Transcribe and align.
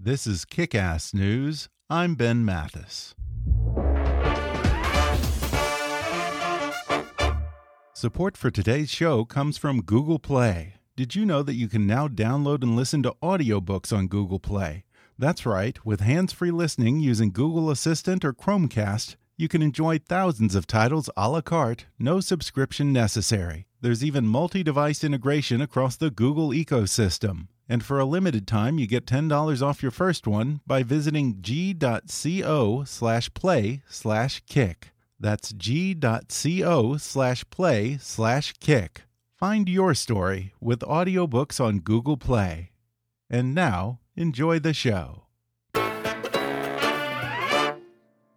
This 0.00 0.26
is 0.26 0.44
Kick 0.44 0.74
Ass 0.74 1.14
News. 1.14 1.68
I'm 1.88 2.16
Ben 2.16 2.44
Mathis. 2.44 3.14
Support 7.94 8.36
for 8.36 8.50
today's 8.50 8.90
show 8.90 9.24
comes 9.24 9.56
from 9.56 9.82
Google 9.82 10.18
Play. 10.18 10.74
Did 10.96 11.14
you 11.14 11.24
know 11.24 11.44
that 11.44 11.54
you 11.54 11.68
can 11.68 11.86
now 11.86 12.08
download 12.08 12.64
and 12.64 12.74
listen 12.74 13.04
to 13.04 13.14
audiobooks 13.22 13.96
on 13.96 14.08
Google 14.08 14.40
Play? 14.40 14.82
That's 15.16 15.46
right, 15.46 15.82
with 15.86 16.00
hands 16.00 16.32
free 16.32 16.50
listening 16.50 16.98
using 16.98 17.30
Google 17.30 17.70
Assistant 17.70 18.24
or 18.24 18.34
Chromecast, 18.34 19.14
you 19.36 19.46
can 19.46 19.62
enjoy 19.62 19.98
thousands 19.98 20.56
of 20.56 20.66
titles 20.66 21.08
a 21.16 21.30
la 21.30 21.40
carte, 21.40 21.86
no 22.00 22.18
subscription 22.18 22.92
necessary. 22.92 23.66
There's 23.80 24.04
even 24.04 24.26
multi 24.26 24.64
device 24.64 25.04
integration 25.04 25.60
across 25.60 25.94
the 25.96 26.10
Google 26.10 26.48
ecosystem. 26.48 27.46
And 27.68 27.84
for 27.84 27.98
a 27.98 28.04
limited 28.04 28.46
time, 28.46 28.78
you 28.78 28.86
get 28.86 29.06
$10 29.06 29.62
off 29.62 29.82
your 29.82 29.90
first 29.90 30.26
one 30.26 30.60
by 30.66 30.82
visiting 30.82 31.40
g.co 31.40 32.84
slash 32.84 33.32
play 33.34 33.82
slash 33.88 34.42
kick. 34.46 34.90
That's 35.18 35.52
g.co 35.52 36.96
slash 36.98 37.44
play 37.50 37.98
slash 38.00 38.52
kick. 38.60 39.02
Find 39.38 39.68
your 39.68 39.94
story 39.94 40.52
with 40.60 40.80
audiobooks 40.80 41.64
on 41.64 41.80
Google 41.80 42.16
Play. 42.16 42.70
And 43.30 43.54
now, 43.54 44.00
enjoy 44.16 44.58
the 44.58 44.74
show. 44.74 45.22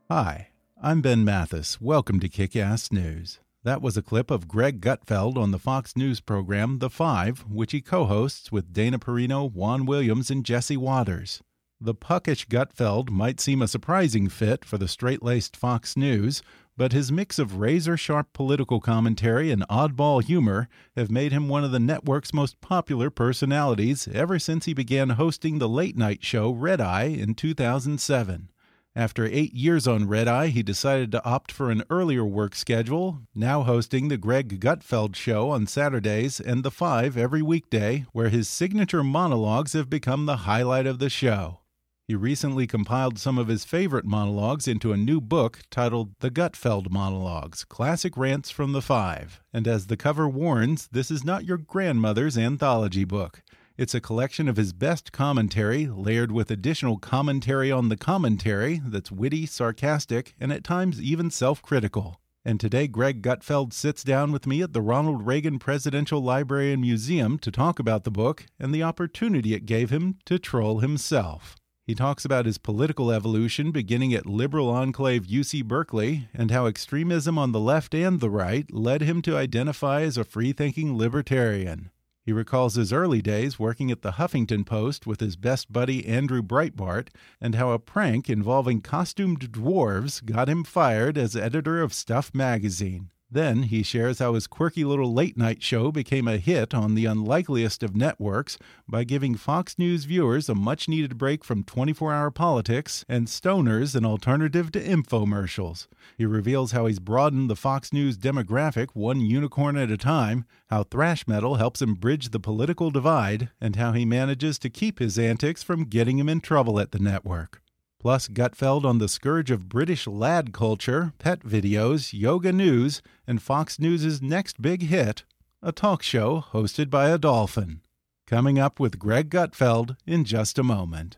Hi, 0.10 0.48
I'm 0.82 1.02
Ben 1.02 1.26
Mathis. 1.26 1.82
Welcome 1.82 2.22
to 2.22 2.30
Kick 2.30 2.56
Ass 2.56 2.92
News. 2.94 3.40
That 3.64 3.82
was 3.82 3.98
a 3.98 4.02
clip 4.02 4.32
of 4.32 4.48
Greg 4.48 4.82
Gutfeld 4.82 5.36
on 5.36 5.52
the 5.52 5.60
Fox 5.60 5.96
News 5.96 6.22
program 6.22 6.80
The 6.80 6.90
Five, 6.90 7.40
which 7.50 7.72
he 7.72 7.82
co 7.82 8.06
hosts 8.06 8.52
with 8.52 8.72
Dana 8.72 9.00
Perino, 9.00 9.52
Juan 9.52 9.86
Williams, 9.86 10.30
and 10.30 10.46
Jesse 10.46 10.78
Watters. 10.78 11.42
The 11.80 11.94
puckish 11.94 12.48
Gutfeld 12.48 13.10
might 13.12 13.40
seem 13.40 13.62
a 13.62 13.68
surprising 13.68 14.30
fit 14.30 14.66
for 14.66 14.78
the 14.78 14.88
straight 14.88 15.22
laced 15.22 15.56
Fox 15.56 15.96
News, 15.96 16.42
but 16.76 16.92
his 16.92 17.12
mix 17.12 17.40
of 17.40 17.58
razor 17.58 17.98
sharp 17.98 18.34
political 18.34 18.80
commentary 18.80 19.52
and 19.52 19.68
oddball 19.68 20.24
humor 20.24 20.70
have 20.96 21.12
made 21.12 21.32
him 21.32 21.50
one 21.50 21.64
of 21.64 21.72
the 21.72 21.80
network's 21.80 22.34
most 22.34 22.62
popular 22.62 23.10
personalities 23.10 24.08
ever 24.08 24.40
since 24.40 24.66
he 24.66 24.74
began 24.74 25.10
hosting 25.10 25.60
the 25.60 25.70
late 25.70 25.98
night 25.98 26.24
show 26.24 26.52
Red 26.52 26.80
Eye 26.80 27.06
in 27.06 27.36
2007. 27.36 28.50
After 28.98 29.28
eight 29.28 29.54
years 29.54 29.88
on 29.88 30.08
Red 30.08 30.28
Eye, 30.28 30.48
he 30.48 30.64
decided 30.64 31.12
to 31.12 31.24
opt 31.24 31.52
for 31.52 31.70
an 31.70 31.84
earlier 31.88 32.26
work 32.26 32.56
schedule, 32.56 33.20
now 33.36 33.62
hosting 33.62 34.08
the 34.08 34.18
Greg 34.18 34.60
Gutfeld 34.60 35.16
Show 35.16 35.52
on 35.52 35.68
Saturdays 35.68 36.40
and 36.40 36.64
The 36.64 36.72
Five 36.72 37.16
every 37.16 37.44
weekday, 37.44 38.08
where 38.12 38.30
his 38.30 38.50
signature 38.50 39.04
monologues 39.04 39.74
have 39.74 39.88
become 39.88 40.26
the 40.26 40.38
highlight 40.38 40.88
of 40.88 40.98
the 40.98 41.12
show. 41.12 41.60
He 42.08 42.16
recently 42.16 42.66
compiled 42.66 43.20
some 43.20 43.38
of 43.38 43.50
his 43.50 43.66
favorite 43.66 44.06
monologues 44.06 44.68
into 44.68 44.92
a 44.92 44.98
new 44.98 45.22
book 45.22 45.60
titled 45.70 46.16
The 46.22 46.32
Gutfeld 46.32 46.90
Monologues 46.90 47.66
Classic 47.66 48.18
Rants 48.18 48.50
from 48.50 48.72
the 48.72 48.82
Five. 48.82 49.44
And 49.54 49.68
as 49.68 49.86
the 49.86 49.98
cover 49.98 50.28
warns, 50.28 50.88
this 50.92 51.12
is 51.12 51.24
not 51.24 51.46
your 51.46 51.60
grandmother's 51.60 52.36
anthology 52.36 53.04
book. 53.04 53.44
It's 53.78 53.94
a 53.94 54.02
collection 54.02 54.48
of 54.48 54.58
his 54.58 54.74
best 54.74 55.12
commentary, 55.12 55.86
layered 55.86 56.32
with 56.32 56.50
additional 56.50 56.98
commentary 56.98 57.72
on 57.72 57.90
the 57.90 57.96
commentary 57.96 58.82
that's 58.84 59.12
witty, 59.12 59.46
sarcastic, 59.46 60.34
and 60.40 60.52
at 60.52 60.64
times 60.64 61.00
even 61.00 61.30
self 61.30 61.62
critical. 61.62 62.20
And 62.44 62.60
today, 62.60 62.88
Greg 62.88 63.22
Gutfeld 63.22 63.74
sits 63.74 64.04
down 64.04 64.32
with 64.32 64.48
me 64.48 64.64
at 64.64 64.74
the 64.74 64.82
Ronald 64.82 65.28
Reagan 65.28 65.60
Presidential 65.60 66.24
Library 66.24 66.74
and 66.74 66.82
Museum 66.82 67.38
to 67.38 67.52
talk 67.52 67.78
about 67.78 68.04
the 68.04 68.10
book 68.10 68.48
and 68.60 68.74
the 68.74 68.82
opportunity 68.82 69.54
it 69.54 69.68
gave 69.68 69.92
him 69.92 70.18
to 70.26 70.40
troll 70.40 70.80
himself. 70.80 71.56
He 71.86 71.94
talks 71.94 72.26
about 72.26 72.48
his 72.48 72.58
political 72.58 73.12
evolution 73.12 73.70
beginning 73.72 74.12
at 74.12 74.26
liberal 74.26 74.70
enclave 74.70 75.28
UC 75.28 75.66
Berkeley 75.66 76.30
and 76.34 76.50
how 76.50 76.66
extremism 76.66 77.38
on 77.38 77.52
the 77.52 77.60
left 77.60 77.94
and 77.94 78.22
the 78.22 78.32
right 78.32 78.66
led 78.74 79.02
him 79.02 79.22
to 79.22 79.38
identify 79.38 80.02
as 80.02 80.18
a 80.18 80.24
free 80.24 80.52
thinking 80.52 80.98
libertarian. 80.98 81.92
He 82.28 82.34
recalls 82.34 82.76
his 82.76 82.92
early 82.92 83.22
days 83.22 83.58
working 83.58 83.90
at 83.90 84.02
the 84.02 84.12
Huffington 84.12 84.66
Post 84.66 85.08
with 85.08 85.22
his 85.22 85.38
best 85.38 85.72
buddy 85.72 86.06
Andrew 86.06 86.42
Breitbart, 86.42 87.08
and 87.40 87.56
how 87.56 87.72
a 87.72 87.80
prank 87.80 88.30
involving 88.30 88.82
costumed 88.82 89.50
dwarves 89.54 90.22
got 90.26 90.50
him 90.50 90.66
fired 90.66 91.18
as 91.18 91.38
editor 91.38 91.82
of 91.82 91.94
Stuff 91.94 92.36
magazine. 92.36 93.12
Then 93.30 93.64
he 93.64 93.84
shares 93.84 94.20
how 94.20 94.36
his 94.36 94.48
quirky 94.48 94.86
little 94.86 95.14
late 95.14 95.36
night 95.36 95.62
show 95.62 95.92
became 95.92 96.30
a 96.30 96.38
hit 96.38 96.74
on 96.74 96.96
the 96.96 97.06
unlikeliest 97.06 97.84
of 97.84 97.94
networks 97.94 98.58
by 98.88 99.04
giving 99.04 99.36
Fox 99.36 99.78
News 99.78 100.06
viewers 100.06 100.48
a 100.48 100.56
much 100.56 100.88
needed 100.88 101.18
break 101.18 101.44
from 101.44 101.66
24 101.66 102.14
hour 102.14 102.32
politics 102.32 103.04
and 103.10 103.28
stoners 103.28 103.96
an 103.96 104.06
alternative 104.06 104.72
to 104.72 104.80
infomercials. 104.82 105.88
He 106.18 106.26
reveals 106.26 106.72
how 106.72 106.86
he's 106.86 107.00
broadened 107.00 107.50
the 107.50 107.58
Fox 107.58 107.92
News 107.92 108.18
demographic 108.18 108.92
one 108.94 109.20
unicorn 109.20 109.76
at 109.76 109.92
a 109.92 109.98
time, 109.98 110.46
how 110.68 110.84
thrash 110.84 111.28
metal 111.28 111.56
helps 111.56 111.82
him 111.82 111.96
bridge 111.96 112.30
the 112.30 112.40
political 112.40 112.92
divide, 112.92 113.50
and 113.60 113.76
how 113.76 113.92
he 113.92 114.06
manages 114.06 114.58
to 114.60 114.70
keep 114.70 115.00
his 115.00 115.20
antics 115.20 115.64
from 115.64 115.84
getting 115.84 116.18
him 116.18 116.30
in 116.30 116.40
trouble 116.40 116.80
at 116.80 116.92
the 116.92 117.00
network 117.00 117.62
plus 118.08 118.30
Gutfeld 118.30 118.86
on 118.86 119.00
the 119.00 119.10
scourge 119.10 119.52
of 119.52 119.68
British 119.68 120.08
lad 120.08 120.54
culture, 120.54 121.12
pet 121.20 121.42
videos, 121.42 122.14
yoga 122.14 122.54
news, 122.54 123.02
and 123.28 123.42
Fox 123.42 123.80
News' 123.80 124.22
next 124.22 124.62
big 124.62 124.84
hit, 124.84 125.26
a 125.62 125.74
talk 125.74 126.02
show 126.02 126.42
hosted 126.54 126.90
by 126.90 127.10
a 127.10 127.18
dolphin. 127.18 127.82
Coming 128.26 128.58
up 128.58 128.80
with 128.80 128.98
Greg 128.98 129.30
Gutfeld 129.30 129.98
in 130.06 130.24
just 130.24 130.58
a 130.58 130.64
moment. 130.64 131.18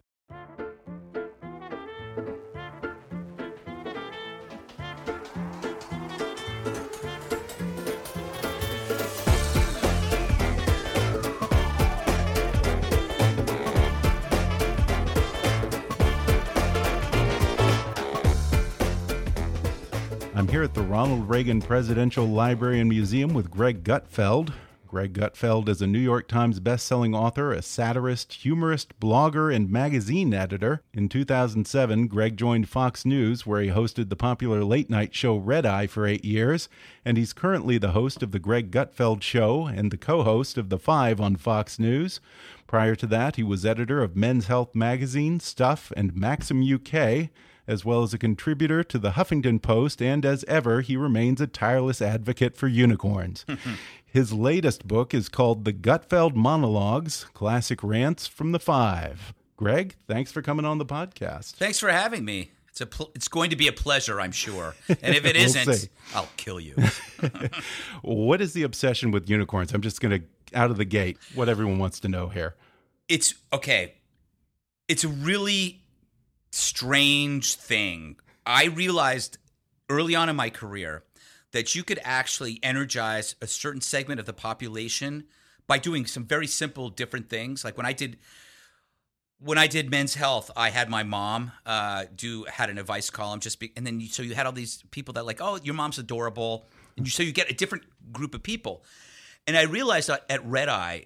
I'm 20.39 20.47
here 20.47 20.63
at 20.63 20.73
the 20.73 20.83
Ronald 20.83 21.27
Reagan 21.27 21.61
Presidential 21.61 22.25
Library 22.25 22.79
and 22.79 22.87
Museum 22.87 23.33
with 23.33 23.51
Greg 23.51 23.83
Gutfeld. 23.83 24.53
Greg 24.87 25.11
Gutfeld 25.11 25.67
is 25.67 25.81
a 25.81 25.85
New 25.85 25.99
York 25.99 26.29
Times 26.29 26.61
bestselling 26.61 27.13
author, 27.13 27.51
a 27.51 27.61
satirist, 27.61 28.31
humorist, 28.31 28.97
blogger, 29.01 29.53
and 29.53 29.69
magazine 29.69 30.33
editor. 30.33 30.81
In 30.93 31.09
2007, 31.09 32.07
Greg 32.07 32.37
joined 32.37 32.69
Fox 32.69 33.03
News, 33.03 33.45
where 33.45 33.59
he 33.61 33.67
hosted 33.67 34.07
the 34.07 34.15
popular 34.15 34.63
late 34.63 34.89
night 34.89 35.13
show 35.13 35.35
Red 35.35 35.65
Eye 35.65 35.87
for 35.87 36.07
eight 36.07 36.23
years, 36.23 36.69
and 37.03 37.17
he's 37.17 37.33
currently 37.33 37.77
the 37.77 37.91
host 37.91 38.23
of 38.23 38.31
The 38.31 38.39
Greg 38.39 38.71
Gutfeld 38.71 39.21
Show 39.21 39.67
and 39.67 39.91
the 39.91 39.97
co 39.97 40.23
host 40.23 40.57
of 40.57 40.69
The 40.69 40.79
Five 40.79 41.19
on 41.19 41.35
Fox 41.35 41.77
News. 41.77 42.21
Prior 42.65 42.95
to 42.95 43.07
that, 43.07 43.35
he 43.35 43.43
was 43.43 43.65
editor 43.65 44.01
of 44.01 44.15
Men's 44.15 44.47
Health 44.47 44.73
magazine, 44.73 45.41
Stuff, 45.41 45.91
and 45.97 46.15
Maxim 46.15 46.63
UK 46.63 47.29
as 47.69 47.85
well 47.85 48.01
as 48.03 48.13
a 48.13 48.17
contributor 48.17 48.83
to 48.83 48.97
the 48.97 49.11
Huffington 49.11 49.61
Post, 49.61 50.01
and 50.01 50.25
as 50.25 50.43
ever, 50.45 50.81
he 50.81 50.97
remains 50.97 51.39
a 51.39 51.47
tireless 51.47 52.01
advocate 52.01 52.57
for 52.57 52.67
unicorns. 52.67 53.45
His 54.05 54.33
latest 54.33 54.87
book 54.87 55.13
is 55.13 55.29
called 55.29 55.65
The 55.65 55.73
Gutfeld 55.73 56.33
Monologues 56.35 57.25
Classic 57.35 57.79
Rants 57.83 58.25
from 58.27 58.51
the 58.53 58.59
Five. 58.59 59.33
Greg, 59.55 59.95
thanks 60.07 60.31
for 60.31 60.41
coming 60.41 60.65
on 60.65 60.79
the 60.79 60.85
podcast. 60.85 61.51
Thanks 61.51 61.79
for 61.79 61.89
having 61.89 62.25
me. 62.25 62.51
It's 62.69 62.81
a 62.81 62.85
pl- 62.87 63.11
it's 63.13 63.27
going 63.27 63.49
to 63.51 63.55
be 63.55 63.67
a 63.67 63.71
pleasure, 63.73 64.19
I'm 64.19 64.31
sure. 64.31 64.73
And 64.89 65.15
if 65.15 65.25
it 65.25 65.35
We'll 65.35 65.45
isn't, 65.45 65.73
see. 65.73 65.89
I'll 66.15 66.29
kill 66.37 66.59
you. 66.59 66.75
What 68.01 68.41
is 68.41 68.53
the 68.53 68.63
obsession 68.63 69.11
with 69.11 69.29
unicorns? 69.29 69.73
I'm 69.73 69.81
just 69.81 70.01
going 70.01 70.21
to, 70.21 70.57
out 70.57 70.71
of 70.71 70.77
the 70.77 70.85
gate, 70.85 71.17
what 71.35 71.49
everyone 71.49 71.77
wants 71.79 71.99
to 72.01 72.07
know 72.07 72.29
here. 72.29 72.55
it's 73.07 73.35
okay. 73.53 73.93
It's 74.87 75.03
a 75.03 75.07
really 75.07 75.81
strange 76.51 77.55
thing. 77.55 78.17
I 78.45 78.65
realized 78.65 79.37
early 79.89 80.15
on 80.15 80.29
in 80.29 80.35
my 80.35 80.49
career 80.49 81.03
that 81.51 81.75
you 81.75 81.83
could 81.83 81.99
actually 82.03 82.59
energize 82.61 83.35
a 83.41 83.47
certain 83.47 83.81
segment 83.81 84.19
of 84.19 84.25
the 84.25 84.33
population 84.33 85.25
by 85.67 85.77
doing 85.77 86.05
some 86.05 86.25
very 86.25 86.47
simple 86.47 86.89
different 86.89 87.29
things. 87.29 87.63
Like 87.63 87.77
when 87.77 87.85
I 87.85 87.93
did 87.93 88.17
when 89.41 89.57
I 89.57 89.67
did 89.67 89.89
men's 89.89 90.15
health, 90.15 90.51
I 90.55 90.69
had 90.69 90.89
my 90.89 91.03
mom 91.03 91.53
uh, 91.65 92.05
do 92.13 92.43
had 92.43 92.69
an 92.69 92.77
advice 92.77 93.09
column 93.09 93.39
just 93.39 93.59
be, 93.59 93.71
and 93.77 93.87
then 93.87 94.01
you, 94.01 94.07
so 94.07 94.21
you 94.21 94.35
had 94.35 94.45
all 94.45 94.51
these 94.51 94.83
people 94.91 95.13
that 95.13 95.25
like, 95.25 95.39
oh, 95.41 95.59
your 95.63 95.75
mom's 95.75 95.97
adorable, 95.97 96.65
and 96.97 97.07
you, 97.07 97.11
so 97.11 97.23
you 97.23 97.31
get 97.31 97.49
a 97.49 97.53
different 97.53 97.85
group 98.11 98.35
of 98.35 98.43
people. 98.43 98.83
And 99.47 99.55
I 99.55 99.63
realized 99.63 100.09
that 100.09 100.25
at 100.29 100.45
Red 100.45 100.67
Eye 100.67 101.05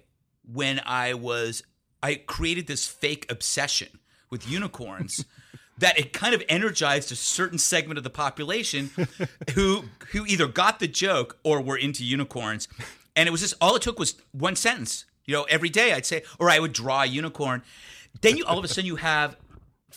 when 0.52 0.80
I 0.84 1.14
was 1.14 1.62
I 2.02 2.16
created 2.16 2.66
this 2.66 2.86
fake 2.86 3.30
obsession 3.30 4.00
with 4.30 4.48
unicorns 4.48 5.24
that 5.78 5.98
it 5.98 6.12
kind 6.12 6.34
of 6.34 6.42
energized 6.48 7.10
a 7.12 7.16
certain 7.16 7.58
segment 7.58 7.98
of 7.98 8.04
the 8.04 8.10
population 8.10 8.90
who 9.54 9.84
who 10.12 10.24
either 10.26 10.46
got 10.46 10.78
the 10.78 10.88
joke 10.88 11.38
or 11.42 11.60
were 11.60 11.76
into 11.76 12.04
unicorns. 12.04 12.68
And 13.16 13.28
it 13.28 13.32
was 13.32 13.40
just 13.40 13.54
all 13.60 13.76
it 13.76 13.82
took 13.82 13.98
was 13.98 14.16
one 14.32 14.56
sentence. 14.56 15.04
You 15.24 15.34
know, 15.34 15.44
every 15.44 15.70
day 15.70 15.92
I'd 15.92 16.06
say, 16.06 16.22
or 16.38 16.50
I 16.50 16.58
would 16.58 16.72
draw 16.72 17.02
a 17.02 17.06
unicorn. 17.06 17.62
Then 18.20 18.36
you 18.36 18.44
all 18.44 18.58
of 18.58 18.64
a 18.64 18.68
sudden 18.68 18.86
you 18.86 18.96
have 18.96 19.36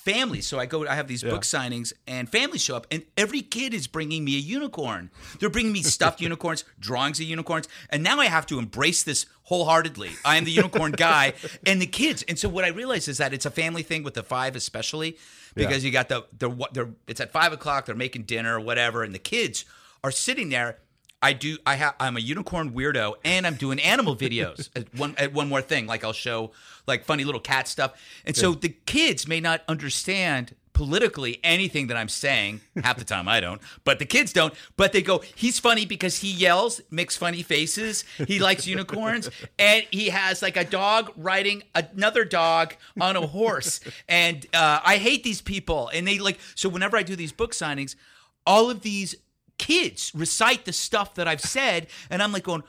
families. 0.08 0.48
So 0.48 0.58
I 0.58 0.66
go, 0.66 0.88
I 0.88 0.96
have 0.96 1.08
these 1.08 1.22
book 1.22 1.42
signings, 1.42 1.92
and 2.08 2.30
families 2.30 2.64
show 2.64 2.78
up, 2.78 2.88
and 2.90 3.04
every 3.18 3.42
kid 3.42 3.74
is 3.74 3.88
bringing 3.88 4.24
me 4.24 4.36
a 4.36 4.40
unicorn. 4.40 5.12
They're 5.40 5.50
bringing 5.50 5.74
me 5.74 5.84
stuffed 5.84 6.22
unicorns, 6.28 6.64
drawings 6.80 7.20
of 7.20 7.26
unicorns, 7.26 7.68
and 7.90 8.04
now 8.04 8.20
I 8.20 8.28
have 8.28 8.46
to 8.48 8.58
embrace 8.58 9.04
this 9.04 9.26
wholeheartedly. 9.44 10.12
I 10.24 10.38
am 10.38 10.46
the 10.46 10.52
unicorn 10.52 10.92
guy, 10.98 11.34
and 11.66 11.82
the 11.82 11.88
kids. 11.88 12.24
And 12.28 12.40
so 12.40 12.48
what 12.48 12.64
I 12.64 12.70
realize 12.70 13.10
is 13.10 13.18
that 13.18 13.34
it's 13.34 13.46
a 13.46 13.52
family 13.52 13.84
thing 13.84 14.04
with 14.04 14.14
the 14.14 14.24
five, 14.24 14.56
especially 14.56 15.18
because 15.56 15.84
you 15.84 15.92
got 15.92 16.08
the 16.08 16.26
the 16.38 16.50
what 16.50 16.74
they're 16.74 16.90
it's 17.08 17.20
at 17.20 17.32
five 17.32 17.52
o'clock. 17.52 17.86
They're 17.86 17.96
making 17.96 18.24
dinner 18.24 18.56
or 18.56 18.62
whatever, 18.62 19.04
and 19.04 19.14
the 19.14 19.20
kids 19.20 19.66
are 20.04 20.12
sitting 20.12 20.50
there. 20.50 20.80
I 21.22 21.34
do. 21.34 21.58
I 21.66 21.76
have. 21.76 21.96
I'm 22.00 22.18
a 22.18 22.20
unicorn 22.20 22.72
weirdo, 22.72 23.16
and 23.24 23.48
I'm 23.48 23.56
doing 23.56 23.80
animal 23.80 24.16
videos. 24.16 24.70
at 24.76 24.94
one 24.96 25.16
at 25.18 25.34
one 25.34 25.50
more 25.50 25.62
thing, 25.62 25.88
like 25.88 26.04
I'll 26.04 26.14
show 26.14 26.52
like 26.86 27.06
funny 27.06 27.24
little 27.24 27.42
cat 27.42 27.68
stuff, 27.68 28.00
and 28.26 28.36
so 28.36 28.54
the 28.54 28.70
kids 28.70 29.28
may 29.28 29.40
not 29.40 29.64
understand 29.68 30.56
politically 30.78 31.40
anything 31.44 31.88
that 31.88 31.98
I'm 31.98 32.08
saying. 32.08 32.62
Half 32.84 32.98
the 32.98 33.04
time 33.04 33.28
I 33.28 33.40
don't, 33.40 33.60
but 33.84 33.98
the 33.98 34.06
kids 34.06 34.32
don't. 34.32 34.54
But 34.78 34.94
they 34.94 35.02
go, 35.02 35.24
he's 35.34 35.58
funny 35.58 35.88
because 35.88 36.20
he 36.20 36.32
yells, 36.32 36.82
makes 36.92 37.18
funny 37.18 37.42
faces. 37.42 38.04
He 38.28 38.38
likes 38.38 38.68
unicorns, 38.68 39.32
and 39.60 39.86
he 39.90 40.10
has 40.10 40.44
like 40.44 40.56
a 40.56 40.64
dog 40.64 41.12
riding 41.18 41.64
another 41.74 42.24
dog 42.26 42.76
on 43.02 43.16
a 43.16 43.26
horse. 43.26 43.80
And 44.08 44.46
uh, 44.54 44.82
I 44.86 44.98
hate 44.98 45.24
these 45.24 45.42
people. 45.42 45.90
And 45.92 46.08
they 46.08 46.20
like 46.20 46.40
so 46.54 46.70
whenever 46.70 46.96
I 46.96 47.02
do 47.02 47.16
these 47.16 47.32
book 47.32 47.54
signings, 47.54 47.96
all 48.46 48.70
of 48.70 48.82
these 48.82 49.16
kids 49.58 50.12
recite 50.16 50.66
the 50.66 50.74
stuff 50.74 51.16
that 51.16 51.28
I've 51.28 51.42
said, 51.42 51.88
and 52.10 52.22
I'm 52.24 52.32
like 52.32 52.44
going, 52.44 52.64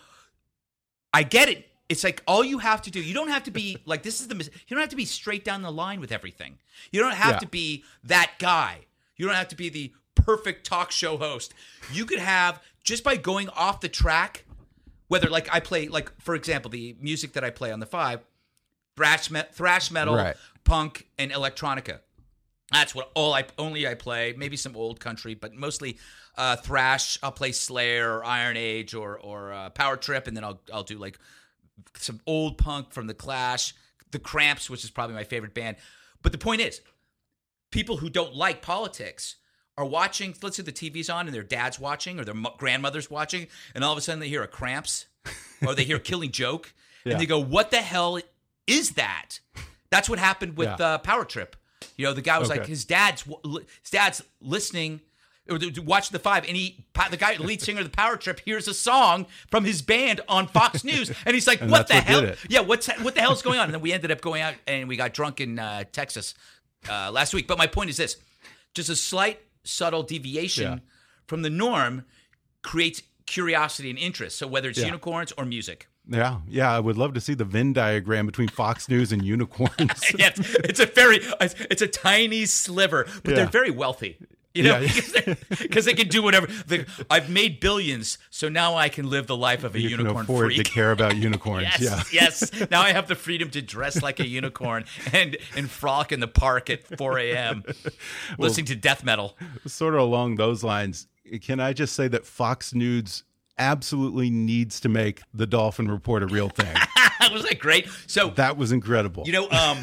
I 1.13 1.23
get 1.23 1.49
it. 1.49 1.65
It's 1.89 2.05
like 2.05 2.23
all 2.27 2.45
you 2.45 2.59
have 2.59 2.83
to 2.83 2.91
do. 2.91 3.01
You 3.03 3.15
don't 3.15 3.29
have 3.29 3.45
to 3.45 3.51
be 3.51 3.79
like 3.87 4.03
this 4.03 4.21
is 4.21 4.29
the. 4.29 4.35
mis- 4.35 4.51
You 4.69 4.75
don't 4.77 4.81
have 4.81 4.91
to 4.91 4.97
be 4.97 5.07
straight 5.07 5.45
down 5.45 5.63
the 5.63 5.73
line 5.73 6.01
with 6.01 6.13
everything. 6.13 6.59
You 6.93 7.01
don't 7.01 7.15
have 7.15 7.37
Yeah. 7.37 7.39
to 7.41 7.47
be 7.47 7.85
that 8.05 8.33
guy. 8.39 8.81
You 9.17 9.27
don't 9.27 9.35
have 9.37 9.49
to 9.49 9.57
be 9.57 9.69
the 9.71 9.93
perfect 10.15 10.67
talk 10.67 10.91
show 10.91 11.17
host. 11.17 11.55
You 11.93 12.05
could 12.05 12.19
have 12.19 12.63
just 12.85 13.05
by 13.05 13.17
going 13.17 13.49
off 13.51 13.81
the 13.81 13.89
track. 13.89 14.45
Whether 15.09 15.31
like 15.31 15.49
I 15.51 15.61
play 15.61 15.89
like 15.89 16.13
for 16.21 16.35
example 16.35 16.71
the 16.71 16.95
music 17.01 17.33
that 17.33 17.43
I 17.45 17.49
play 17.49 17.73
on 17.73 17.81
the 17.81 17.87
five, 17.87 18.21
thrash 18.95 19.31
me- 19.31 19.43
thrash 19.53 19.91
metal, 19.91 20.15
Right. 20.17 20.37
punk, 20.65 21.07
and 21.19 21.33
electronica. 21.33 22.01
That's 22.73 22.95
what 22.95 23.11
all 23.15 23.33
I 23.33 23.45
only 23.57 23.87
I 23.89 23.95
play. 23.95 24.35
Maybe 24.37 24.57
some 24.57 24.77
old 24.77 25.01
country, 25.01 25.35
but 25.35 25.55
mostly 25.55 25.99
uh, 26.37 26.57
thrash. 26.57 27.19
I'll 27.23 27.33
play 27.33 27.53
Slayer 27.53 28.19
or 28.19 28.25
Iron 28.25 28.57
Age 28.57 28.95
or 28.95 29.19
or 29.19 29.53
uh, 29.53 29.71
Power 29.71 29.97
Trip, 29.97 30.27
and 30.27 30.37
then 30.37 30.45
I'll 30.45 30.61
I'll 30.73 30.83
do 30.83 30.99
like 30.99 31.19
some 31.97 32.21
old 32.27 32.59
punk 32.59 32.93
from 32.93 33.07
the 33.07 33.15
Clash, 33.15 33.75
the 34.11 34.19
Cramps, 34.19 34.69
which 34.69 34.85
is 34.85 34.91
probably 34.91 35.15
my 35.17 35.25
favorite 35.25 35.55
band. 35.55 35.77
But 36.23 36.33
the 36.33 36.39
point 36.39 36.61
is, 36.61 36.83
people 37.71 37.97
who 37.99 38.11
don't 38.11 38.35
like 38.35 38.61
politics 38.61 39.37
are 39.79 39.85
watching. 39.87 40.35
Let's 40.43 40.57
say 40.59 40.63
the 40.63 40.73
TV's 40.73 41.09
on 41.09 41.27
and 41.27 41.35
their 41.35 41.43
dad's 41.43 41.79
watching 41.79 42.21
or 42.21 42.25
their 42.25 42.35
grandmother's 42.59 43.11
watching, 43.11 43.47
and 43.75 43.83
all 43.83 43.93
of 43.93 43.99
a 43.99 44.03
sudden 44.03 44.21
they 44.21 44.29
hear 44.29 44.43
a 44.43 44.49
Cramps 44.49 45.07
or 45.67 45.75
they 45.75 45.85
hear 45.85 45.97
a 45.97 46.01
Killing 46.01 46.33
Joke, 46.33 46.75
Yeah. 47.07 47.13
and 47.13 47.21
they 47.21 47.27
go, 47.27 47.39
"What 47.39 47.71
the 47.71 47.81
hell 47.81 48.19
is 48.67 48.91
that?" 48.93 49.41
That's 49.91 50.07
what 50.11 50.19
happened 50.19 50.59
with 50.59 50.69
Yeah. 50.79 50.87
uh, 50.87 50.99
Power 50.99 51.25
Trip. 51.25 51.57
You 51.99 52.07
know, 52.07 52.15
the 52.15 52.23
guy 52.23 52.39
was 52.39 52.49
like, 52.49 52.65
his 52.65 52.87
dad's 52.87 53.25
his 53.45 53.91
dad's 53.91 54.23
listening. 54.41 55.01
Watching 55.83 56.13
the 56.13 56.19
five, 56.19 56.47
and 56.47 56.55
he, 56.55 56.85
the 57.11 57.17
guy, 57.17 57.35
the 57.39 57.43
lead 57.43 57.63
singer 57.63 57.79
of 57.81 57.87
the 57.87 57.97
Power 57.97 58.19
Trip, 58.19 58.39
hears 58.45 58.69
a 58.69 58.75
song 58.75 59.25
from 59.51 59.65
his 59.65 59.81
band 59.81 60.21
on 60.29 60.47
Fox 60.47 60.85
News, 60.91 61.11
and 61.25 61.33
he's 61.35 61.47
like, 61.47 61.63
And 61.63 61.71
"What 61.71 61.89
the 61.89 61.95
what 61.95 62.05
hell? 62.05 62.35
Yeah, 62.51 62.61
what's 62.61 62.87
what 63.01 63.15
the 63.15 63.23
hell's 63.23 63.41
going 63.41 63.59
on?" 63.59 63.65
And 63.65 63.73
then 63.75 63.81
we 63.81 63.95
ended 63.95 64.11
up 64.11 64.21
going 64.21 64.43
out 64.43 64.55
and 64.67 64.87
we 64.89 64.97
got 64.97 65.15
drunk 65.15 65.41
in 65.41 65.59
uh, 65.59 65.85
Texas 65.91 66.35
uh, 66.87 67.11
last 67.11 67.33
week. 67.33 67.47
But 67.49 67.57
my 67.57 67.67
point 67.67 67.89
is 67.89 67.97
this: 67.97 68.17
just 68.75 68.91
a 68.91 68.97
slight, 68.97 69.41
subtle 69.65 70.03
deviation 70.03 70.65
Yeah. 70.71 70.79
from 71.27 71.41
the 71.41 71.49
norm 71.51 72.05
creates 72.63 73.01
curiosity 73.25 73.89
and 73.89 73.99
interest. 73.99 74.37
So 74.37 74.47
whether 74.47 74.69
it's 74.69 74.79
Yeah. 74.79 74.85
unicorns 74.87 75.33
or 75.39 75.47
music, 75.47 75.89
Yeah, 76.11 76.39
yeah, 76.49 76.73
I 76.75 76.81
would 76.81 76.97
love 76.97 77.13
to 77.15 77.21
see 77.21 77.35
the 77.35 77.45
Venn 77.45 77.73
diagram 77.75 78.25
between 78.27 78.49
Fox 78.49 78.89
News 78.89 79.13
and 79.13 79.23
unicorns. 79.25 79.71
yeah, 80.19 80.31
it's, 80.65 80.81
a 80.81 80.87
very, 80.87 81.21
it's 81.41 81.83
a 81.83 81.87
tiny 81.89 82.47
sliver, 82.47 83.07
but 83.23 83.31
Yeah. 83.31 83.37
they're 83.37 83.47
very 83.47 83.71
wealthy. 83.71 84.17
You 84.55 84.63
know, 84.63 84.79
Yeah. 84.79 84.91
because, 84.95 85.59
because 85.61 85.85
they 85.85 85.93
can 85.93 86.09
do 86.09 86.23
whatever. 86.23 86.47
They, 86.67 86.87
I've 87.11 87.29
made 87.29 87.61
billions, 87.61 88.17
so 88.31 88.49
now 88.49 88.75
I 88.75 88.89
can 88.89 89.09
live 89.11 89.27
the 89.27 89.37
life 89.37 89.63
of 89.65 89.75
a 89.75 89.81
you 89.81 89.91
can 89.91 89.99
unicorn 89.99 90.25
afford 90.25 90.47
freak. 90.47 90.65
to 90.65 90.71
care 90.73 90.91
about 90.93 91.17
unicorns. 91.17 91.67
Yes, 91.79 91.83
Yeah. 91.83 92.03
yes. 92.23 92.71
Now 92.71 92.81
I 92.81 92.93
have 92.93 93.07
the 93.07 93.15
freedom 93.15 93.51
to 93.51 93.61
dress 93.61 94.03
like 94.03 94.19
a 94.19 94.27
unicorn 94.27 94.87
and 95.13 95.37
and 95.55 95.71
frolic 95.71 96.11
in 96.11 96.21
the 96.21 96.27
park 96.27 96.71
at 96.71 96.83
4 96.97 97.19
a.m. 97.19 97.63
listening 98.39 98.67
to 98.67 98.75
death 98.75 99.05
metal. 99.05 99.37
Sort 99.67 99.93
of 99.95 100.01
along 100.01 100.37
those 100.37 100.65
lines, 100.65 101.07
can 101.43 101.61
I 101.61 101.75
just 101.75 101.95
say 101.95 102.09
that 102.09 102.25
Fox 102.25 102.73
News 102.75 103.25
absolutely 103.59 104.31
needs 104.31 104.81
to 104.81 104.89
make 104.89 105.21
the 105.35 105.47
Dolphin 105.47 105.91
Report 105.91 106.23
a 106.23 106.27
real 106.27 106.49
thing? 106.49 106.75
Was 107.33 107.43
that 107.45 107.59
great? 107.59 107.89
So 108.07 108.31
that 108.31 108.57
was 108.57 108.73
incredible. 108.73 109.25
you 109.27 109.33
know, 109.33 109.51
um, 109.51 109.79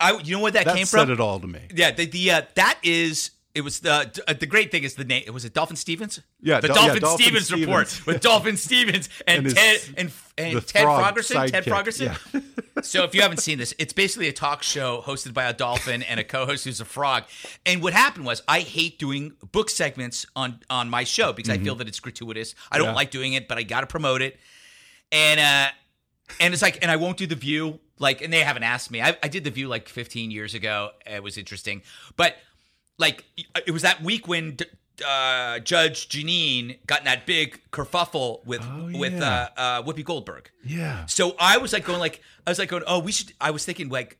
I 0.00 0.18
you 0.22 0.36
know 0.36 0.42
where 0.42 0.52
that, 0.52 0.66
that 0.66 0.76
came 0.76 0.84
said 0.84 1.04
from? 1.06 1.12
it 1.12 1.20
all 1.20 1.40
to 1.40 1.46
me. 1.46 1.60
Yeah, 1.74 1.90
the, 1.90 2.04
the 2.06 2.30
uh, 2.30 2.42
that 2.54 2.78
is 2.82 3.30
it 3.54 3.62
was 3.62 3.80
the 3.80 4.22
uh, 4.28 4.32
the 4.32 4.46
great 4.46 4.70
thing 4.70 4.84
is 4.84 4.94
the 4.94 5.04
name. 5.04 5.24
It 5.26 5.30
was 5.32 5.44
it 5.44 5.52
Dolphin 5.54 5.76
Stevens? 5.76 6.20
Yeah, 6.40 6.60
the 6.60 6.68
Dol- 6.68 6.76
yeah, 6.76 6.82
Dolphin, 6.86 7.00
Dolphin 7.02 7.24
Stevens, 7.24 7.46
Stevens. 7.46 7.66
report 7.66 8.06
with 8.06 8.20
Dolphin 8.22 8.56
Stevens 8.56 9.08
and, 9.26 9.46
And 9.46 9.56
Ted 9.56 9.80
and, 9.96 10.12
and 10.38 10.66
Ted 10.66 10.82
frog 10.84 11.16
Frogerson. 11.16 11.50
Ted 11.50 11.64
Frogerson. 11.64 12.44
so 12.84 13.02
if 13.04 13.14
you 13.14 13.22
haven't 13.22 13.38
seen 13.38 13.58
this, 13.58 13.74
it's 13.78 13.92
basically 13.92 14.28
a 14.28 14.32
talk 14.32 14.62
show 14.62 15.02
hosted 15.04 15.34
by 15.34 15.44
a 15.44 15.52
dolphin 15.52 16.02
and 16.04 16.20
a 16.20 16.24
co-host 16.24 16.64
who's 16.64 16.80
a 16.80 16.84
frog. 16.84 17.24
And 17.66 17.82
what 17.82 17.92
happened 17.92 18.24
was 18.24 18.42
I 18.46 18.60
hate 18.60 18.98
doing 18.98 19.32
book 19.52 19.68
segments 19.70 20.26
on 20.36 20.60
on 20.70 20.88
my 20.88 21.02
show 21.04 21.32
because 21.32 21.50
I 21.50 21.58
feel 21.58 21.74
that 21.76 21.88
it's 21.88 22.00
gratuitous. 22.00 22.54
I 22.70 22.78
don't 22.78 22.86
Mm-hmm. 22.86 22.92
Yeah. 22.92 22.96
like 22.96 23.10
doing 23.10 23.32
it, 23.32 23.48
but 23.48 23.58
I 23.58 23.62
got 23.64 23.80
to 23.80 23.86
promote 23.86 24.22
it. 24.22 24.38
And 25.12 25.40
uh 25.40 25.68
and 26.38 26.54
it's 26.54 26.62
like, 26.62 26.78
and 26.82 26.90
I 26.90 26.96
won't 26.96 27.16
do 27.16 27.26
the 27.26 27.34
View. 27.34 27.80
Like, 27.98 28.22
and 28.22 28.32
they 28.32 28.40
haven't 28.40 28.62
asked 28.62 28.90
me. 28.90 29.02
I, 29.02 29.16
I 29.22 29.28
did 29.28 29.42
the 29.44 29.50
View 29.50 29.66
like 29.68 29.88
15 29.88 30.30
years 30.30 30.54
ago. 30.54 30.90
It 31.04 31.22
was 31.22 31.36
interesting, 31.36 31.82
but 32.16 32.36
like, 33.00 33.24
it 33.66 33.72
was 33.72 33.82
that 33.82 34.02
week 34.02 34.28
when 34.28 34.56
uh, 35.06 35.58
Judge 35.60 36.08
Jeanine 36.08 36.78
got 36.86 37.00
in 37.00 37.04
that 37.06 37.26
big 37.26 37.60
kerfuffle 37.72 38.44
with 38.46 38.60
Oh, 38.62 38.90
with 38.98 39.20
uh, 39.20 39.48
uh, 39.56 39.82
Whoopi 39.82 40.04
Goldberg. 40.04 40.50
Yeah. 40.64 41.06
So 41.06 41.34
I 41.38 41.58
was 41.58 41.72
like 41.72 41.84
going 41.84 41.98
like 42.00 42.20
I 42.46 42.50
was 42.50 42.58
like 42.58 42.68
going, 42.68 42.82
oh, 42.86 42.98
we 43.00 43.10
should. 43.12 43.32
I 43.40 43.50
was 43.50 43.64
thinking 43.64 43.88
like 43.88 44.18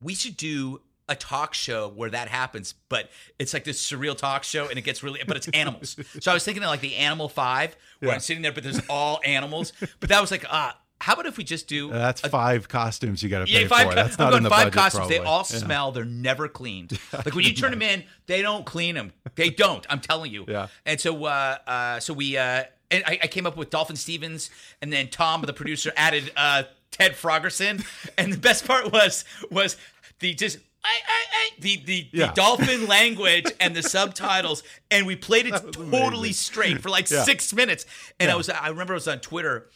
we 0.00 0.14
should 0.14 0.36
do 0.36 0.80
a 1.08 1.16
talk 1.16 1.52
show 1.54 1.88
where 1.88 2.08
that 2.10 2.28
happens, 2.28 2.74
but 2.88 3.10
it's 3.38 3.52
like 3.52 3.64
this 3.64 3.84
surreal 3.84 4.16
talk 4.16 4.44
show, 4.44 4.68
and 4.68 4.78
it 4.78 4.82
gets 4.82 5.02
really, 5.02 5.20
but 5.26 5.36
it's 5.36 5.48
animals. 5.48 5.96
so 6.20 6.30
I 6.30 6.34
was 6.34 6.44
thinking 6.44 6.62
of 6.62 6.68
like 6.68 6.80
the 6.80 6.94
Animal 6.96 7.28
Five, 7.28 7.76
where 7.98 8.10
Yeah. 8.10 8.14
I'm 8.14 8.20
sitting 8.20 8.42
there, 8.42 8.52
but 8.52 8.62
there's 8.62 8.80
all 8.88 9.20
animals. 9.24 9.72
But 9.98 10.08
that 10.10 10.20
was 10.20 10.30
like, 10.30 10.44
ah, 10.48 10.78
how 11.02 11.14
about 11.14 11.26
if 11.26 11.36
we 11.36 11.44
just 11.44 11.66
do? 11.68 11.90
Uh, 11.92 11.98
That's 11.98 12.24
a- 12.24 12.28
five 12.28 12.68
costumes 12.68 13.22
you 13.22 13.28
got 13.28 13.40
to 13.40 13.52
pay 13.52 13.62
yeah, 13.62 13.68
five. 13.68 13.88
for. 13.88 13.94
That's 13.94 14.18
I'm 14.18 14.24
not 14.24 14.30
going 14.30 14.38
in 14.38 14.44
the 14.44 14.50
five 14.50 14.58
budget, 14.66 14.72
costumes. 14.74 15.08
They 15.08 15.18
all 15.18 15.38
Yeah. 15.50 15.58
smell. 15.58 15.92
They're 15.92 16.04
never 16.04 16.48
cleaned. 16.48 16.98
Like 17.12 17.34
when 17.34 17.44
you 17.44 17.54
turn 17.54 17.70
them 17.72 17.82
in, 17.82 18.04
they 18.26 18.40
don't 18.42 18.64
clean 18.64 18.94
them. 18.94 19.12
They 19.34 19.50
don't. 19.64 19.84
I'm 19.90 20.00
telling 20.00 20.32
you. 20.32 20.44
Yeah. 20.48 20.68
And 20.86 21.00
so, 21.00 21.24
uh, 21.24 21.58
uh, 21.66 22.00
so 22.00 22.14
we, 22.14 22.36
uh, 22.36 22.64
and 22.90 23.04
I, 23.06 23.18
I 23.22 23.26
came 23.26 23.46
up 23.46 23.56
with 23.56 23.70
Dolphin 23.70 23.96
Stevens, 23.96 24.50
and 24.80 24.92
then 24.92 25.08
Tom, 25.08 25.42
the 25.42 25.52
producer, 25.52 25.92
added 25.96 26.30
uh, 26.36 26.64
Ted 26.90 27.12
Frogerson, 27.12 27.84
and 28.18 28.32
the 28.32 28.38
best 28.38 28.66
part 28.66 28.92
was 28.92 29.24
was 29.50 29.76
the 30.20 30.34
just. 30.34 30.58
I, 30.84 30.88
I, 30.88 31.24
I, 31.32 31.50
the 31.60 31.76
the, 31.84 32.08
Yeah. 32.12 32.26
the 32.26 32.32
dolphin 32.32 32.86
language 32.88 33.46
and 33.60 33.74
the 33.76 33.82
subtitles, 33.84 34.64
and 34.90 35.06
we 35.06 35.14
played 35.14 35.46
it 35.46 35.52
totally 35.72 36.18
amazing. 36.18 36.32
straight 36.32 36.80
for 36.82 36.90
like 36.90 37.08
Yeah. 37.10 37.22
six 37.22 37.52
minutes. 37.54 37.86
And 38.18 38.30
I 38.32 38.34
was, 38.34 38.50
I 38.50 38.66
remember 38.68 38.94
I 38.94 38.96
was 38.96 39.06
on 39.06 39.20
Twitter, 39.20 39.68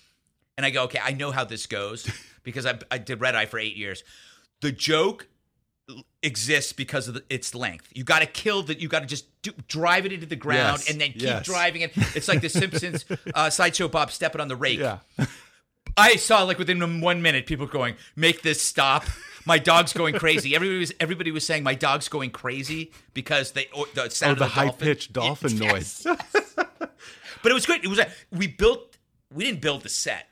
and 0.56 0.64
I 0.66 0.70
go, 0.70 0.84
okay, 0.84 1.00
I 1.02 1.12
know 1.12 1.30
how 1.30 1.44
this 1.44 1.66
goes 1.66 2.08
because 2.42 2.66
I, 2.66 2.78
I 2.90 2.98
did 2.98 3.20
Red 3.20 3.34
Eye 3.36 3.46
for 3.46 3.58
eight 3.58 3.76
years. 3.76 4.02
The 4.60 4.72
joke 4.72 5.28
exists 6.22 6.72
because 6.72 7.08
of 7.08 7.14
the, 7.14 7.22
its 7.30 7.54
length. 7.54 7.88
You 7.94 8.04
got 8.04 8.20
to 8.20 8.26
kill 8.26 8.62
that. 8.64 8.80
You 8.80 8.88
got 8.88 9.00
to 9.00 9.06
just 9.06 9.26
do, 9.42 9.52
drive 9.68 10.06
it 10.06 10.12
into 10.12 10.26
the 10.26 10.36
ground 10.36 10.78
Yes, 10.80 10.90
and 10.90 11.00
then 11.00 11.12
keep 11.12 11.22
yes. 11.22 11.44
driving 11.46 11.82
it. 11.82 11.92
It's 12.16 12.28
like 12.28 12.40
the 12.40 12.48
Simpsons 12.48 13.04
uh, 13.34 13.50
sideshow 13.50 13.88
Bob 13.88 14.10
stepping 14.10 14.40
on 14.40 14.48
the 14.48 14.56
rake. 14.56 14.78
Yeah. 14.80 14.98
I 15.96 16.16
saw 16.16 16.42
like 16.42 16.58
within 16.58 17.00
one 17.00 17.22
minute 17.22 17.46
people 17.46 17.66
going, 17.66 17.94
"Make 18.16 18.42
this 18.42 18.60
stop." 18.60 19.04
My 19.46 19.58
dog's 19.58 19.92
going 19.94 20.14
crazy. 20.16 20.54
Everybody 20.54 20.80
was 20.80 20.92
everybody 21.00 21.30
was 21.30 21.46
saying 21.46 21.62
my 21.62 21.74
dog's 21.74 22.08
going 22.08 22.30
crazy 22.32 22.90
because 23.14 23.52
they 23.52 23.68
or 23.72 23.86
the 23.94 24.10
sound 24.10 24.30
Oh, 24.30 24.32
of 24.32 24.38
the 24.40 24.44
the 24.44 24.50
high 24.50 24.64
dolphin. 24.66 24.86
pitched 24.88 25.12
dolphin 25.14 25.56
Yes. 25.56 26.04
noise. 26.04 26.16
But 27.42 27.50
it 27.52 27.54
was 27.54 27.64
great. 27.64 27.84
It 27.84 27.88
was 27.88 27.98
a, 28.00 28.08
we 28.32 28.46
built. 28.48 28.96
We 29.32 29.44
didn't 29.44 29.60
build 29.62 29.82
the 29.82 29.88
set, 29.88 30.28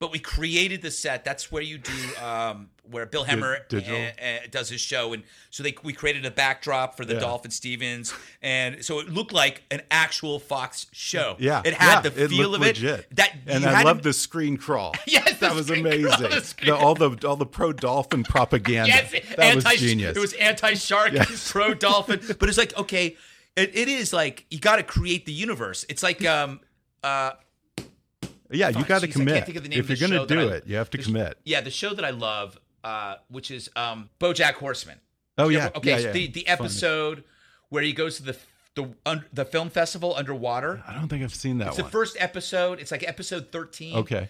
but 0.00 0.12
we 0.12 0.18
created 0.20 0.80
the 0.82 0.90
set. 0.90 1.24
That's 1.24 1.50
where 1.50 1.62
you 1.62 1.78
do 1.78 1.92
um, 2.24 2.70
where 2.90 3.04
Bill 3.04 3.24
Hemmer 3.24 3.58
uh, 3.72 3.76
uh, 3.76 4.38
does 4.50 4.68
his 4.68 4.80
show, 4.80 5.12
and 5.12 5.24
so 5.50 5.62
they 5.62 5.74
we 5.82 5.92
created 5.92 6.24
a 6.24 6.30
backdrop 6.30 6.96
for 6.96 7.04
the 7.04 7.14
Yeah. 7.14 7.20
Dolphin 7.20 7.50
Stevens, 7.50 8.14
and 8.40 8.84
so 8.84 9.00
it 9.00 9.08
looked 9.08 9.32
like 9.32 9.62
an 9.70 9.82
actual 9.90 10.38
Fox 10.38 10.86
show. 10.92 11.36
Yeah. 11.40 11.62
it 11.64 11.74
had 11.74 12.04
yeah, 12.04 12.10
the 12.10 12.28
feel 12.28 12.48
looked 12.50 12.62
of 12.62 12.62
it. 12.62 12.76
legit. 12.76 13.16
That 13.16 13.32
and 13.46 13.64
I 13.66 13.82
love 13.82 14.02
the 14.02 14.12
screen 14.12 14.56
crawl. 14.56 14.94
Yes, 15.06 15.38
that 15.40 15.54
was 15.54 15.66
screen 15.66 15.82
crawl, 15.84 15.94
amazing. 15.94 16.30
the 16.30 16.54
The- 16.66 16.76
all 16.76 16.94
the 16.94 17.28
all 17.28 17.36
the 17.36 17.46
pro 17.46 17.72
dolphin 17.72 18.22
propaganda. 18.24 18.88
Yes, 18.88 19.34
that 19.36 19.54
was 19.56 19.64
genius. 19.80 20.16
It 20.16 20.20
was 20.20 20.32
anti-shark, 20.34 21.12
Yes. 21.12 21.50
pro 21.52 21.74
dolphin, 21.74 22.20
but 22.38 22.48
it's 22.48 22.58
like 22.58 22.76
okay, 22.78 23.16
it, 23.56 23.74
it 23.76 23.88
is 23.88 24.12
like 24.12 24.46
you 24.50 24.60
got 24.60 24.76
to 24.76 24.82
create 24.84 25.26
the 25.26 25.32
universe. 25.32 25.84
It's 25.88 26.02
like 26.04 26.24
um 26.24 26.60
uh 27.02 27.32
yeah, 28.50 28.68
you 28.70 28.84
got 28.84 29.00
to 29.02 29.08
commit. 29.08 29.34
can't 29.34 29.46
think 29.46 29.56
of 29.58 29.62
the 29.62 29.68
name 29.68 29.78
if 29.80 29.88
you're 29.88 30.08
gonna 30.08 30.26
do 30.26 30.40
I- 30.50 30.54
it, 30.56 30.66
you 30.66 30.76
have 30.76 30.90
to 30.90 30.98
commit. 30.98 31.38
Yeah, 31.44 31.60
the 31.60 31.70
show 31.70 31.94
that 31.94 32.04
I 32.04 32.10
love, 32.10 32.58
uh, 32.84 33.16
which 33.28 33.50
is 33.50 33.70
um, 33.76 34.10
BoJack 34.20 34.54
Horseman. 34.54 34.98
Oh 35.36 35.48
yeah. 35.48 35.70
okay. 35.76 35.90
yeah, 35.90 35.98
so 35.98 36.06
yeah. 36.06 36.12
the 36.12 36.26
the 36.28 36.40
Funny. 36.40 36.46
episode 36.48 37.24
where 37.68 37.82
he 37.82 37.92
goes 37.92 38.16
to 38.16 38.22
the 38.22 38.36
the 38.74 38.94
un, 39.06 39.24
the 39.32 39.44
film 39.44 39.70
festival 39.70 40.14
underwater. 40.16 40.82
I 40.86 40.94
don't 40.94 41.08
think 41.08 41.22
I've 41.22 41.34
seen 41.34 41.58
that 41.58 41.68
It's 41.68 41.76
one. 41.78 41.86
the 41.86 41.90
first 41.90 42.16
episode. 42.20 42.80
It's 42.80 42.90
like 42.90 43.02
episode 43.06 43.50
thirteen. 43.52 43.96
okay. 43.96 44.28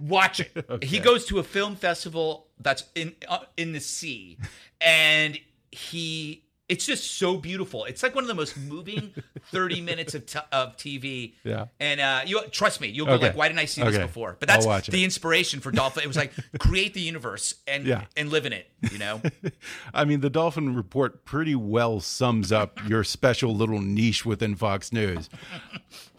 watch 0.00 0.40
it. 0.40 0.50
Okay. 0.70 0.86
He 0.86 0.98
goes 0.98 1.26
to 1.26 1.38
a 1.38 1.42
film 1.42 1.76
festival 1.76 2.46
that's 2.58 2.84
in 2.94 3.14
uh, 3.28 3.40
in 3.56 3.72
the 3.72 3.80
sea, 3.80 4.38
and 4.80 5.38
he. 5.70 6.44
It's 6.70 6.86
just 6.86 7.18
so 7.18 7.36
beautiful. 7.36 7.84
It's 7.84 8.02
like 8.02 8.14
one 8.14 8.24
of 8.24 8.28
the 8.28 8.34
most 8.34 8.56
moving 8.56 9.12
thirty 9.50 9.80
minutes 9.80 10.14
of, 10.14 10.24
t- 10.24 10.38
of 10.52 10.76
TV. 10.76 11.34
Yeah. 11.44 11.66
And 11.80 12.00
uh, 12.00 12.20
you 12.24 12.40
trust 12.50 12.80
me, 12.80 12.88
you'll 12.88 13.06
go 13.06 13.14
Okay. 13.14 13.26
like, 13.26 13.36
"Why 13.36 13.48
didn't 13.48 13.60
I 13.60 13.64
see 13.64 13.82
this 13.82 13.98
before?" 13.98 14.36
But 14.38 14.48
that's 14.48 14.86
the 14.88 15.04
inspiration 15.04 15.60
for 15.60 15.70
Dolphin. 15.72 16.04
It 16.04 16.06
was 16.06 16.16
like 16.16 16.32
create 16.58 16.94
the 16.94 17.00
universe 17.00 17.54
and 17.66 17.84
Yeah. 17.86 18.04
and 18.16 18.30
live 18.30 18.46
in 18.46 18.52
it. 18.52 18.70
You 18.90 18.98
know. 18.98 19.20
I 19.94 20.04
mean, 20.04 20.20
the 20.20 20.30
Dolphin 20.30 20.74
Report 20.76 21.24
pretty 21.24 21.54
well 21.56 22.00
sums 22.00 22.52
up 22.52 22.78
your 22.88 23.02
special 23.04 23.54
little 23.54 23.80
niche 23.80 24.24
within 24.24 24.54
Fox 24.54 24.92
News. 24.92 25.28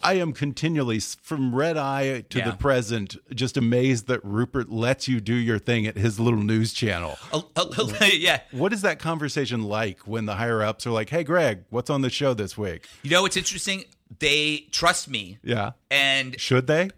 I 0.03 0.13
am 0.15 0.34
continually, 0.34 1.00
from 1.00 1.53
Red 1.55 1.77
Eye 1.77 2.22
to 2.29 2.39
Yeah. 2.39 2.51
the 2.51 2.58
present, 2.58 3.17
just 3.34 3.58
amazed 3.58 4.08
that 4.08 4.24
Rupert 4.24 4.70
lets 4.70 5.08
you 5.08 5.20
do 5.20 5.34
your 5.34 5.60
thing 5.60 5.86
at 5.88 5.98
his 5.98 6.20
little 6.20 6.41
news 6.41 6.74
channel. 6.74 7.17
A- 7.34 7.43
a- 7.55 8.08
yeah. 8.17 8.41
What 8.51 8.74
is 8.74 8.81
that 8.81 9.00
conversation 9.00 9.63
like 9.63 10.08
when 10.08 10.25
the 10.25 10.36
higher 10.36 10.62
ups 10.63 10.86
are 10.88 10.91
like, 10.91 11.10
"Hey, 11.10 11.24
Greg, 11.24 11.63
what's 11.70 11.89
on 11.89 12.01
the 12.01 12.10
show 12.10 12.34
this 12.34 12.58
week?" 12.58 12.88
You 13.03 13.12
know 13.12 13.22
what's 13.22 13.38
interesting? 13.38 13.86
They 14.20 14.67
trust 14.72 15.08
me, 15.08 15.38
Yeah, 15.43 15.72
and 15.89 16.39
should 16.39 16.67
they? 16.67 16.89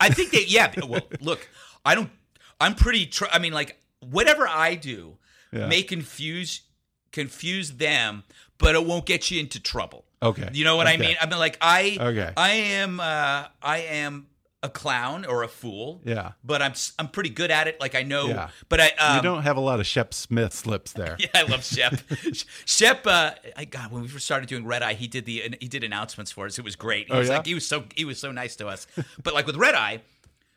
I 0.00 0.08
think 0.08 0.30
they, 0.30 0.44
yeah. 0.46 0.72
Well, 0.86 1.02
look, 1.20 1.48
I 1.84 1.94
don't. 1.94 2.10
I'm 2.60 2.74
pretty. 2.74 3.06
Tr- 3.06 3.24
I 3.32 3.38
mean, 3.38 3.52
like 3.52 3.78
whatever 4.00 4.46
I 4.48 4.74
do 4.76 5.18
Yeah. 5.52 5.66
may 5.66 5.82
confuse 5.82 6.62
confuse 7.10 7.72
them, 7.72 8.24
but 8.62 8.74
it 8.74 8.86
won't 8.86 9.04
get 9.04 9.30
you 9.30 9.38
into 9.40 9.60
trouble. 9.60 10.04
Okay. 10.22 10.48
You 10.52 10.64
know 10.64 10.76
what 10.76 10.86
I 10.86 10.96
mean? 10.96 11.16
I 11.20 11.26
mean, 11.26 11.38
like 11.38 11.58
I, 11.60 11.98
Okay. 12.00 12.32
I 12.36 12.50
am, 12.52 13.00
uh, 13.00 13.44
I 13.60 13.78
am 13.78 14.28
a 14.62 14.68
clown 14.68 15.24
or 15.24 15.42
a 15.42 15.48
fool. 15.48 16.00
Yeah. 16.04 16.32
But 16.44 16.62
I'm, 16.62 16.74
I'm 16.96 17.08
pretty 17.08 17.30
good 17.30 17.50
at 17.50 17.66
it. 17.66 17.80
Like 17.80 17.96
I 17.96 18.04
know. 18.04 18.28
Yeah. 18.28 18.48
But 18.68 18.80
I, 18.80 18.90
um, 19.00 19.16
you 19.16 19.22
don't 19.22 19.42
have 19.42 19.56
a 19.56 19.60
lot 19.60 19.80
of 19.80 19.86
Shep 19.86 20.14
Smith 20.14 20.52
slips 20.52 20.92
there. 20.92 21.16
yeah, 21.18 21.26
I 21.34 21.42
love 21.42 21.64
Shep. 21.64 21.94
Shep, 22.64 23.04
uh, 23.04 23.32
I 23.56 23.64
God, 23.64 23.90
when 23.90 24.02
we 24.02 24.08
first 24.08 24.24
started 24.24 24.48
doing 24.48 24.64
Red 24.64 24.82
Eye, 24.84 24.94
he 24.94 25.08
did 25.08 25.24
the 25.24 25.56
he 25.60 25.66
did 25.66 25.82
announcements 25.82 26.30
for 26.30 26.46
us. 26.46 26.56
It 26.60 26.64
was 26.64 26.76
great. 26.76 27.08
He 27.08 27.12
Oh, 27.12 27.18
was 27.18 27.28
yeah? 27.28 27.38
like 27.38 27.46
he 27.46 27.54
was 27.54 27.66
so 27.66 27.82
he 27.96 28.04
was 28.04 28.20
so 28.20 28.30
nice 28.30 28.54
to 28.56 28.68
us. 28.68 28.86
but 29.24 29.34
like 29.34 29.46
with 29.48 29.56
Red 29.56 29.74
Eye, 29.74 30.00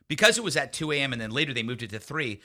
because 0.07 0.37
it 0.37 0.43
was 0.43 0.55
at 0.55 0.71
two 0.71 0.91
a.m. 0.91 1.11
and 1.11 1.19
then 1.19 1.31
later 1.31 1.51
they 1.55 1.63
moved 1.63 1.81
it 1.81 1.89
to 1.89 1.97
three. 1.99 2.41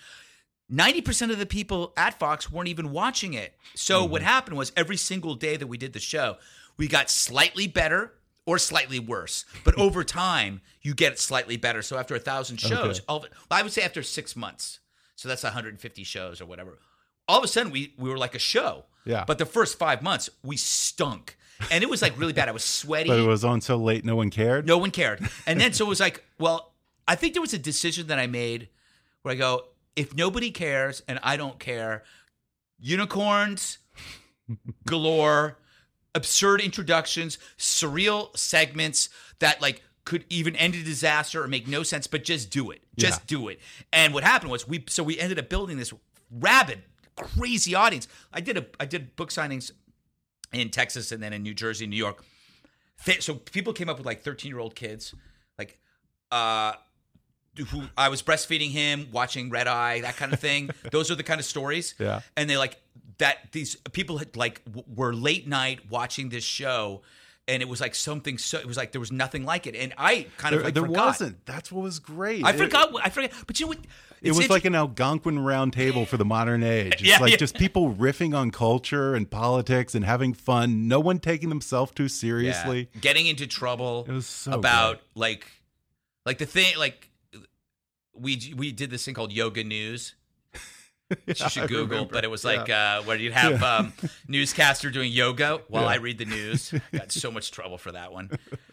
Ninety 0.70 1.00
percent 1.02 1.32
of 1.32 1.38
the 1.38 1.46
people 1.46 1.92
at 1.96 2.18
Fox 2.18 2.50
weren't 2.50 2.68
even 2.68 2.92
watching 2.92 3.34
it. 3.34 3.54
So 3.74 4.02
Mm-hmm. 4.02 4.12
what 4.12 4.22
happened 4.22 4.56
was 4.56 4.72
every 4.76 4.96
single 4.96 5.34
day 5.34 5.56
that 5.56 5.66
we 5.66 5.76
did 5.76 5.92
the 5.92 5.98
show, 6.00 6.36
we 6.76 6.86
got 6.88 7.10
slightly 7.10 7.66
better 7.66 8.12
or 8.46 8.56
slightly 8.58 8.98
worse. 9.00 9.44
But 9.64 9.78
over 9.86 10.04
time, 10.04 10.60
you 10.80 10.94
get 10.94 11.18
slightly 11.18 11.56
better. 11.56 11.82
So 11.82 11.98
after 11.98 12.14
a 12.14 12.18
thousand 12.20 12.58
shows, 12.58 13.00
Okay. 13.08 13.26
it, 13.26 13.32
I 13.50 13.62
would 13.62 13.72
say 13.72 13.82
after 13.82 14.02
six 14.02 14.34
months, 14.36 14.78
so 15.16 15.28
that's 15.28 15.42
150 15.42 16.04
shows 16.04 16.40
or 16.40 16.46
whatever. 16.46 16.78
All 17.28 17.38
of 17.38 17.44
a 17.44 17.48
sudden, 17.48 17.70
we 17.72 17.92
we 17.98 18.08
were 18.08 18.18
like 18.18 18.34
a 18.34 18.38
show. 18.40 18.84
Yeah. 19.04 19.24
But 19.26 19.38
the 19.38 19.46
first 19.46 19.78
five 19.78 20.02
months, 20.02 20.30
we 20.42 20.56
stunk, 20.56 21.36
and 21.70 21.82
it 21.82 21.90
was 21.90 22.00
like 22.02 22.18
really 22.18 22.32
bad. 22.32 22.48
I 22.48 22.52
was 22.52 22.64
sweaty. 22.64 23.08
But 23.08 23.18
it 23.18 23.26
was 23.26 23.44
on 23.44 23.60
so 23.60 23.76
late, 23.76 24.04
no 24.04 24.14
one 24.16 24.30
cared. 24.30 24.66
No 24.66 24.78
one 24.78 24.90
cared. 24.90 25.28
And 25.46 25.60
then 25.60 25.72
so 25.72 25.84
it 25.86 25.88
was 25.88 26.00
like, 26.00 26.24
well, 26.38 26.72
I 27.08 27.16
think 27.16 27.34
there 27.34 27.40
was 27.42 27.54
a 27.54 27.58
decision 27.58 28.06
that 28.08 28.18
I 28.18 28.26
made 28.26 28.68
where 29.22 29.32
I 29.32 29.36
go, 29.36 29.64
if 29.96 30.14
nobody 30.14 30.50
cares 30.50 31.02
and 31.08 31.18
I 31.22 31.36
don't 31.36 31.58
care, 31.58 32.04
unicorns 32.78 33.78
galore, 34.86 35.58
absurd 36.14 36.60
introductions, 36.60 37.38
surreal 37.58 38.36
segments 38.36 39.08
that 39.38 39.60
like 39.60 39.82
could 40.04 40.24
even 40.28 40.56
end 40.56 40.74
a 40.74 40.82
disaster 40.82 41.42
or 41.42 41.48
make 41.48 41.68
no 41.68 41.82
sense, 41.82 42.06
but 42.06 42.24
just 42.24 42.50
do 42.50 42.70
it. 42.70 42.82
Just 42.96 43.20
Yeah. 43.20 43.24
do 43.26 43.48
it. 43.48 43.60
And 43.92 44.12
what 44.14 44.24
happened 44.24 44.50
was 44.50 44.66
we 44.66 44.84
so 44.88 45.02
we 45.02 45.18
ended 45.18 45.38
up 45.38 45.48
building 45.48 45.76
this 45.76 45.92
rabid, 46.30 46.82
crazy 47.16 47.74
audience. 47.74 48.08
I 48.32 48.40
did 48.40 48.56
a 48.56 48.66
I 48.80 48.86
did 48.86 49.14
book 49.16 49.30
signings 49.30 49.70
in 50.52 50.70
Texas 50.70 51.12
and 51.12 51.22
then 51.22 51.32
in 51.32 51.42
New 51.42 51.54
Jersey, 51.54 51.86
New 51.86 51.96
York. 51.96 52.24
So 53.20 53.34
people 53.34 53.72
came 53.72 53.88
up 53.88 53.96
with 53.98 54.06
like 54.06 54.22
13 54.22 54.50
year 54.50 54.58
old 54.58 54.74
kids, 54.74 55.14
like 55.58 55.78
uh 56.32 56.74
who 57.66 57.82
I 57.96 58.08
was 58.08 58.22
breastfeeding 58.22 58.70
him, 58.70 59.08
watching 59.12 59.50
Red 59.50 59.66
Eye, 59.68 60.00
that 60.02 60.16
kind 60.16 60.32
of 60.32 60.40
thing. 60.40 60.70
Those 60.92 61.10
are 61.10 61.14
the 61.14 61.22
kind 61.22 61.40
of 61.40 61.46
stories. 61.46 61.94
Yeah. 61.98 62.20
And 62.36 62.48
they 62.48 62.56
like 62.56 62.80
that 63.18 63.52
these 63.52 63.76
people 63.92 64.18
had 64.18 64.36
like 64.36 64.64
w- 64.64 64.84
were 64.94 65.14
late 65.14 65.46
night 65.46 65.90
watching 65.90 66.30
this 66.30 66.44
show 66.44 67.02
and 67.48 67.62
it 67.62 67.68
was 67.68 67.80
like 67.80 67.94
something 67.94 68.38
so 68.38 68.58
it 68.58 68.64
was 68.66 68.76
like 68.78 68.92
there 68.92 69.00
was 69.00 69.12
nothing 69.12 69.44
like 69.44 69.66
it 69.66 69.74
and 69.76 69.92
I 69.98 70.26
kind 70.38 70.54
of 70.54 70.60
There, 70.60 70.64
like 70.66 70.74
there 70.74 70.84
forgot. 70.84 71.06
wasn't. 71.06 71.44
That's 71.46 71.70
what 71.70 71.82
was 71.82 71.98
great. 71.98 72.44
I 72.44 72.50
It- 72.50 72.56
forgot 72.56 72.92
I 73.04 73.10
forgot 73.10 73.30
but 73.46 73.60
you 73.60 73.66
know 73.66 73.70
what 73.70 73.78
It 74.22 74.32
was 74.32 74.48
like 74.48 74.64
an 74.64 74.74
Algonquin 74.74 75.38
round 75.38 75.74
table 75.74 76.06
for 76.06 76.16
the 76.16 76.24
modern 76.24 76.62
age. 76.62 76.92
It's 77.00 77.02
Yeah, 77.02 77.18
like 77.18 77.32
yeah. 77.32 77.36
just 77.36 77.56
people 77.56 77.92
riffing 77.94 78.34
on 78.34 78.50
culture 78.52 79.14
and 79.14 79.30
politics 79.30 79.94
and 79.94 80.02
having 80.04 80.32
fun. 80.32 80.88
No 80.88 80.98
one 81.00 81.18
taking 81.18 81.50
themselves 81.50 81.92
too 81.92 82.04
Yeah. 82.04 82.08
seriously. 82.08 82.88
getting 83.02 83.26
into 83.26 83.46
trouble 83.46 84.06
It 84.08 84.12
was 84.12 84.26
so 84.26 84.52
about 84.52 85.00
like 85.14 85.46
like 86.24 86.38
the 86.38 86.46
thing 86.46 86.78
like 86.78 87.09
we 88.14 88.52
we 88.56 88.72
did 88.72 88.90
this 88.90 89.04
thing 89.04 89.14
called 89.14 89.32
yoga 89.32 89.62
news 89.64 90.14
you 91.26 91.34
should 91.34 91.68
google 91.68 92.04
but 92.04 92.24
it 92.24 92.30
was 92.30 92.44
Yeah. 92.44 92.50
like 92.52 92.70
uh 92.70 93.02
where 93.02 93.16
you'd 93.16 93.32
have 93.32 93.62
um 93.62 93.92
newscaster 94.28 94.90
doing 94.90 95.10
yoga 95.12 95.60
while 95.68 95.82
Yeah. 95.84 95.88
i 95.90 95.94
read 95.96 96.18
the 96.18 96.24
news 96.24 96.72
I 96.92 96.96
got 96.98 97.12
so 97.12 97.30
much 97.30 97.50
trouble 97.50 97.78
for 97.78 97.92
that 97.92 98.12
one 98.12 98.30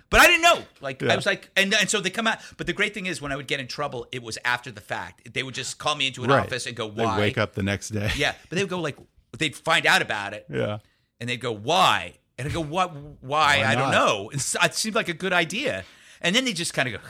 but 0.10 0.20
i 0.20 0.28
didn't 0.28 0.42
know 0.44 0.60
like 0.82 1.02
Yeah. 1.02 1.14
i 1.14 1.16
was 1.16 1.26
like 1.26 1.50
and, 1.56 1.74
and 1.74 1.90
so 1.90 2.00
they 2.00 2.10
come 2.10 2.28
out 2.28 2.40
but 2.58 2.68
the 2.68 2.74
great 2.74 2.94
thing 2.94 3.06
is 3.06 3.22
when 3.22 3.32
i 3.32 3.36
would 3.36 3.48
get 3.48 3.60
in 3.60 3.68
trouble 3.68 4.08
it 4.12 4.22
was 4.22 4.38
after 4.46 4.72
the 4.72 4.82
fact 4.82 5.34
they 5.34 5.44
would 5.44 5.56
just 5.56 5.78
call 5.80 5.96
me 5.96 6.08
into 6.08 6.24
an 6.24 6.30
Right. 6.30 6.46
office 6.46 6.66
and 6.68 6.76
go 6.76 6.88
why 6.88 7.18
wake 7.18 7.38
up 7.38 7.54
the 7.54 7.64
next 7.64 7.90
day. 7.90 8.12
yeah 8.16 8.34
but 8.50 8.56
they 8.56 8.64
would 8.64 8.70
go 8.70 8.80
like 8.80 8.98
they'd 9.38 9.56
find 9.56 9.86
out 9.86 10.02
about 10.02 10.34
it 10.34 10.46
Yeah. 10.50 10.80
and 11.20 11.30
they'd 11.30 11.42
go, 11.42 11.52
"Why?" 11.52 12.14
And 12.40 12.48
I 12.48 12.52
go, 12.52 12.62
"What? 12.62 12.94
Why? 12.96 13.60
Why 13.60 13.64
I 13.66 13.76
don't 13.76 13.92
know. 13.92 14.30
It's, 14.34 14.56
it 14.64 14.74
seemed 14.76 14.96
like 14.96 15.10
a 15.10 15.14
good 15.14 15.34
idea." 15.34 15.84
And 16.22 16.36
then 16.36 16.46
they 16.46 16.54
just 16.54 16.74
kind 16.74 16.88
of 16.88 17.02
go. 17.02 17.08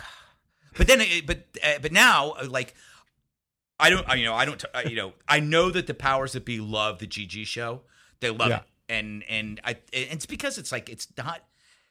But 0.78 0.88
then, 0.88 1.02
it- 1.02 1.26
but 1.26 1.40
uh, 1.64 1.80
but 1.82 1.92
now, 1.92 2.32
uh, 2.32 2.48
like, 2.50 2.74
I 3.80 3.90
don't, 3.90 4.08
I, 4.10 4.16
you 4.16 4.26
know, 4.26 4.34
I 4.34 4.46
don't, 4.46 4.64
you 4.90 4.96
know, 4.96 5.14
I 5.28 5.40
know 5.40 5.70
that 5.72 5.88
the 5.88 5.94
powers 5.94 6.34
that 6.34 6.46
be 6.46 6.60
love 6.60 7.00
the 7.00 7.08
GG 7.08 7.46
show. 7.46 7.82
They 8.20 8.30
love 8.32 8.50
Yeah. 8.50 8.58
it, 8.58 8.64
and 8.90 9.24
and 9.30 9.62
I, 9.64 9.72
and 9.94 10.08
it's 10.12 10.26
because 10.26 10.58
it's 10.58 10.72
like 10.72 10.90
it's 10.90 11.08
not, 11.18 11.42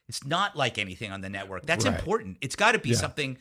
it's 0.09 0.25
not 0.26 0.57
like 0.57 0.78
anything 0.78 1.12
on 1.12 1.21
the 1.21 1.28
network. 1.28 1.64
That's 1.66 1.85
Right. 1.85 1.95
important. 1.97 2.38
It's 2.40 2.57
got 2.57 2.73
to 2.73 2.78
be 2.78 2.88
Yeah. 2.88 2.95
Mm-hmm. 2.97 3.00
something 3.02 3.38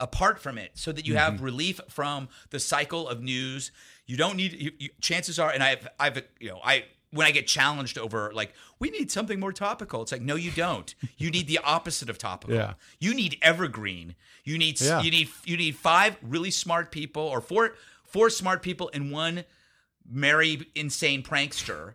apart 0.00 0.38
from 0.40 0.58
it, 0.58 0.72
so 0.74 0.92
that 0.92 1.06
you 1.06 1.16
have 1.16 1.40
relief 1.42 1.80
from 1.88 2.28
the 2.50 2.60
cycle 2.60 3.08
of 3.08 3.22
news. 3.22 3.72
You 4.06 4.16
don't 4.16 4.36
need. 4.36 4.52
You, 4.52 4.72
you, 4.78 4.88
chances 5.00 5.38
are, 5.38 5.50
and 5.50 5.62
I've, 5.62 5.88
I've, 5.98 6.22
you 6.38 6.50
know, 6.50 6.60
I 6.62 6.84
when 7.10 7.26
I 7.26 7.30
get 7.30 7.46
challenged 7.46 7.96
over 7.98 8.30
like 8.34 8.52
we 8.78 8.90
need 8.90 9.10
something 9.10 9.40
more 9.40 9.52
topical. 9.52 10.02
It's 10.02 10.12
like 10.12 10.22
no, 10.22 10.34
you 10.36 10.50
don't. 10.50 10.94
You 11.16 11.30
need 11.30 11.46
the 11.48 11.58
opposite 11.58 12.08
of 12.10 12.18
topical. 12.18 12.54
Yeah. 12.56 12.74
You 13.00 13.14
need 13.14 13.38
evergreen. 13.42 14.14
You 14.44 14.58
need 14.58 14.80
Yeah. 14.80 15.00
you 15.02 15.10
need 15.10 15.28
you 15.44 15.56
need 15.56 15.76
five 15.76 16.16
really 16.22 16.50
smart 16.50 16.90
people 16.90 17.22
or 17.22 17.40
four 17.40 17.74
four 18.04 18.30
smart 18.30 18.62
people 18.62 18.90
and 18.94 19.10
one 19.10 19.44
merry 20.10 20.66
insane 20.74 21.22
prankster 21.22 21.94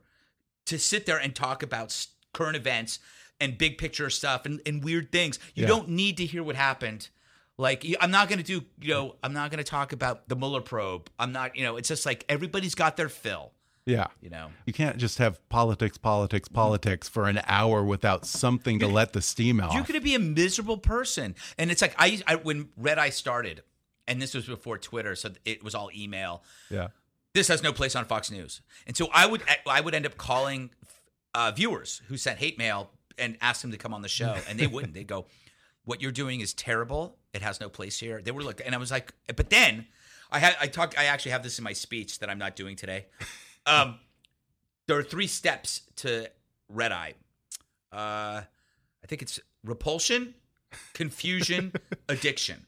to 0.65 0.77
sit 0.77 1.05
there 1.05 1.17
and 1.17 1.35
talk 1.35 1.63
about 1.63 2.05
current 2.33 2.55
events 2.55 2.99
and 3.39 3.57
big 3.57 3.77
picture 3.77 4.09
stuff 4.09 4.45
and, 4.45 4.61
and 4.65 4.83
weird 4.83 5.11
things. 5.11 5.39
You 5.55 5.63
Yeah. 5.63 5.67
don't 5.69 5.89
need 5.89 6.17
to 6.17 6.25
hear 6.25 6.43
what 6.43 6.55
happened. 6.55 7.09
Like 7.57 7.85
I'm 8.01 8.11
not 8.11 8.29
going 8.29 8.39
to 8.39 8.45
do, 8.45 8.65
you 8.81 8.93
know, 8.93 9.15
I'm 9.23 9.33
not 9.33 9.51
going 9.51 9.57
to 9.59 9.69
talk 9.69 9.93
about 9.93 10.27
the 10.29 10.35
Mueller 10.35 10.61
probe. 10.61 11.09
I'm 11.19 11.31
not, 11.31 11.55
you 11.55 11.63
know, 11.63 11.75
it's 11.77 11.87
just 11.87 12.05
like 12.05 12.25
everybody's 12.29 12.73
got 12.75 12.97
their 12.97 13.09
fill, 13.09 13.51
Yeah. 13.85 14.07
you 14.21 14.29
know. 14.29 14.49
You 14.65 14.73
can't 14.73 14.97
just 14.97 15.17
have 15.17 15.47
politics, 15.49 15.97
politics, 15.97 16.47
politics 16.47 17.09
for 17.09 17.27
an 17.27 17.41
hour 17.47 17.83
without 17.83 18.25
something 18.25 18.79
to 18.79 18.87
let 18.87 19.13
the 19.13 19.21
steam 19.21 19.59
out. 19.59 19.73
You're 19.73 19.83
going 19.83 19.99
to 19.99 20.01
be 20.01 20.15
a 20.15 20.19
miserable 20.19 20.77
person. 20.77 21.35
And 21.57 21.69
it's 21.71 21.81
like 21.81 21.93
I, 21.97 22.21
I 22.25 22.35
when 22.35 22.69
Red 22.77 22.97
Eye 22.97 23.09
started, 23.09 23.63
and 24.07 24.21
this 24.21 24.33
was 24.33 24.45
before 24.45 24.77
Twitter, 24.77 25.15
so 25.15 25.31
it 25.45 25.63
was 25.63 25.75
all 25.75 25.89
email. 25.95 26.43
yeah. 26.69 26.89
This 27.33 27.47
has 27.47 27.63
no 27.63 27.73
place 27.73 27.95
on 27.95 28.05
Fox 28.05 28.29
News, 28.29 28.61
and 28.85 28.95
so 28.95 29.09
I 29.11 29.25
would 29.25 29.41
I 29.65 29.81
would 29.81 29.95
end 29.95 30.05
up 30.05 30.17
calling 30.17 30.69
uh, 31.33 31.51
viewers 31.55 31.99
who 32.07 32.15
sent 32.15 32.37
hate 32.37 32.59
mail 32.59 32.91
and 33.17 33.39
ask 33.41 33.63
them 33.63 33.71
to 33.71 33.77
come 33.77 33.91
on 33.91 34.03
the 34.03 34.07
show, 34.07 34.37
and 34.47 34.59
they 34.59 34.67
wouldn't. 34.67 34.93
They'd 34.93 35.07
go, 35.07 35.25
"What 35.83 35.99
you're 35.99 36.11
doing 36.11 36.41
is 36.41 36.53
terrible. 36.53 37.17
It 37.33 37.41
has 37.41 37.59
no 37.59 37.69
place 37.69 37.99
here." 37.99 38.21
They 38.21 38.29
were 38.29 38.43
like, 38.43 38.61
and 38.63 38.75
I 38.75 38.77
was 38.77 38.91
like, 38.91 39.15
but 39.35 39.49
then 39.49 39.87
I 40.31 40.37
had 40.37 40.55
I 40.61 40.67
talked 40.67 40.95
I 40.95 41.05
actually 41.05 41.31
have 41.31 41.41
this 41.41 41.57
in 41.57 41.63
my 41.63 41.73
speech 41.73 42.19
that 42.19 42.29
I'm 42.29 42.37
not 42.37 42.55
doing 42.55 42.75
today. 42.75 43.07
Um, 43.65 43.99
there 44.87 44.97
are 44.97 45.03
three 45.03 45.27
steps 45.27 45.81
to 45.97 46.29
red 46.69 46.91
eye. 46.91 47.13
Uh, 47.91 48.41
I 49.03 49.07
think 49.07 49.21
it's 49.21 49.39
repulsion, 49.63 50.33
confusion, 50.93 51.73
addiction. 52.09 52.65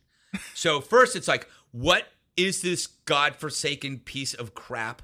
So 0.53 0.81
first, 0.81 1.15
it's 1.15 1.27
like, 1.27 1.49
what 1.71 2.07
is 2.37 2.61
this 2.61 2.87
godforsaken 2.87 3.99
piece 3.99 4.33
of 4.33 4.53
crap? 4.53 5.01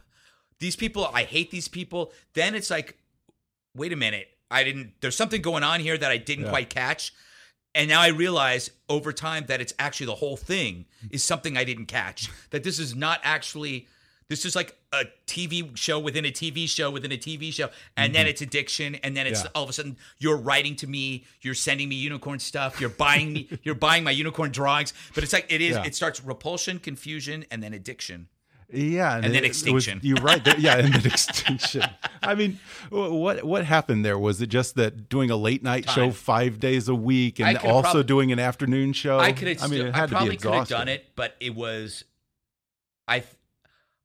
These 0.60 0.76
people, 0.76 1.10
I 1.14 1.24
hate 1.24 1.52
these 1.52 1.68
people. 1.68 2.14
Then 2.34 2.54
it's 2.56 2.70
like, 2.70 2.98
wait 3.76 3.92
a 3.94 3.96
minute, 3.96 4.28
I 4.50 4.64
didn't. 4.64 4.94
There's 5.02 5.16
something 5.16 5.42
going 5.42 5.64
on 5.64 5.80
here 5.80 5.98
that 5.98 6.12
I 6.12 6.18
didn't 6.18 6.46
Yeah. 6.46 6.50
quite 6.52 6.70
catch, 6.70 7.14
and 7.74 7.90
now 7.90 8.02
I 8.02 8.08
realize 8.10 8.70
over 8.90 9.12
time 9.14 9.46
that 9.48 9.62
it's 9.62 9.74
actually 9.80 10.08
the 10.08 10.16
whole 10.16 10.38
thing 10.38 10.86
is 11.10 11.24
something 11.24 11.58
I 11.58 11.64
didn't 11.64 11.86
catch. 11.88 12.30
That 12.52 12.64
this 12.64 12.78
is 12.80 12.96
not 12.96 13.20
actually. 13.24 13.88
This 14.32 14.46
is 14.46 14.56
like 14.56 14.78
a 14.94 15.04
TV 15.28 15.76
show 15.76 16.00
within 16.00 16.24
a 16.24 16.32
TV 16.32 16.66
show 16.70 16.90
within 16.90 17.12
a 17.12 17.18
TV 17.18 17.52
show, 17.52 17.70
and 17.98 18.16
then 18.16 18.28
it's 18.28 18.42
addiction, 18.42 18.96
and 19.04 19.16
then 19.16 19.28
it's 19.28 19.40
Mm-hmm. 19.40 19.48
Yeah. 19.48 19.52
all 19.56 19.64
of 19.64 19.70
a 19.70 19.74
sudden 19.74 19.98
you're 20.20 20.38
writing 20.38 20.78
to 20.78 20.88
me, 20.88 21.26
you're 21.42 21.54
sending 21.54 21.90
me 21.90 21.96
unicorn 21.98 22.40
stuff, 22.40 22.80
you're 22.80 22.90
buying 23.08 23.34
me, 23.34 23.50
you're 23.64 23.76
buying 23.76 24.06
my 24.06 24.12
unicorn 24.12 24.50
drawings. 24.52 24.94
But 25.14 25.26
it's 25.26 25.34
like 25.34 25.48
it 25.52 25.60
is. 25.62 25.76
Yeah. 25.76 25.84
It 25.84 25.96
starts 25.96 26.24
repulsion, 26.24 26.80
confusion, 26.80 27.44
and 27.52 27.62
then 27.62 27.74
addiction. 27.74 28.30
Yeah, 28.74 29.16
And 29.16 29.26
then 29.26 29.32
it- 29.32 29.38
it 29.44 29.48
was- 29.50 29.86
extinction. 29.86 30.00
you're 30.02 30.22
right. 30.22 30.42
There, 30.46 30.58
yeah, 30.58 30.78
and 30.78 30.94
then 30.94 31.06
extinction. 31.12 31.84
I 32.24 32.34
mean, 32.36 32.58
what 32.90 33.44
what 33.44 33.66
happened 33.66 34.06
there? 34.06 34.18
Was 34.18 34.42
it 34.42 34.48
just 34.48 34.76
that 34.76 35.10
doing 35.10 35.30
a 35.30 35.36
late 35.36 35.62
night 35.62 35.90
show 35.90 36.10
five 36.12 36.58
days 36.58 36.88
a 36.88 36.96
week 36.96 37.42
and 37.42 37.58
also 37.58 37.92
prob- 37.96 38.08
doing 38.08 38.32
an 38.32 38.40
afternoon 38.40 38.94
show? 38.94 39.20
I 39.20 39.34
could 39.34 39.50
have. 39.50 39.62
I 39.62 39.68
mean, 39.68 39.88
it 39.88 39.94
I 39.94 39.98
had 39.98 40.08
to 40.10 40.16
probably 40.16 40.30
be 40.32 40.38
could 40.38 40.54
have 40.54 40.70
done 40.70 40.88
it, 40.88 41.06
but 41.18 41.36
it 41.42 41.54
was. 41.54 42.06
I, 43.10 43.24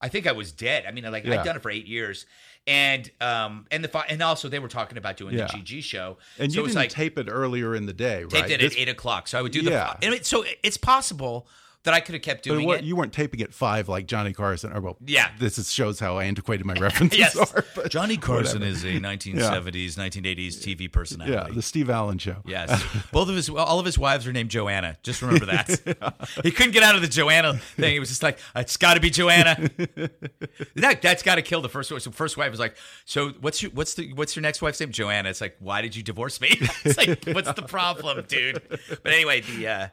I 0.00 0.08
think 0.08 0.26
I 0.26 0.32
was 0.32 0.52
dead. 0.52 0.84
I 0.86 0.90
mean, 0.92 1.04
like 1.10 1.24
Yeah. 1.24 1.40
I'd 1.40 1.44
done 1.44 1.56
it 1.56 1.62
for 1.62 1.70
eight 1.70 1.87
years, 1.87 2.26
and 2.66 3.11
um 3.20 3.66
and 3.70 3.82
the 3.82 3.88
fi- 3.88 4.06
and 4.09 4.22
also 4.22 4.48
they 4.48 4.59
were 4.59 4.68
talking 4.68 4.98
about 4.98 5.16
doing 5.16 5.35
Yeah. 5.37 5.46
the 5.46 5.59
GG 5.59 5.82
show, 5.82 6.18
And 6.38 6.52
so 6.52 6.56
you 6.56 6.61
it 6.61 6.64
was 6.64 6.72
didn't 6.72 6.82
like 6.82 6.90
tape 6.90 7.18
it 7.18 7.28
earlier 7.30 7.74
in 7.74 7.87
the 7.87 7.92
day, 7.92 8.22
right? 8.24 8.30
taped 8.30 8.50
it 8.50 8.61
This- 8.61 8.72
at 8.74 8.78
eight 8.78 8.88
o'clock. 8.88 9.28
So 9.28 9.38
I 9.38 9.42
would 9.42 9.52
do 9.52 9.62
the. 9.62 9.70
Yeah. 9.70 9.96
and 10.02 10.14
it- 10.14 10.26
so 10.26 10.44
it's 10.62 10.76
possible 10.76 11.48
that 11.87 11.94
I 11.94 12.01
could 12.01 12.14
have 12.14 12.22
kept 12.22 12.44
But 12.46 12.53
doing 12.55 12.66
what, 12.66 12.79
it. 12.81 12.85
you 12.85 12.94
weren't 12.96 13.12
taping 13.12 13.40
at 13.40 13.55
five 13.55 13.88
like 13.88 14.07
Johnny 14.07 14.33
Carson. 14.33 14.72
Or 14.72 14.81
well, 14.81 14.96
Yeah. 15.07 15.31
This 15.38 15.57
is, 15.59 15.72
shows 15.72 15.99
how 15.99 16.18
antiquated 16.18 16.66
my 16.66 16.75
references 16.81 17.18
yes, 17.18 17.37
are. 17.37 17.64
But 17.75 17.90
Johnny 17.90 18.16
Carson 18.16 18.61
whatever. 18.61 18.77
is 18.77 18.85
a 18.85 19.01
1970s, 19.01 19.94
1980s 19.94 20.49
TV 20.59 20.92
personality. 20.92 21.33
yeah, 21.33 21.55
the 21.55 21.62
Steve 21.62 21.88
Allen 21.88 22.18
show. 22.18 22.37
Yes, 22.44 22.85
both 23.12 23.29
of 23.29 23.35
his, 23.37 23.49
all 23.49 23.79
of 23.79 23.87
his 23.87 23.99
wives 23.99 24.27
are 24.27 24.33
named 24.33 24.51
Joanna. 24.51 24.96
Just 25.03 25.22
remember 25.22 25.46
that. 25.46 26.16
He 26.42 26.51
couldn't 26.51 26.72
get 26.72 26.83
out 26.83 26.94
of 26.94 27.01
the 27.01 27.09
Joanna 27.09 27.55
thing. 27.77 27.92
He 27.94 27.99
was 28.01 28.09
just 28.09 28.22
like, 28.22 28.38
"It's 28.55 28.77
got 28.77 28.94
to 28.94 29.01
be 29.01 29.11
Joanna." 29.11 29.57
that 30.77 31.01
that's 31.03 31.22
got 31.22 31.37
to 31.37 31.42
kill 31.42 31.61
the 31.61 31.68
first 31.68 31.90
wife. 31.90 32.03
So 32.03 32.11
first 32.11 32.37
wife 32.37 32.51
was 32.51 32.61
like, 32.61 32.77
"So 33.05 33.31
what's 33.40 33.62
your 33.62 33.70
what's 33.72 33.94
the 33.94 34.12
what's 34.14 34.37
your 34.37 34.42
next 34.42 34.61
wife's 34.62 34.81
name?" 34.81 34.90
Joanna. 34.90 35.29
It's 35.31 35.40
like, 35.40 35.57
"Why 35.61 35.83
did 35.83 35.96
you 35.96 36.03
divorce 36.03 36.40
me?" 36.40 36.49
it's 36.85 36.96
like, 36.99 37.25
"What's 37.35 37.53
the 37.53 37.62
problem, 37.62 38.25
dude?" 38.29 38.62
But 38.68 39.12
anyway, 39.12 39.40
the 39.42 39.68
uh, 39.68 39.88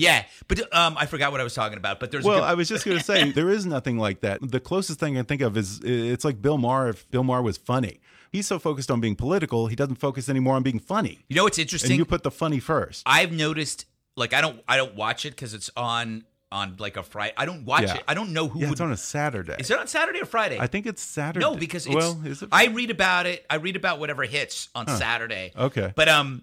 yeah, 0.00 0.24
but 0.48 0.60
um, 0.74 0.96
I 0.98 1.06
forgot 1.06 1.32
what 1.32 1.40
I 1.40 1.44
was 1.44 1.54
talking 1.54 1.78
about. 1.78 2.00
But 2.00 2.10
there's 2.10 2.24
Well, 2.24 2.38
good- 2.40 2.44
I 2.44 2.54
was 2.54 2.68
just 2.68 2.84
going 2.84 2.98
to 2.98 3.04
say 3.04 3.30
there 3.38 3.50
is 3.50 3.66
nothing 3.66 3.98
like 3.98 4.20
that. 4.20 4.38
The 4.42 4.60
closest 4.60 4.98
thing 5.00 5.18
I 5.18 5.22
think 5.22 5.42
of 5.42 5.56
is 5.56 5.80
it's 5.84 6.24
like 6.24 6.40
Bill 6.40 6.58
Maher. 6.58 6.88
If 6.88 7.10
Bill 7.10 7.22
Maher 7.24 7.42
was 7.42 7.56
funny, 7.56 8.00
he's 8.32 8.46
so 8.46 8.58
focused 8.58 8.90
on 8.90 9.00
being 9.00 9.16
political, 9.16 9.66
he 9.66 9.76
doesn't 9.76 9.96
focus 9.96 10.28
anymore 10.28 10.56
on 10.56 10.62
being 10.62 10.78
funny. 10.80 11.18
you 11.28 11.36
know 11.36 11.44
what's 11.44 11.58
And 11.58 11.64
interesting? 11.64 11.96
you 11.98 12.04
put 12.04 12.22
the 12.22 12.30
funny 12.30 12.60
first. 12.60 13.02
I've 13.06 13.32
noticed 13.32 13.86
like 14.16 14.32
I 14.34 14.40
don't 14.40 14.60
I 14.68 14.76
don't 14.76 14.94
watch 14.94 15.24
it 15.26 15.30
because 15.30 15.54
it's 15.54 15.70
on 15.76 16.24
on 16.52 16.74
like 16.80 16.96
a 16.96 17.02
Friday. 17.04 17.32
I 17.36 17.46
don't 17.46 17.64
watch 17.64 17.82
Yeah. 17.84 17.94
it. 17.96 18.02
I 18.08 18.14
don't 18.14 18.32
know 18.32 18.48
who 18.48 18.58
Yeah, 18.58 18.66
would. 18.66 18.72
it's 18.72 18.80
on 18.80 18.90
a 18.90 18.96
Saturday. 18.96 19.54
is 19.60 19.70
it 19.70 19.78
on 19.78 19.86
Saturday 19.86 20.20
or 20.20 20.24
Friday? 20.26 20.58
I 20.58 20.66
think 20.66 20.84
it's 20.84 21.00
Saturday. 21.00 21.44
No, 21.46 21.54
because 21.54 21.86
it's, 21.86 21.94
well, 21.94 22.20
is 22.24 22.42
it? 22.42 22.48
I 22.50 22.66
read 22.66 22.90
about 22.90 23.26
it. 23.26 23.46
I 23.48 23.54
read 23.56 23.76
about 23.76 24.00
whatever 24.00 24.24
hits 24.24 24.68
on 24.74 24.88
Saturday. 24.88 25.52
Okay. 25.56 25.92
But 25.94 26.08
um, 26.08 26.42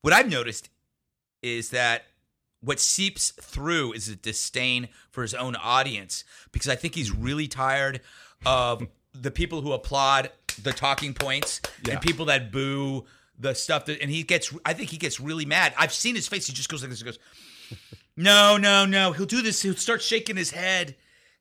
what 0.00 0.14
I've 0.14 0.30
noticed 0.30 0.70
is 1.42 1.68
that 1.70 2.06
what 2.60 2.80
seeps 2.80 3.30
through 3.32 3.92
is 3.92 4.08
a 4.08 4.16
disdain 4.16 4.88
for 5.10 5.22
his 5.22 5.34
own 5.34 5.54
audience 5.56 6.24
because 6.52 6.68
I 6.68 6.76
think 6.76 6.94
he's 6.94 7.10
really 7.10 7.46
tired 7.48 8.00
of 8.44 8.86
the 9.14 9.30
people 9.30 9.60
who 9.62 9.72
applaud 9.72 10.30
the 10.62 10.72
talking 10.72 11.14
points 11.14 11.60
Yeah. 11.84 11.94
and 11.94 12.02
people 12.02 12.26
that 12.26 12.50
boo 12.52 13.04
the 13.38 13.54
stuff 13.54 13.84
that 13.86 14.00
and 14.00 14.10
he 14.10 14.22
gets 14.22 14.52
I 14.64 14.72
think 14.72 14.88
he 14.90 14.96
gets 14.96 15.20
really 15.20 15.44
mad. 15.44 15.74
I've 15.78 15.92
seen 15.92 16.14
his 16.14 16.26
face. 16.26 16.46
He 16.46 16.52
just 16.54 16.68
goes 16.70 16.80
like 16.82 16.90
this. 16.90 17.00
He 17.00 17.04
goes, 17.04 17.18
no, 18.16 18.56
no, 18.56 18.86
no. 18.86 19.12
He'll 19.12 19.26
do 19.26 19.42
this. 19.42 19.60
He'll 19.62 19.74
start 19.74 20.00
shaking 20.00 20.36
his 20.36 20.50
head, 20.50 20.96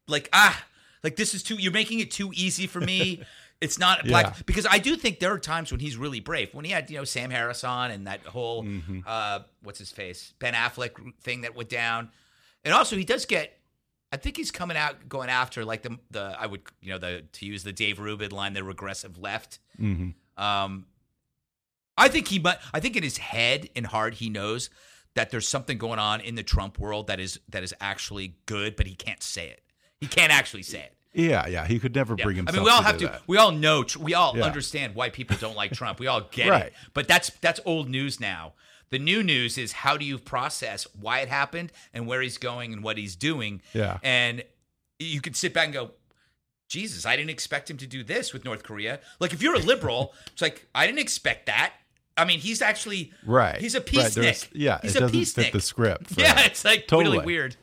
like 0.08 0.28
ah, 0.34 0.66
like 1.04 1.16
this 1.16 1.34
is 1.34 1.42
too. 1.42 1.56
You're 1.56 1.72
making 1.72 2.02
it 2.02 2.12
too 2.12 2.32
easy 2.34 2.68
for 2.68 2.82
me. 2.82 3.24
It's 3.62 3.80
not 3.80 4.06
black 4.06 4.26
Yeah. 4.26 4.42
because 4.46 4.66
I 4.70 4.80
do 4.80 4.96
think 4.98 5.20
there 5.20 5.32
are 5.32 5.40
times 5.40 5.72
when 5.72 5.80
he's 5.80 5.96
really 5.98 6.20
brave. 6.20 6.54
When 6.54 6.66
he 6.66 6.72
had 6.72 6.90
you 6.90 6.98
know 6.98 7.04
Sam 7.06 7.32
Harris 7.32 7.64
on 7.64 7.90
and 7.92 8.06
that 8.08 8.22
whole 8.22 8.64
Mm-hmm. 8.64 9.00
uh, 9.08 9.40
what's 9.64 9.80
his 9.80 9.92
face 9.92 10.34
Ben 10.40 10.54
Affleck 10.54 10.92
thing 11.22 11.42
that 11.42 11.56
went 11.56 11.70
down, 11.70 12.10
and 12.64 12.74
also 12.74 12.96
he 12.96 13.04
does 13.06 13.26
get. 13.26 13.58
I 14.12 14.18
think 14.18 14.38
he's 14.38 14.52
coming 14.52 14.78
out 14.78 15.10
going 15.10 15.30
after 15.30 15.66
like 15.66 15.82
the 15.84 15.98
the 16.12 16.36
I 16.40 16.46
would 16.46 16.62
you 16.82 16.92
know 16.92 16.98
the 17.00 17.24
to 17.34 17.46
use 17.46 17.64
the 17.64 17.74
Dave 17.74 18.00
Rubin 18.00 18.32
line 18.32 18.54
the 18.54 18.64
regressive 18.64 19.18
left. 19.18 19.60
Mhm. 19.82 20.14
Um, 20.38 20.86
I 21.98 22.08
think 22.10 22.28
he 22.28 22.40
might. 22.40 22.58
I 22.74 22.80
think 22.82 22.96
in 22.98 23.04
his 23.04 23.18
head 23.18 23.70
and 23.76 23.88
heart 23.88 24.16
he 24.16 24.30
knows 24.30 24.70
that 25.16 25.30
there's 25.32 25.48
something 25.48 25.78
going 25.78 25.98
on 26.00 26.20
in 26.20 26.36
the 26.36 26.44
Trump 26.44 26.78
world 26.78 27.08
that 27.08 27.20
is 27.22 27.40
that 27.50 27.64
is 27.64 27.74
actually 27.80 28.36
good, 28.46 28.76
but 28.76 28.86
he 28.86 28.96
can't 28.96 29.24
say 29.24 29.48
it. 29.48 29.62
He 30.02 30.08
can't 30.08 30.32
actually 30.32 30.64
say 30.64 30.80
it. 30.82 30.94
Yeah, 31.16 31.48
yeah. 31.48 31.66
He 31.66 31.80
could 31.80 31.96
never 31.96 32.16
Yeah. 32.18 32.26
bring 32.26 32.48
I 32.48 32.52
mean, 32.52 32.64
we 32.64 32.70
all 32.70 32.80
to 32.80 32.84
have 32.86 32.98
to. 33.00 33.08
that. 33.08 33.22
We 33.28 33.38
all 33.38 33.52
know. 33.52 33.86
We 34.00 34.14
all 34.14 34.38
Yeah. 34.38 34.44
understand 34.44 34.96
why 34.96 35.10
people 35.10 35.38
don't 35.40 35.56
like 35.56 35.72
Trump. 35.72 36.00
We 36.00 36.08
all 36.08 36.22
get 36.32 36.50
Right. 36.50 36.66
it. 36.66 36.74
But 36.94 37.08
that's 37.08 37.32
that's 37.42 37.60
old 37.66 37.90
news 37.90 38.20
now. 38.20 38.54
The 38.92 39.00
new 39.00 39.24
news 39.24 39.58
is 39.58 39.72
how 39.72 39.98
do 39.98 40.06
you 40.06 40.18
process 40.20 40.86
why 40.94 41.20
it 41.22 41.30
happened 41.30 41.72
and 41.94 42.06
where 42.06 42.22
he's 42.22 42.38
going 42.38 42.72
and 42.74 42.84
what 42.84 42.98
he's 42.98 43.16
doing. 43.16 43.62
Yeah. 43.74 43.98
And 44.04 44.44
you 45.00 45.22
can 45.22 45.34
sit 45.34 45.54
back 45.54 45.66
and 45.66 45.74
go, 45.74 45.92
Jesus, 46.70 47.06
I 47.06 47.16
didn't 47.16 47.32
expect 47.32 47.70
him 47.70 47.78
to 47.78 47.88
do 47.88 48.04
this 48.04 48.34
with 48.34 48.44
North 48.46 48.64
Korea. 48.64 49.00
Like 49.20 49.34
if 49.34 49.42
you're 49.42 49.56
a 49.56 49.60
liberal, 49.60 50.14
it's 50.28 50.42
like 50.42 50.68
I 50.76 50.86
didn't 50.86 51.00
expect 51.00 51.46
that. 51.48 51.74
I 52.18 52.24
mean, 52.26 52.40
he's 52.40 52.62
actually 52.62 53.12
Right. 53.26 53.60
He's 53.60 53.76
a 53.76 53.80
Right, 53.80 53.88
peacenik. 53.88 54.14
there's- 54.16 54.48
yeah, 54.54 54.80
he's 54.82 54.96
it 54.96 54.98
a 54.98 55.02
doesn't 55.02 55.20
peacenik. 55.20 55.44
fit 55.46 55.54
the 55.54 55.62
script. 55.62 56.12
Yeah, 56.18 56.42
it's 56.46 56.64
like 56.64 56.88
Totally. 56.88 57.18
really 57.18 57.26
weird. 57.26 57.56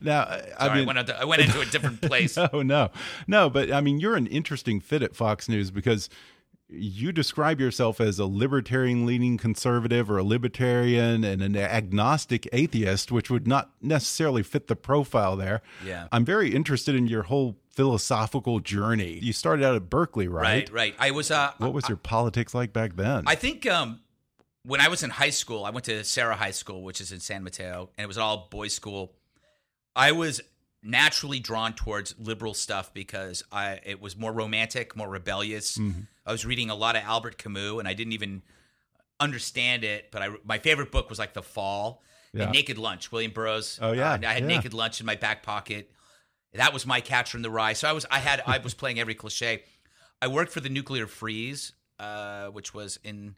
Now, 0.00 0.22
I- 0.22 0.34
I 0.34 0.66
Sorry, 0.66 0.70
I, 0.70 0.74
mean, 0.76 0.86
went 0.86 0.98
into, 0.98 1.20
I 1.20 1.24
went 1.24 1.42
into 1.42 1.60
a 1.60 1.66
different 1.66 2.00
place. 2.10 2.36
Oh 2.38 2.62
no, 2.62 2.90
no, 3.26 3.50
but 3.50 3.72
I 3.72 3.80
mean, 3.80 3.98
you're 4.00 4.16
an 4.16 4.26
interesting 4.26 4.80
fit 4.80 5.02
at 5.02 5.14
Fox 5.16 5.48
News 5.48 5.70
because 5.70 6.08
you 6.70 7.12
describe 7.12 7.60
yourself 7.60 7.98
as 7.98 8.18
a 8.18 8.26
libertarian 8.26 9.06
leaning 9.06 9.38
conservative 9.38 10.10
or 10.10 10.18
a 10.18 10.22
libertarian 10.22 11.24
and 11.24 11.40
an 11.40 11.56
agnostic 11.56 12.46
atheist, 12.52 13.10
which 13.10 13.30
would 13.30 13.46
not 13.46 13.70
necessarily 13.80 14.42
fit 14.42 14.66
the 14.66 14.76
profile 14.76 15.34
there. 15.34 15.62
Yeah. 15.82 16.08
I'm 16.12 16.26
very 16.26 16.54
interested 16.54 16.94
in 16.94 17.06
your 17.06 17.22
whole 17.22 17.56
philosophical 17.70 18.60
journey. 18.60 19.18
You 19.22 19.32
started 19.32 19.64
out 19.64 19.76
at 19.76 19.88
Berkeley, 19.88 20.28
right? 20.28 20.68
Right, 20.68 20.70
right. 20.70 20.94
I 20.98 21.10
was. 21.12 21.30
Uh, 21.30 21.52
What 21.56 21.72
was 21.72 21.88
your 21.88 21.96
politics 21.96 22.54
like 22.54 22.74
back 22.74 22.96
then? 22.96 23.22
I 23.26 23.34
think 23.34 23.64
um, 23.66 24.00
when 24.62 24.82
I 24.82 24.88
was 24.88 25.02
in 25.02 25.08
high 25.08 25.30
school, 25.30 25.64
I 25.64 25.70
went 25.70 25.86
to 25.86 26.04
Serra 26.04 26.36
High 26.36 26.50
School, 26.50 26.82
which 26.82 27.00
is 27.00 27.12
in 27.12 27.20
San 27.20 27.44
Mateo, 27.44 27.88
and 27.96 28.04
it 28.04 28.08
was 28.08 28.18
an 28.18 28.24
all 28.24 28.48
boys' 28.50 28.74
school. 28.74 29.14
I 29.98 30.12
was 30.12 30.40
naturally 30.82 31.40
drawn 31.40 31.72
towards 31.74 32.14
liberal 32.18 32.54
stuff 32.54 32.94
because 32.94 33.42
I 33.52 33.80
it 33.84 34.00
was 34.00 34.16
more 34.16 34.32
romantic, 34.32 34.96
more 34.96 35.08
rebellious. 35.08 35.76
Mm-hmm. 35.76 36.02
I 36.24 36.32
was 36.32 36.46
reading 36.46 36.70
a 36.70 36.74
lot 36.74 36.96
of 36.96 37.02
Albert 37.02 37.36
Camus, 37.36 37.78
and 37.80 37.88
I 37.88 37.94
didn't 37.94 38.12
even 38.12 38.42
understand 39.20 39.84
it. 39.84 40.10
But 40.10 40.22
I, 40.22 40.28
my 40.44 40.58
favorite 40.58 40.92
book 40.92 41.10
was 41.10 41.18
like 41.18 41.34
The 41.34 41.42
Fall 41.42 42.02
Yeah. 42.32 42.44
and 42.44 42.52
Naked 42.52 42.78
Lunch, 42.78 43.10
William 43.10 43.32
Burroughs. 43.32 43.78
Oh, 43.82 43.92
yeah, 43.92 44.12
Uh, 44.12 44.18
I 44.26 44.32
had 44.34 44.42
yeah. 44.42 44.48
Naked 44.56 44.72
Lunch 44.74 45.00
in 45.00 45.06
my 45.06 45.16
back 45.16 45.42
pocket. 45.42 45.90
That 46.54 46.72
was 46.72 46.86
my 46.86 47.00
catcher 47.00 47.36
in 47.36 47.42
the 47.42 47.50
rye. 47.50 47.72
So 47.74 47.88
I 47.88 47.92
was 47.92 48.06
I 48.10 48.18
had 48.20 48.42
I 48.46 48.58
was 48.58 48.74
playing 48.82 48.98
every 49.00 49.14
cliche. 49.14 49.64
I 50.22 50.28
worked 50.28 50.52
for 50.52 50.60
the 50.60 50.68
Nuclear 50.68 51.06
Freeze, 51.06 51.72
uh, 51.98 52.46
which 52.48 52.72
was 52.74 52.98
in 53.04 53.34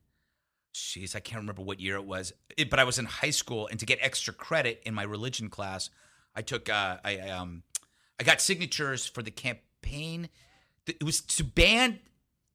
jeez, 0.74 1.16
I 1.16 1.20
can't 1.20 1.40
remember 1.40 1.62
what 1.62 1.80
year 1.80 1.96
it 1.96 2.04
was. 2.04 2.32
It, 2.56 2.70
but 2.70 2.78
I 2.78 2.84
was 2.84 2.98
in 2.98 3.04
high 3.06 3.30
school, 3.30 3.66
and 3.66 3.80
to 3.80 3.86
get 3.86 3.98
extra 4.00 4.32
credit 4.32 4.80
in 4.86 4.94
my 4.94 5.02
religion 5.02 5.48
class, 5.50 5.90
I 6.34 6.42
took 6.42 6.68
uh, 6.68 6.98
I 7.04 7.18
I, 7.18 7.30
um 7.30 7.62
I 8.18 8.24
got 8.24 8.40
signatures 8.40 9.06
for 9.06 9.22
the 9.22 9.30
campaign. 9.30 10.28
It 10.86 11.02
was 11.02 11.20
to 11.20 11.44
ban 11.44 12.00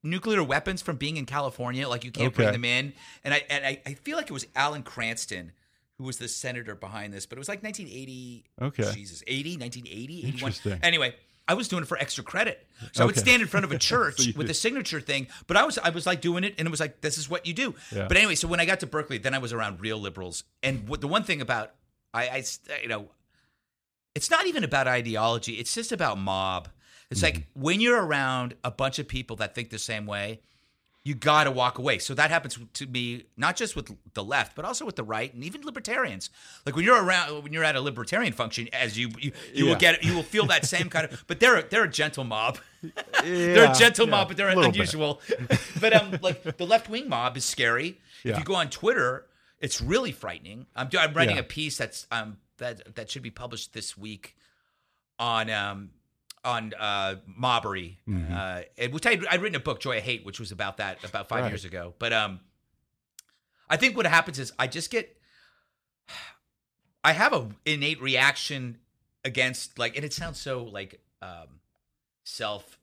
nuclear 0.04 0.44
weapons 0.44 0.82
from 0.82 0.98
being 0.98 1.18
in 1.18 1.26
California. 1.26 1.88
Like 1.88 2.04
you 2.04 2.12
can't 2.12 2.34
bring 2.34 2.52
them 2.52 2.66
in. 2.66 2.94
And 3.24 3.34
I 3.34 3.44
and 3.50 3.66
I, 3.66 3.82
I 3.86 3.94
feel 3.94 4.18
like 4.18 4.30
it 4.30 4.34
was 4.34 4.48
Alan 4.56 4.84
Cranston 4.84 5.52
who 5.98 6.04
was 6.04 6.18
the 6.18 6.28
senator 6.28 6.76
behind 6.76 7.14
this, 7.14 7.26
but 7.26 7.38
it 7.38 7.40
was 7.40 7.48
like 7.48 7.64
1980. 7.64 8.44
Okay. 8.62 8.92
Jesus, 8.94 9.24
80, 9.28 9.58
1980, 9.58 10.20
81. 10.20 10.34
Interesting. 10.34 10.80
Anyway, 10.84 11.16
I 11.48 11.54
was 11.54 11.68
doing 11.68 11.84
it 11.84 11.86
for 11.88 11.98
extra 11.98 12.24
credit. 12.24 12.66
So 12.92 13.04
I 13.04 13.06
would 13.06 13.18
stand 13.18 13.42
in 13.42 13.48
front 13.48 13.66
of 13.66 13.72
a 13.72 13.78
church 13.80 14.20
So 14.20 14.32
with 14.36 14.50
a 14.50 14.54
signature 14.54 15.00
thing, 15.00 15.28
but 15.48 15.58
I 15.58 15.64
was 15.64 15.78
I 15.78 15.90
was 15.90 16.06
like 16.06 16.22
doing 16.22 16.44
it 16.44 16.56
and 16.58 16.68
it 16.68 16.72
was 16.72 16.80
like 16.80 17.02
this 17.02 17.18
is 17.18 17.30
what 17.30 17.46
you 17.46 17.54
do. 17.54 17.76
Yeah. 17.96 18.08
But 18.08 18.18
anyway, 18.18 18.36
so 18.36 18.48
when 18.48 18.60
I 18.60 18.66
got 18.66 18.80
to 18.82 18.88
Berkeley, 18.88 19.20
then 19.20 19.34
I 19.34 19.38
was 19.38 19.54
around 19.54 19.80
real 19.80 19.98
liberals. 19.98 20.44
And 20.64 20.88
what, 20.90 21.02
the 21.02 21.08
one 21.08 21.24
thing 21.24 21.42
about 21.42 21.72
I, 22.14 22.28
I 22.28 22.44
you 22.82 22.88
know 22.88 23.10
it's 24.16 24.32
not 24.32 24.48
even 24.48 24.64
about 24.64 24.88
ideology, 24.88 25.54
it's 25.54 25.74
just 25.76 25.92
about 25.92 26.18
mob. 26.18 26.70
It's 27.12 27.22
like 27.22 27.36
Mm-hmm. 27.36 27.62
when 27.62 27.82
you're 27.82 28.04
around 28.04 28.56
a 28.64 28.72
bunch 28.72 28.98
of 29.00 29.08
people 29.08 29.36
that 29.38 29.54
think 29.54 29.70
the 29.70 29.78
same 29.80 30.06
way, 30.08 30.40
you 31.04 31.14
got 31.14 31.44
to 31.44 31.52
walk 31.52 31.78
away. 31.78 32.00
So 32.00 32.16
that 32.16 32.32
happens 32.32 32.58
to 32.74 32.88
me 32.88 33.26
not 33.38 33.56
just 33.56 33.76
with 33.76 33.92
the 34.16 34.24
left, 34.24 34.56
but 34.56 34.66
also 34.66 34.86
with 34.86 34.96
the 34.96 35.04
right 35.04 35.32
and 35.32 35.44
even 35.44 35.62
libertarians. 35.62 36.32
Like 36.66 36.76
when 36.76 36.84
you're 36.84 37.00
around, 37.04 37.44
when 37.44 37.54
you're 37.54 37.64
at 37.64 37.76
a 37.76 37.82
libertarian 37.82 38.34
function, 38.34 38.68
as 38.74 38.98
you 38.98 39.10
you, 39.20 39.32
you 39.54 39.66
Yeah. 39.66 39.72
will 39.74 39.80
get, 39.80 40.04
you 40.04 40.16
will 40.16 40.24
feel 40.24 40.48
that 40.48 40.66
same 40.76 40.90
kind 40.90 41.06
of. 41.06 41.24
But 41.28 41.40
they're 41.40 41.62
they're 41.62 41.84
a 41.84 41.88
gentle 41.90 42.24
mob. 42.24 42.58
they're 43.24 43.72
a 43.72 43.76
gentle 43.76 44.06
yeah, 44.08 44.12
mob, 44.12 44.28
but 44.30 44.38
they're 44.38 44.50
a 44.50 44.56
little 44.56 44.72
bit. 44.72 44.80
unusual. 44.80 45.22
but 45.80 45.94
um, 45.94 46.18
like 46.24 46.58
the 46.58 46.66
left 46.66 46.90
wing 46.90 47.08
mob 47.08 47.38
is 47.38 47.46
scary. 47.46 48.00
Yeah. 48.24 48.32
If 48.34 48.40
you 48.40 48.44
go 48.44 48.56
on 48.56 48.72
Twitter, 48.72 49.28
it's 49.60 49.82
really 49.82 50.12
frightening. 50.12 50.66
I'm 50.76 50.90
I'm 50.98 51.14
writing 51.14 51.36
Yeah. 51.36 51.42
a 51.42 51.46
piece 51.46 51.78
that's 51.78 52.08
um 52.10 52.38
that 52.58 52.96
that 52.96 53.10
should 53.12 53.22
be 53.24 53.32
published 53.32 53.74
this 53.74 53.98
week 53.98 54.36
on 55.20 55.50
um 55.50 55.90
on 56.44 56.74
uh 56.80 57.16
mobbery 57.28 57.98
Mm-hmm. 58.08 58.34
uh 58.34 58.88
which 58.90 59.06
I 59.06 59.18
I'd 59.32 59.42
written 59.42 59.56
a 59.56 59.60
book 59.60 59.80
Joy 59.80 59.98
of 59.98 60.04
Hate 60.04 60.26
which 60.26 60.40
was 60.40 60.52
about 60.52 60.78
that 60.78 61.04
about 61.04 61.28
5 61.28 61.42
Right. 61.42 61.48
years 61.50 61.66
ago 61.66 61.94
but 62.00 62.14
um 62.14 62.40
I 63.70 63.78
think 63.78 63.96
what 63.98 64.06
happens 64.06 64.38
is 64.40 64.52
I 64.60 64.68
just 64.68 64.92
get 64.92 65.16
I 67.04 67.12
have 67.14 67.34
a 67.34 67.50
innate 67.66 68.02
reaction 68.02 68.78
against 69.24 69.78
like 69.80 69.96
and 69.96 70.06
it 70.06 70.14
sounds 70.14 70.40
so 70.40 70.64
like 70.64 71.00
um 71.22 71.60
self 72.24 72.78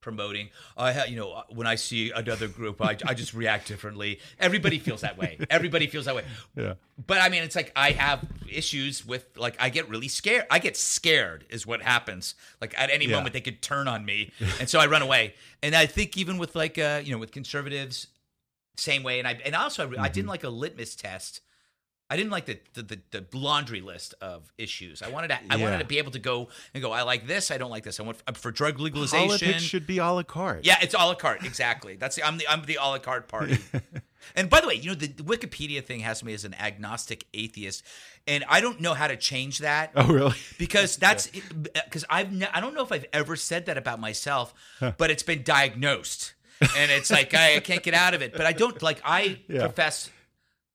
promoting 0.00 0.48
I 0.76 0.92
ha- 0.92 1.04
you 1.08 1.16
know 1.16 1.42
when 1.50 1.66
I 1.66 1.74
see 1.74 2.10
another 2.12 2.46
group 2.46 2.80
I 2.80 2.96
I 3.04 3.14
just 3.14 3.34
react 3.34 3.66
differently 3.66 4.20
everybody 4.38 4.78
feels 4.78 5.00
that 5.00 5.18
way 5.18 5.38
everybody 5.50 5.86
feels 5.88 6.04
that 6.04 6.14
way 6.14 6.24
yeah. 6.54 6.74
but 7.06 7.18
I 7.20 7.28
mean, 7.28 7.42
it's 7.42 7.56
like 7.56 7.72
I 7.74 7.90
have 7.90 8.24
issues 8.48 9.04
with 9.04 9.26
like 9.36 9.56
I 9.60 9.68
get 9.70 9.88
really 9.88 10.08
scared. 10.08 10.46
I 10.50 10.58
get 10.60 10.76
scared 10.76 11.44
is 11.50 11.66
what 11.66 11.82
happens. 11.82 12.34
Like 12.60 12.74
at 12.78 12.90
any 12.90 13.06
Yeah. 13.06 13.16
moment 13.16 13.32
they 13.34 13.40
could 13.40 13.60
turn 13.60 13.86
on 13.88 14.04
me, 14.04 14.32
and 14.60 14.68
so 14.68 14.78
I 14.80 14.86
run 14.86 15.02
away. 15.02 15.34
And 15.62 15.74
I 15.74 15.86
think 15.86 16.16
even 16.16 16.38
with 16.38 16.54
like 16.56 16.78
uh 16.78 17.00
you 17.04 17.12
know 17.12 17.18
with 17.18 17.30
conservatives, 17.32 18.06
same 18.76 19.02
way. 19.02 19.18
And 19.18 19.28
I 19.28 19.32
and 19.44 19.54
also 19.54 19.82
I, 19.82 19.86
I 19.86 19.88
Mm-hmm. 19.90 20.12
didn't 20.12 20.28
like 20.28 20.44
a 20.44 20.48
litmus 20.48 20.94
test. 20.96 21.40
I 22.10 22.16
didn't 22.16 22.30
like 22.30 22.46
the 22.46 22.58
the, 22.74 22.82
the 22.82 23.00
the 23.30 23.38
laundry 23.38 23.80
list 23.82 24.14
of 24.22 24.50
issues. 24.56 25.02
I 25.02 25.08
wanted 25.10 25.28
to 25.28 25.34
I 25.50 25.56
Yeah. 25.56 25.64
wanted 25.64 25.78
to 25.80 25.84
be 25.84 25.98
able 25.98 26.12
to 26.12 26.18
go 26.18 26.48
and 26.72 26.82
go. 26.82 26.90
I 26.92 27.02
like 27.02 27.26
this. 27.26 27.50
I 27.50 27.58
don't 27.58 27.70
like 27.70 27.84
this. 27.84 28.00
I 28.00 28.02
want 28.02 28.18
I'm 28.26 28.34
for 28.34 28.50
drug 28.50 28.80
legalization. 28.80 29.28
Politics 29.28 29.62
should 29.62 29.86
be 29.86 29.98
a 29.98 30.06
la 30.06 30.22
carte. 30.22 30.64
Yeah, 30.64 30.78
it's 30.80 30.94
a 30.94 30.98
la 30.98 31.14
carte. 31.14 31.44
Exactly. 31.44 31.96
That's 31.96 32.16
the, 32.16 32.24
I'm 32.24 32.38
the 32.38 32.48
I'm 32.48 32.62
the 32.64 32.76
a 32.76 32.84
la 32.86 32.98
carte 32.98 33.28
party. 33.28 33.58
and 34.36 34.48
by 34.48 34.60
the 34.62 34.68
way, 34.68 34.74
you 34.74 34.88
know 34.88 34.94
the, 34.94 35.08
the 35.08 35.22
Wikipedia 35.22 35.84
thing 35.84 36.00
has 36.00 36.24
me 36.24 36.32
as 36.32 36.46
an 36.46 36.54
agnostic 36.54 37.26
atheist, 37.34 37.82
and 38.26 38.42
I 38.48 38.62
don't 38.62 38.80
know 38.80 38.94
how 38.94 39.06
to 39.08 39.16
change 39.16 39.58
that 39.58 39.92
Oh, 39.94 40.06
really? 40.08 40.34
because 40.58 40.96
that's 41.04 41.26
because 41.26 42.06
I've 42.08 42.32
ne- 42.32 42.48
I 42.54 42.62
don't 42.62 42.74
know 42.74 42.82
if 42.84 42.90
I've 42.90 43.06
ever 43.12 43.36
said 43.36 43.66
that 43.66 43.76
about 43.76 44.00
myself, 44.00 44.54
but 44.80 45.10
it's 45.10 45.22
been 45.22 45.42
diagnosed, 45.42 46.32
and 46.60 46.90
it's 46.90 47.10
like 47.10 47.34
I, 47.44 47.56
I 47.56 47.60
can't 47.60 47.82
get 47.82 47.92
out 47.92 48.14
of 48.14 48.22
it. 48.22 48.32
But 48.32 48.46
I 48.46 48.52
don't 48.54 48.80
like 48.82 49.00
I 49.04 49.40
Yeah. 49.46 49.60
profess 49.66 50.10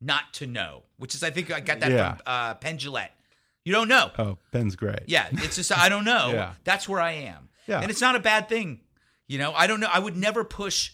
not 0.03 0.33
to 0.33 0.47
know, 0.47 0.83
which 0.97 1.15
is 1.15 1.23
I 1.23 1.29
think 1.31 1.51
I 1.51 1.59
got 1.59 1.79
that 1.79 1.91
Yeah. 1.91 2.13
from 2.15 2.21
uh, 2.25 2.53
Penn 2.55 2.77
Jillette. 2.77 3.09
You 3.65 3.71
don't 3.71 3.87
know. 3.87 4.11
Oh, 4.19 4.37
Penn's 4.51 4.75
great. 4.75 5.03
Yeah, 5.07 5.27
it's 5.31 5.55
just 5.55 5.75
I 5.77 5.87
don't 5.89 6.03
know. 6.05 6.29
Yeah. 6.33 6.53
That's 6.65 6.87
where 6.89 6.99
I 7.01 7.11
am. 7.13 7.49
Yeah. 7.67 7.79
And 7.79 7.89
it's 7.89 8.01
not 8.01 8.15
a 8.15 8.19
bad 8.19 8.49
thing. 8.49 8.81
You 9.27 9.37
know, 9.39 9.53
I 9.53 9.67
don't 9.67 9.79
know. 9.79 9.87
I 9.91 9.99
would 9.99 10.17
never 10.17 10.43
push 10.43 10.91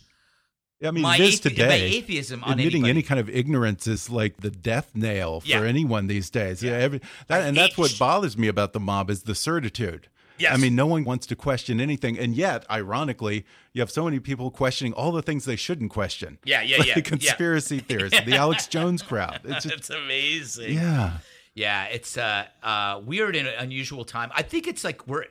I 0.85 0.91
mean, 0.91 1.01
my, 1.01 1.15
it 1.15 1.21
is 1.21 1.41
athe- 1.41 1.45
my 1.45 1.49
today. 1.49 1.85
atheism 1.97 2.43
on 2.43 2.51
Admitting 2.51 2.83
anybody. 2.85 2.89
any 2.91 3.01
kind 3.01 3.19
of 3.19 3.27
ignorance 3.29 3.85
is 3.87 4.09
like 4.09 4.37
the 4.37 4.49
death 4.51 4.91
nail 4.95 5.41
for 5.41 5.47
Yeah. 5.47 5.63
anyone 5.63 6.07
these 6.07 6.29
days. 6.29 6.61
Yeah, 6.63 6.73
every, 6.73 7.01
that, 7.27 7.41
and 7.41 7.57
that's 7.57 7.77
what 7.77 7.97
bothers 7.99 8.37
me 8.37 8.47
about 8.47 8.71
the 8.73 8.79
mob 8.79 9.09
is 9.09 9.23
the 9.23 9.35
certitude. 9.35 10.07
Yes. 10.39 10.54
I 10.54 10.58
mean, 10.58 10.75
no 10.75 10.88
one 10.88 11.04
wants 11.04 11.25
to 11.28 11.36
question 11.36 11.80
anything, 11.82 12.17
and 12.17 12.34
yet, 12.36 12.65
ironically, 12.71 13.45
you 13.73 13.82
have 13.82 13.91
so 13.91 14.06
many 14.06 14.19
people 14.19 14.49
questioning 14.52 14.93
all 14.93 15.12
the 15.12 15.21
things 15.21 15.45
they 15.45 15.56
shouldn't 15.56 15.91
question. 15.91 16.38
Yeah, 16.45 16.62
yeah, 16.62 16.78
like 16.78 16.88
yeah, 16.88 16.93
The 16.95 16.99
yeah. 17.02 17.04
conspiracy 17.04 17.80
theorists, 17.89 18.19
the 18.25 18.36
Alex 18.36 18.67
Jones 18.67 19.02
crowd. 19.02 19.41
It's 19.43 19.63
just, 19.65 19.75
it's 19.75 19.89
amazing. 19.89 20.73
yeah, 20.75 21.17
Yeah, 21.54 21.86
it's 21.86 22.17
uh, 22.17 22.45
uh, 22.63 23.02
weird 23.06 23.36
and 23.36 23.47
unusual 23.47 24.06
time. 24.06 24.32
I 24.34 24.41
think 24.43 24.67
it's 24.67 24.84
like 24.84 25.06
we're 25.08 25.25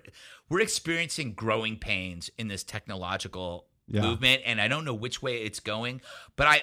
we're 0.50 0.60
experiencing 0.60 1.32
growing 1.34 1.76
pains 1.76 2.30
in 2.38 2.48
this 2.48 2.62
technological 2.64 3.66
Yeah. 3.86 4.02
movement, 4.02 4.42
and 4.44 4.60
I 4.60 4.68
don't 4.68 4.84
know 4.84 4.94
which 4.94 5.22
way 5.22 5.42
it's 5.42 5.60
going. 5.60 6.00
But 6.36 6.46
I, 6.48 6.62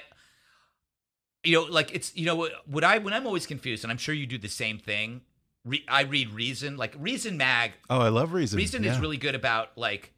you 1.43 1.53
know, 1.53 1.63
like 1.63 1.93
it's 1.93 2.15
you 2.15 2.25
know 2.25 2.35
what 2.35 2.51
what 2.65 2.83
I 2.83 2.97
when 2.99 3.13
I'm 3.13 3.25
always 3.25 3.45
confused, 3.45 3.83
and 3.83 3.91
I'm 3.91 3.97
sure 3.97 4.13
you 4.15 4.25
do 4.27 4.37
the 4.37 4.49
same 4.49 4.77
thing. 4.79 5.21
Re, 5.65 5.83
I 5.87 6.03
read 6.03 6.29
Reason, 6.31 6.77
like 6.77 6.93
Reason 6.97 7.35
Mag. 7.37 7.71
Oh, 7.89 7.99
I 7.99 8.09
love 8.09 8.33
Reason. 8.33 8.55
Reason 8.57 8.83
yeah. 8.83 8.93
is 8.93 8.99
really 8.99 9.17
good 9.17 9.35
about 9.35 9.77
like, 9.77 10.13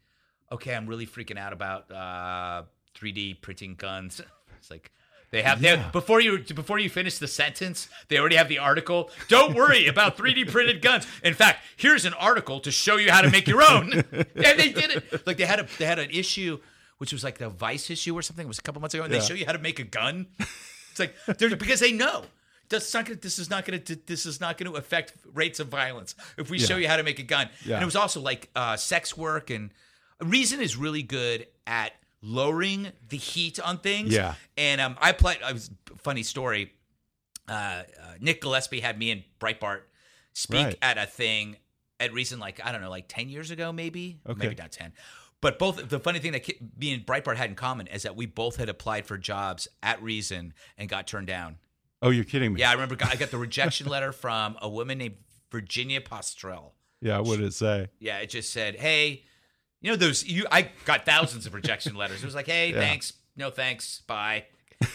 okay, 0.51 0.75
I'm 0.75 0.85
really 0.87 1.07
freaking 1.07 1.37
out 1.37 1.53
about 1.53 1.89
uh, 1.91 2.63
3D 2.95 3.41
printing 3.41 3.75
guns. 3.75 4.21
It's 4.59 4.71
like 4.71 4.91
they 5.31 5.43
have 5.43 5.61
they 5.61 5.73
Yeah. 5.73 5.89
before 5.91 6.19
you 6.19 6.39
before 6.39 6.79
you 6.79 6.89
finish 6.89 7.19
the 7.19 7.27
sentence, 7.27 7.87
they 8.07 8.17
already 8.17 8.35
have 8.37 8.49
the 8.49 8.57
article. 8.57 9.11
Don't 9.27 9.53
worry 9.55 9.87
about 9.87 10.17
3D 10.17 10.51
printed 10.51 10.81
guns. 10.81 11.05
In 11.23 11.35
fact, 11.35 11.59
here's 11.77 12.05
an 12.05 12.13
article 12.15 12.59
to 12.61 12.71
show 12.71 12.97
you 12.97 13.11
how 13.11 13.21
to 13.21 13.29
make 13.29 13.47
your 13.47 13.61
own. 13.61 13.93
and 14.11 14.25
they 14.35 14.69
did 14.69 14.89
it. 14.91 15.27
Like 15.27 15.37
they 15.37 15.45
had 15.45 15.59
a 15.59 15.67
they 15.77 15.85
had 15.85 15.99
an 15.99 16.09
issue 16.09 16.59
which 16.97 17.13
was 17.13 17.23
like 17.23 17.37
the 17.37 17.49
Vice 17.49 17.91
issue 17.91 18.17
or 18.17 18.23
something. 18.23 18.45
It 18.45 18.47
was 18.47 18.57
a 18.57 18.63
couple 18.63 18.81
months 18.81 18.95
ago, 18.95 19.03
and 19.03 19.13
Yeah. 19.13 19.19
they 19.19 19.25
show 19.25 19.35
you 19.35 19.45
how 19.45 19.51
to 19.51 19.59
make 19.59 19.77
a 19.79 19.83
gun. 19.83 20.25
It's 20.89 20.99
like 20.99 21.15
because 21.37 21.79
they 21.79 21.91
know. 21.91 22.23
This 22.69 22.87
is 22.87 22.93
not 22.93 23.05
gonna, 23.05 23.19
this 23.19 23.39
is 23.39 23.49
not 23.49 23.65
going 23.65 23.81
to 23.81 23.95
this 24.05 24.25
is 24.25 24.41
not 24.41 24.57
going 24.57 24.71
to 24.71 24.77
affect 24.77 25.13
rates 25.33 25.59
of 25.59 25.67
violence 25.69 26.15
if 26.37 26.49
we 26.49 26.59
show 26.59 26.75
you 26.77 26.87
how 26.87 26.97
to 26.97 27.03
make 27.03 27.19
a 27.19 27.23
gun. 27.23 27.49
Yeah. 27.65 27.75
And 27.75 27.83
it 27.83 27.85
was 27.85 27.95
also 27.95 28.19
like 28.21 28.49
uh, 28.55 28.75
sex 28.77 29.15
work 29.17 29.49
and 29.49 29.71
Reason 30.19 30.59
is 30.59 30.75
really 30.75 31.03
good 31.03 31.45
at 31.67 31.93
lowering 32.23 32.91
the 33.09 33.17
heat 33.17 33.59
on 33.59 33.77
things. 33.77 34.11
Yeah. 34.11 34.33
And 34.57 34.81
um, 34.81 34.97
I 34.99 35.11
played. 35.11 35.37
I 35.45 35.53
was 35.53 35.69
funny 35.97 36.23
story. 36.23 36.73
Uh, 37.47 37.51
uh, 37.51 37.83
Nick 38.19 38.41
Gillespie 38.41 38.79
had 38.79 38.97
me 38.97 39.11
and 39.11 39.23
Breitbart 39.39 39.81
speak 40.33 40.65
Right. 40.65 40.77
at 40.81 40.97
a 40.97 41.05
thing 41.05 41.57
at 41.99 42.13
Reason, 42.13 42.39
like 42.39 42.59
I 42.65 42.71
don't 42.71 42.81
know, 42.81 42.89
like 42.89 43.07
ten 43.07 43.29
years 43.29 43.51
ago, 43.51 43.71
maybe, 43.71 44.19
Okay. 44.27 44.47
maybe 44.47 44.55
not 44.55 44.71
ten. 44.71 44.91
But 45.39 45.59
both 45.59 45.87
the 45.87 45.99
funny 45.99 46.17
thing 46.17 46.31
that 46.31 46.47
me 46.79 46.93
and 46.95 47.05
Breitbart 47.05 47.35
had 47.37 47.49
in 47.51 47.55
common 47.55 47.85
is 47.87 48.01
that 48.03 48.15
we 48.15 48.25
both 48.25 48.55
had 48.55 48.69
applied 48.69 49.05
for 49.05 49.17
jobs 49.19 49.67
at 49.83 50.01
Reason 50.01 50.53
and 50.79 50.89
got 50.89 51.05
turned 51.05 51.27
down. 51.27 51.57
Oh, 52.01 52.09
you're 52.09 52.25
kidding 52.25 52.53
me. 52.53 52.61
Yeah, 52.61 52.69
I 52.69 52.73
remember 52.73 52.95
I 53.03 53.15
got 53.15 53.31
the 53.31 53.37
rejection 53.37 53.87
letter 53.89 54.11
from 54.11 54.57
a 54.61 54.69
woman 54.69 54.97
named 54.99 55.15
Virginia 55.51 56.01
Postrel. 56.01 56.71
Yeah, 57.01 57.19
what 57.19 57.37
did 57.37 57.45
it 57.47 57.53
say? 57.53 57.87
Yeah, 57.99 58.19
it 58.19 58.29
just 58.29 58.51
said, 58.53 58.75
"Hey, 58.75 59.23
you 59.81 59.91
know 59.91 59.97
those 59.97 60.25
you 60.25 60.45
I 60.51 60.69
got 60.85 61.05
thousands 61.05 61.45
of 61.45 61.53
rejection 61.53 61.95
letters. 62.01 62.21
It 62.23 62.25
was 62.25 62.35
like, 62.35 62.47
"Hey, 62.47 62.71
Yeah. 62.71 62.79
thanks, 62.79 63.13
no 63.35 63.49
thanks, 63.49 64.01
bye. 64.07 64.45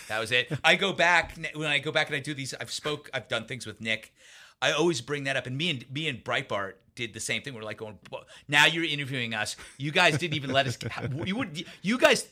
That 0.08 0.20
was 0.20 0.30
it. 0.30 0.52
I 0.62 0.76
go 0.76 0.92
back 0.92 1.36
when 1.54 1.66
I 1.68 1.78
go 1.80 1.90
back 1.90 2.06
and 2.08 2.16
I 2.16 2.20
do 2.20 2.34
these. 2.34 2.54
I've 2.60 2.70
spoke. 2.70 3.10
I've 3.12 3.28
done 3.28 3.46
things 3.46 3.66
with 3.66 3.80
Nick. 3.80 4.12
I 4.60 4.70
always 4.72 5.00
bring 5.00 5.24
that 5.24 5.36
up, 5.36 5.46
and 5.46 5.56
me 5.58 5.70
and 5.70 5.84
me 5.92 6.08
and 6.08 6.22
Breitbart 6.22 6.74
did 6.94 7.14
the 7.14 7.20
same 7.20 7.42
thing. 7.42 7.52
We're 7.54 7.62
like 7.62 7.78
going, 7.78 7.98
now 8.46 8.66
you're 8.66 8.84
interviewing 8.84 9.34
us. 9.34 9.56
You 9.78 9.90
guys 9.90 10.18
didn't 10.18 10.34
even 10.34 10.50
let 10.52 10.66
us. 10.68 10.78
You 11.24 11.34
would. 11.36 11.64
You 11.82 11.98
guys 11.98 12.28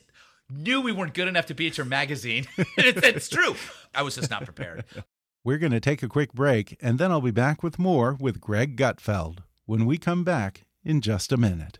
knew 0.51 0.81
we 0.81 0.91
weren't 0.91 1.13
good 1.13 1.27
enough 1.27 1.45
to 1.47 1.53
be 1.53 1.67
at 1.67 1.77
your 1.77 1.85
magazine. 1.85 2.45
it's, 2.57 3.05
it's 3.05 3.29
true. 3.29 3.55
I 3.95 4.03
was 4.03 4.15
just 4.15 4.29
not 4.29 4.45
prepared. 4.45 4.85
We're 5.43 5.57
going 5.57 5.71
to 5.71 5.79
take 5.79 6.03
a 6.03 6.07
quick 6.07 6.33
break, 6.33 6.77
and 6.81 6.99
then 6.99 7.11
I'll 7.11 7.21
be 7.21 7.31
back 7.31 7.63
with 7.63 7.79
more 7.79 8.15
with 8.19 8.39
Greg 8.39 8.77
Gutfeld 8.77 9.39
when 9.65 9.87
we 9.87 9.97
come 9.97 10.23
back 10.23 10.65
in 10.83 11.01
just 11.01 11.31
a 11.31 11.37
minute. 11.37 11.79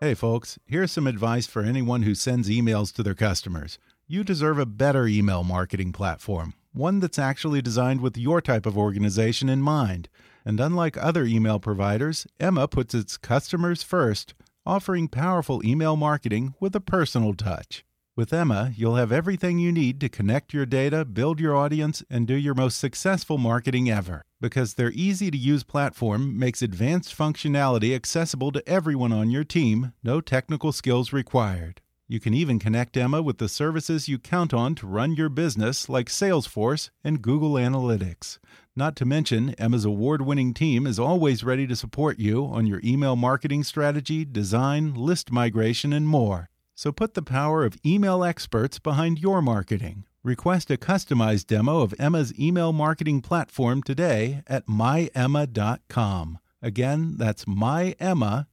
Hey, 0.00 0.14
folks, 0.14 0.58
here's 0.66 0.92
some 0.92 1.06
advice 1.06 1.46
for 1.46 1.62
anyone 1.62 2.02
who 2.02 2.14
sends 2.14 2.50
emails 2.50 2.92
to 2.94 3.02
their 3.02 3.14
customers. 3.14 3.78
You 4.08 4.24
deserve 4.24 4.58
a 4.58 4.66
better 4.66 5.06
email 5.06 5.44
marketing 5.44 5.92
platform, 5.92 6.54
one 6.72 7.00
that's 7.00 7.18
actually 7.18 7.62
designed 7.62 8.00
with 8.00 8.18
your 8.18 8.40
type 8.40 8.66
of 8.66 8.76
organization 8.76 9.48
in 9.48 9.62
mind. 9.62 10.08
And 10.46 10.60
unlike 10.60 10.96
other 10.96 11.24
email 11.24 11.58
providers, 11.58 12.24
Emma 12.38 12.68
puts 12.68 12.94
its 12.94 13.16
customers 13.16 13.82
first, 13.82 14.32
offering 14.64 15.08
powerful 15.08 15.60
email 15.66 15.96
marketing 15.96 16.54
with 16.60 16.76
a 16.76 16.80
personal 16.80 17.34
touch. 17.34 17.84
With 18.14 18.32
Emma, 18.32 18.72
you'll 18.76 18.94
have 18.94 19.10
everything 19.10 19.58
you 19.58 19.72
need 19.72 20.00
to 20.00 20.08
connect 20.08 20.54
your 20.54 20.64
data, 20.64 21.04
build 21.04 21.40
your 21.40 21.56
audience, 21.56 22.04
and 22.08 22.28
do 22.28 22.34
your 22.34 22.54
most 22.54 22.78
successful 22.78 23.38
marketing 23.38 23.90
ever. 23.90 24.22
Because 24.40 24.74
their 24.74 24.92
easy 24.92 25.32
to 25.32 25.36
use 25.36 25.64
platform 25.64 26.38
makes 26.38 26.62
advanced 26.62 27.18
functionality 27.18 27.92
accessible 27.94 28.52
to 28.52 28.66
everyone 28.68 29.12
on 29.12 29.30
your 29.30 29.44
team, 29.44 29.92
no 30.04 30.20
technical 30.20 30.70
skills 30.70 31.12
required. 31.12 31.80
You 32.08 32.20
can 32.20 32.34
even 32.34 32.60
connect 32.60 32.96
Emma 32.96 33.20
with 33.20 33.38
the 33.38 33.48
services 33.48 34.08
you 34.08 34.20
count 34.20 34.54
on 34.54 34.76
to 34.76 34.86
run 34.86 35.16
your 35.16 35.28
business, 35.28 35.88
like 35.88 36.06
Salesforce 36.08 36.90
and 37.02 37.20
Google 37.20 37.54
Analytics. 37.54 38.38
Not 38.78 38.94
to 38.96 39.06
mention, 39.06 39.54
Emma's 39.54 39.86
award 39.86 40.20
winning 40.20 40.52
team 40.52 40.86
is 40.86 40.98
always 40.98 41.42
ready 41.42 41.66
to 41.66 41.74
support 41.74 42.18
you 42.18 42.44
on 42.44 42.66
your 42.66 42.82
email 42.84 43.16
marketing 43.16 43.64
strategy, 43.64 44.22
design, 44.26 44.92
list 44.92 45.32
migration, 45.32 45.94
and 45.94 46.06
more. 46.06 46.50
So 46.74 46.92
put 46.92 47.14
the 47.14 47.22
power 47.22 47.64
of 47.64 47.78
email 47.86 48.22
experts 48.22 48.78
behind 48.78 49.18
your 49.18 49.40
marketing. 49.40 50.04
Request 50.22 50.70
a 50.70 50.76
customized 50.76 51.46
demo 51.46 51.80
of 51.80 51.94
Emma's 51.98 52.38
email 52.38 52.74
marketing 52.74 53.22
platform 53.22 53.82
today 53.82 54.42
at 54.46 54.66
myemma.com. 54.66 56.38
Again, 56.60 57.14
that's 57.16 57.46
myemma.com. 57.46 58.46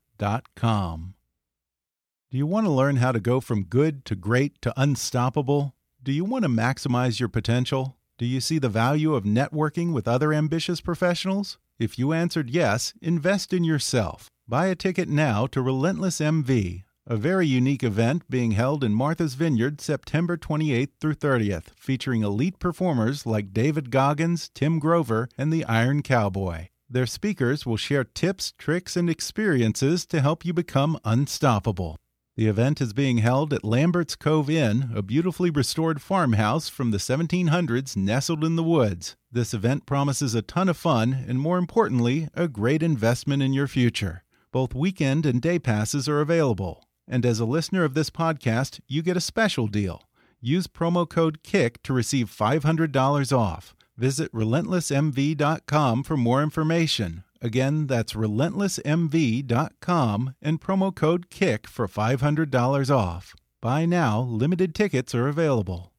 Do 2.31 2.38
you 2.38 2.45
want 2.47 2.65
to 2.65 2.71
learn 2.71 2.95
how 2.95 3.12
to 3.12 3.19
go 3.19 3.41
from 3.41 3.65
good 3.65 4.05
to 4.05 4.15
great 4.15 4.62
to 4.62 4.73
unstoppable? 4.77 5.75
Do 6.01 6.13
you 6.13 6.23
want 6.23 6.43
to 6.43 6.49
maximize 6.49 7.19
your 7.19 7.29
potential? 7.29 7.97
Do 8.17 8.26
you 8.26 8.41
see 8.41 8.60
the 8.60 8.69
value 8.69 9.15
of 9.15 9.23
networking 9.23 9.93
with 9.93 10.08
other 10.08 10.34
ambitious 10.34 10.82
professionals? 10.82 11.58
If 11.80 11.97
you 11.97 12.13
answered 12.13 12.49
yes, 12.49 12.93
invest 13.02 13.54
in 13.54 13.63
yourself. 13.63 14.30
Buy 14.47 14.67
a 14.67 14.76
ticket 14.76 15.10
now 15.10 15.47
to 15.47 15.62
Relentless 15.62 16.19
MV 16.19 16.84
a 17.06 17.17
very 17.17 17.45
unique 17.45 17.84
event 17.84 18.23
being 18.30 18.52
held 18.52 18.84
in 18.84 18.93
Martha's 18.93 19.34
Vineyard 19.34 19.82
September 19.82 20.38
28th 20.38 20.91
through 21.02 21.15
30th, 21.15 21.65
featuring 21.76 22.23
elite 22.23 22.60
performers 22.60 23.26
like 23.26 23.54
David 23.54 23.91
Goggins, 23.91 24.49
Tim 24.54 24.80
Grover, 24.80 25.28
and 25.38 25.52
the 25.52 25.65
Iron 25.65 26.02
Cowboy. 26.02 26.67
Their 26.89 27.06
speakers 27.06 27.65
will 27.65 27.78
share 27.78 28.04
tips, 28.04 28.54
tricks, 28.58 28.95
and 28.95 29.10
experiences 29.10 30.06
to 30.08 30.21
help 30.21 30.45
you 30.45 30.54
become 30.54 30.97
unstoppable. 31.04 31.97
The 32.36 32.48
event 32.48 32.82
is 32.82 32.93
being 32.93 33.19
held 33.19 33.54
at 33.54 33.63
Lambert's 33.63 34.15
Cove 34.15 34.50
Inn, 34.50 34.89
a 34.96 35.04
beautifully 35.04 35.52
restored 35.52 36.02
farmhouse 36.02 36.67
from 36.67 36.89
the 36.89 36.98
1700s 36.98 37.96
nestled 37.96 38.43
in 38.43 38.56
the 38.56 38.63
woods. 38.63 39.15
This 39.32 39.54
event 39.54 39.86
promises 39.86 40.34
a 40.34 40.41
ton 40.41 40.67
of 40.67 40.76
fun 40.76 41.13
and, 41.28 41.39
more 41.39 41.60
importantly, 41.60 42.30
a 42.34 42.48
great 42.48 42.82
investment 42.82 43.43
in 43.43 43.54
your 43.54 43.67
future. 43.67 44.24
Both 44.52 44.74
weekend 44.74 45.28
and 45.28 45.43
day 45.43 45.60
passes 45.60 46.10
are 46.10 46.22
available. 46.22 46.84
And 47.08 47.24
as 47.24 47.39
a 47.39 47.46
listener 47.46 47.84
of 47.84 47.93
this 47.93 48.10
podcast, 48.10 48.80
you 48.88 49.04
get 49.04 49.17
a 49.17 49.22
special 49.22 49.67
deal. 49.67 50.02
Use 50.41 50.65
promo 50.65 51.08
code 51.08 51.43
KICK 51.43 51.84
to 51.84 51.93
receive 51.93 52.36
$500 52.36 53.38
off. 53.38 53.76
Visit 53.96 54.32
relentlessmv.com 54.34 56.02
for 56.04 56.17
more 56.17 56.41
information. 56.41 57.26
Again, 57.43 57.88
that's 57.88 58.13
relentlessmv.com 58.13 60.36
and 60.41 60.62
promo 60.62 60.95
code 60.95 61.29
KICK 61.29 61.67
for 61.67 61.88
$500 61.89 62.89
off. 62.95 63.36
Buy 63.62 63.86
now, 63.86 64.21
limited 64.21 64.73
tickets 64.73 65.13
are 65.13 65.27
available. 65.27 65.91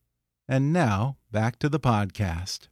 And 0.49 0.73
now, 0.73 1.19
back 1.31 1.59
to 1.59 1.69
the 1.69 1.79
podcast. 1.79 2.69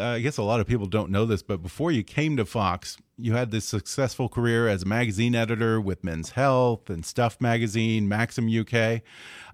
Uh, 0.00 0.12
I 0.12 0.20
guess 0.20 0.36
a 0.36 0.44
lot 0.44 0.60
of 0.60 0.66
people 0.68 0.86
don't 0.86 1.10
know 1.10 1.24
this, 1.24 1.42
but 1.42 1.60
before 1.62 1.90
you 1.90 2.04
came 2.04 2.36
to 2.36 2.44
Fox, 2.44 2.98
you 3.16 3.32
had 3.32 3.50
this 3.50 3.64
successful 3.64 4.28
career 4.28 4.68
as 4.68 4.84
a 4.84 4.86
magazine 4.86 5.34
editor 5.34 5.80
with 5.80 6.04
Men's 6.04 6.30
Health 6.30 6.88
and 6.88 7.04
Stuff 7.04 7.40
Magazine, 7.40 8.06
Maxim 8.06 8.48
UK. 8.48 9.00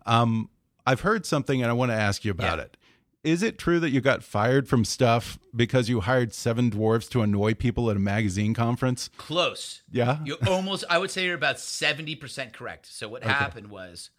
Um, 0.04 0.50
I've 0.86 1.00
heard 1.00 1.24
something 1.24 1.62
and 1.62 1.70
I 1.70 1.72
want 1.72 1.92
to 1.92 1.96
ask 1.96 2.26
you 2.26 2.30
about 2.32 2.58
Yeah. 2.58 2.64
it. 2.64 2.76
Is 3.24 3.42
it 3.42 3.58
true 3.58 3.80
that 3.80 3.90
you 3.90 4.02
got 4.02 4.22
fired 4.22 4.68
from 4.68 4.84
Stuff 4.84 5.38
because 5.56 5.88
you 5.88 6.00
hired 6.00 6.34
seven 6.34 6.70
dwarves 6.70 7.08
to 7.10 7.22
annoy 7.22 7.54
people 7.54 7.90
at 7.90 7.96
a 7.96 8.00
magazine 8.00 8.52
conference? 8.52 9.08
Close. 9.16 9.82
Yeah. 9.90 10.18
You 10.24 10.36
almost, 10.46 10.84
I 10.90 10.98
would 10.98 11.10
say 11.10 11.24
you're 11.24 11.34
about 11.34 11.56
70% 11.56 12.52
correct. 12.52 12.86
So 12.86 13.08
what 13.08 13.24
happened 13.24 13.68
was 13.68 14.10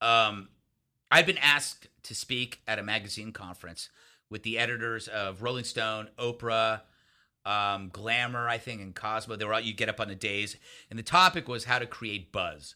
um, 0.00 0.48
I've 1.12 1.26
been 1.26 1.38
asked 1.38 1.86
to 2.04 2.14
speak 2.14 2.60
at 2.66 2.80
a 2.80 2.82
magazine 2.82 3.30
conference 3.30 3.88
with 4.30 4.42
the 4.42 4.58
editors 4.58 5.06
of 5.06 5.42
Rolling 5.42 5.64
Stone, 5.64 6.08
Oprah, 6.18 6.80
um, 7.46 7.90
Glamour, 7.92 8.48
I 8.48 8.58
think, 8.58 8.80
and 8.80 8.94
Cosmo. 8.94 9.36
They 9.36 9.44
were 9.44 9.54
all, 9.54 9.60
you 9.60 9.74
get 9.74 9.88
up 9.88 10.00
on 10.00 10.08
the 10.08 10.14
days. 10.16 10.56
And 10.90 10.98
the 10.98 11.04
topic 11.04 11.46
was 11.46 11.64
how 11.64 11.78
to 11.78 11.86
create 11.86 12.32
buzz. 12.32 12.74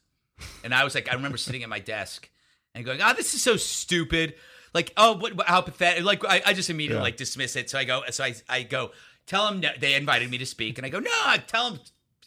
And 0.63 0.73
I 0.73 0.85
was 0.85 0.95
like, 0.95 1.11
I 1.11 1.15
remember 1.15 1.37
sitting 1.37 1.63
at 1.65 1.69
my 1.69 1.81
desk 1.81 2.29
and 2.75 2.85
going, 2.85 3.01
oh, 3.03 3.13
this 3.15 3.35
is 3.35 3.43
so 3.43 3.57
stupid. 3.57 4.35
Like, 4.75 4.93
oh, 4.97 5.17
what, 5.17 5.41
how 5.47 5.61
pathetic. 5.61 6.05
Like, 6.05 6.25
I, 6.25 6.43
I 6.47 6.53
just 6.53 6.69
immediately 6.69 6.99
Yeah. 6.99 7.03
like 7.03 7.17
dismiss 7.17 7.57
it. 7.57 7.71
So 7.71 7.79
I 7.79 7.85
go, 7.85 8.03
so 8.11 8.25
I, 8.25 8.35
I 8.49 8.63
go, 8.65 8.91
tell 9.27 9.47
them 9.49 9.61
no, 9.61 9.71
they 9.79 9.95
invited 9.95 10.31
me 10.31 10.39
to 10.39 10.47
speak. 10.47 10.79
And 10.79 10.85
I 10.87 10.91
go, 10.91 10.99
no, 10.99 11.11
tell 11.47 11.71
them 11.71 11.81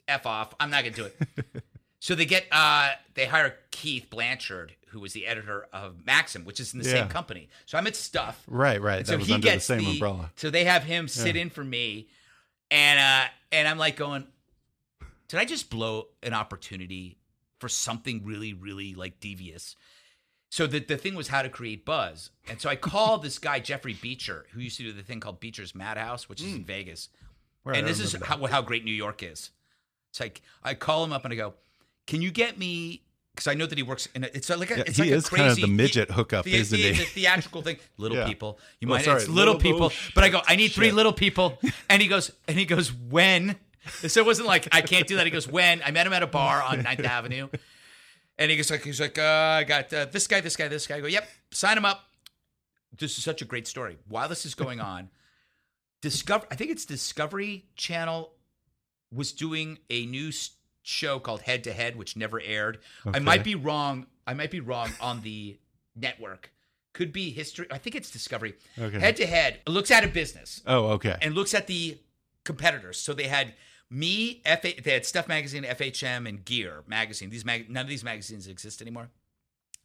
F 0.07 0.25
off. 0.25 0.53
I'm 0.59 0.69
not 0.71 0.83
going 0.83 0.93
to 0.93 1.01
do 1.01 1.07
it. 1.07 1.63
So 1.99 2.13
they 2.13 2.25
get 2.25 2.45
uh 2.51 2.91
they 3.15 3.25
hire 3.25 3.55
Keith 3.71 4.11
Blanchard, 4.11 4.75
who 4.89 4.99
was 4.99 5.13
the 5.13 5.25
editor 5.25 5.65
of 5.73 6.05
Maxim, 6.05 6.45
which 6.45 6.59
is 6.59 6.71
in 6.73 6.79
the 6.79 6.85
Yeah. 6.85 6.91
same 7.01 7.07
company. 7.09 7.49
So 7.65 7.75
I'm 7.75 7.87
at 7.87 7.95
Stuff. 7.95 8.43
Right, 8.47 8.79
right. 8.79 8.99
And 8.99 9.07
so 9.07 9.17
he 9.17 9.33
under 9.33 9.47
the 9.47 9.53
gets 9.53 9.65
same 9.65 9.85
umbrella. 9.85 10.31
So 10.35 10.51
they 10.51 10.65
have 10.65 10.83
him 10.83 11.07
sit 11.07 11.35
in 11.35 11.49
for 11.49 11.63
me, 11.63 12.07
and 12.69 12.99
uh 12.99 13.29
and 13.51 13.67
I'm 13.67 13.79
like 13.79 13.95
going, 13.97 14.27
did 15.27 15.39
I 15.39 15.45
just 15.45 15.71
blow 15.71 16.07
an 16.21 16.33
opportunity 16.35 17.17
for 17.59 17.67
something 17.67 18.23
really 18.23 18.53
really 18.53 18.93
like 18.93 19.19
devious? 19.19 19.75
So 20.49 20.65
the 20.65 20.79
the 20.79 20.97
thing 20.97 21.13
was 21.15 21.27
how 21.27 21.41
to 21.41 21.49
create 21.49 21.83
buzz, 21.85 22.29
and 22.49 22.59
so 22.61 22.69
I 22.69 22.75
called 22.77 23.21
this 23.23 23.37
guy 23.37 23.59
Jeffrey 23.59 23.93
Beecher, 23.93 24.45
who 24.53 24.61
used 24.61 24.77
to 24.77 24.83
do 24.83 24.93
the 24.93 25.03
thing 25.03 25.19
called 25.19 25.39
Beecher's 25.41 25.75
Madhouse, 25.75 26.29
which 26.29 26.41
is 26.41 26.53
in 26.53 26.63
Vegas, 26.63 27.09
Hmm. 27.63 27.69
Right, 27.71 27.77
and 27.79 27.85
I 27.85 27.89
this 27.89 27.99
is 27.99 28.15
how, 28.23 28.45
how 28.45 28.61
great 28.61 28.85
New 28.85 28.93
York 28.93 29.21
is. 29.23 29.49
It's 30.11 30.21
like 30.21 30.41
I 30.63 30.73
call 30.73 31.03
him 31.03 31.11
up 31.11 31.25
and 31.25 31.33
I 31.33 31.35
go, 31.35 31.53
"Can 32.05 32.21
you 32.21 32.31
get 32.31 32.57
me?" 32.57 33.01
Because 33.35 33.47
I 33.47 33.53
know 33.55 33.65
that 33.67 33.77
he 33.77 33.83
works 33.83 34.07
in. 34.15 34.23
A, 34.23 34.27
it's 34.33 34.49
like 34.49 34.71
a, 34.71 34.77
Yeah, 34.77 34.83
it's 34.87 34.95
he 34.97 35.03
like 35.03 35.11
is 35.11 35.27
a 35.27 35.31
kind 35.31 35.51
of 35.51 35.57
the 35.59 35.67
midget 35.67 36.09
hookup, 36.11 36.45
the, 36.45 36.55
isn't 36.55 36.75
the, 36.75 36.93
he? 36.93 36.97
The 36.97 37.03
theatrical 37.03 37.61
thing, 37.61 37.77
little 37.97 38.17
Yeah. 38.17 38.25
people. 38.25 38.57
You 38.79 38.87
Well, 38.87 38.97
might 38.97 39.05
sorry, 39.05 39.17
it's 39.19 39.27
little, 39.29 39.53
little 39.55 39.61
people, 39.61 39.79
bullshit. 39.79 40.15
but 40.15 40.23
I 40.23 40.29
go, 40.29 40.41
I 40.47 40.55
need 40.55 40.69
three 40.69 40.87
Shit. 40.87 40.95
little 40.95 41.13
people, 41.13 41.59
and 41.89 42.01
he 42.01 42.07
goes, 42.07 42.31
and 42.47 42.57
he 42.57 42.65
goes, 42.65 42.91
when? 42.91 43.57
So 44.07 44.21
it 44.21 44.25
wasn't 44.25 44.47
like 44.47 44.67
I 44.71 44.81
can't 44.81 45.05
do 45.07 45.17
that. 45.17 45.25
He 45.25 45.31
goes, 45.31 45.47
when? 45.47 45.83
I 45.85 45.91
met 45.91 46.07
him 46.07 46.13
at 46.13 46.23
a 46.23 46.27
bar 46.27 46.63
on 46.63 46.83
9th 46.83 47.03
Avenue, 47.05 47.49
and 48.39 48.51
he 48.51 48.57
goes 48.57 48.69
like, 48.71 48.83
he's 48.83 48.99
like, 49.01 49.17
uh, 49.17 49.21
I 49.59 49.63
got 49.63 49.91
uh, 49.93 50.05
this 50.05 50.27
guy, 50.27 50.41
this 50.41 50.55
guy, 50.55 50.67
this 50.67 50.87
guy. 50.87 50.97
I 50.97 51.01
go, 51.01 51.07
yep, 51.07 51.27
sign 51.51 51.77
him 51.77 51.85
up. 51.85 52.03
This 52.97 53.17
is 53.17 53.23
such 53.23 53.41
a 53.41 53.45
great 53.45 53.67
story. 53.67 53.97
While 54.07 54.29
this 54.29 54.45
is 54.45 54.55
going 54.55 54.79
on, 54.79 55.09
Discover, 56.01 56.45
I 56.51 56.55
think 56.55 56.71
it's 56.71 56.85
Discovery 56.85 57.65
Channel 57.75 58.31
was 59.11 59.31
doing 59.31 59.79
a 59.89 60.05
new 60.05 60.31
show 60.83 61.19
called 61.19 61.41
Head 61.41 61.63
to 61.65 61.73
Head, 61.73 61.95
which 61.95 62.15
never 62.15 62.39
aired. 62.39 62.79
I 63.11 63.19
might 63.19 63.43
be 63.43 63.55
wrong. 63.55 64.05
I 64.27 64.33
might 64.33 64.51
be 64.51 64.59
wrong 64.59 64.89
on 65.01 65.21
the 65.21 65.57
network. 65.95 66.51
Could 66.93 67.11
be 67.11 67.31
history. 67.31 67.67
I 67.71 67.77
think 67.77 67.95
it's 67.95 68.11
Discovery. 68.11 68.53
Okay. 68.77 68.99
Head 68.99 69.15
to 69.17 69.25
Head 69.25 69.59
looks 69.67 69.89
at 69.91 70.03
a 70.03 70.07
business 70.07 70.61
Oh, 70.67 70.87
okay. 70.91 71.15
and 71.21 71.33
looks 71.35 71.53
at 71.53 71.67
the 71.67 71.97
competitors. 72.43 72.99
So 72.99 73.13
they 73.13 73.27
had 73.27 73.53
me, 73.89 74.41
FA, 74.45 74.73
they 74.83 74.91
had 74.91 75.05
Stuff 75.05 75.27
Magazine, 75.27 75.63
FHM, 75.63 76.27
and 76.27 76.43
Gear 76.43 76.83
Magazine. 76.87 77.29
These 77.29 77.45
mag, 77.45 77.69
none 77.69 77.83
of 77.83 77.89
these 77.89 78.03
magazines 78.03 78.47
exist 78.47 78.81
anymore. 78.81 79.09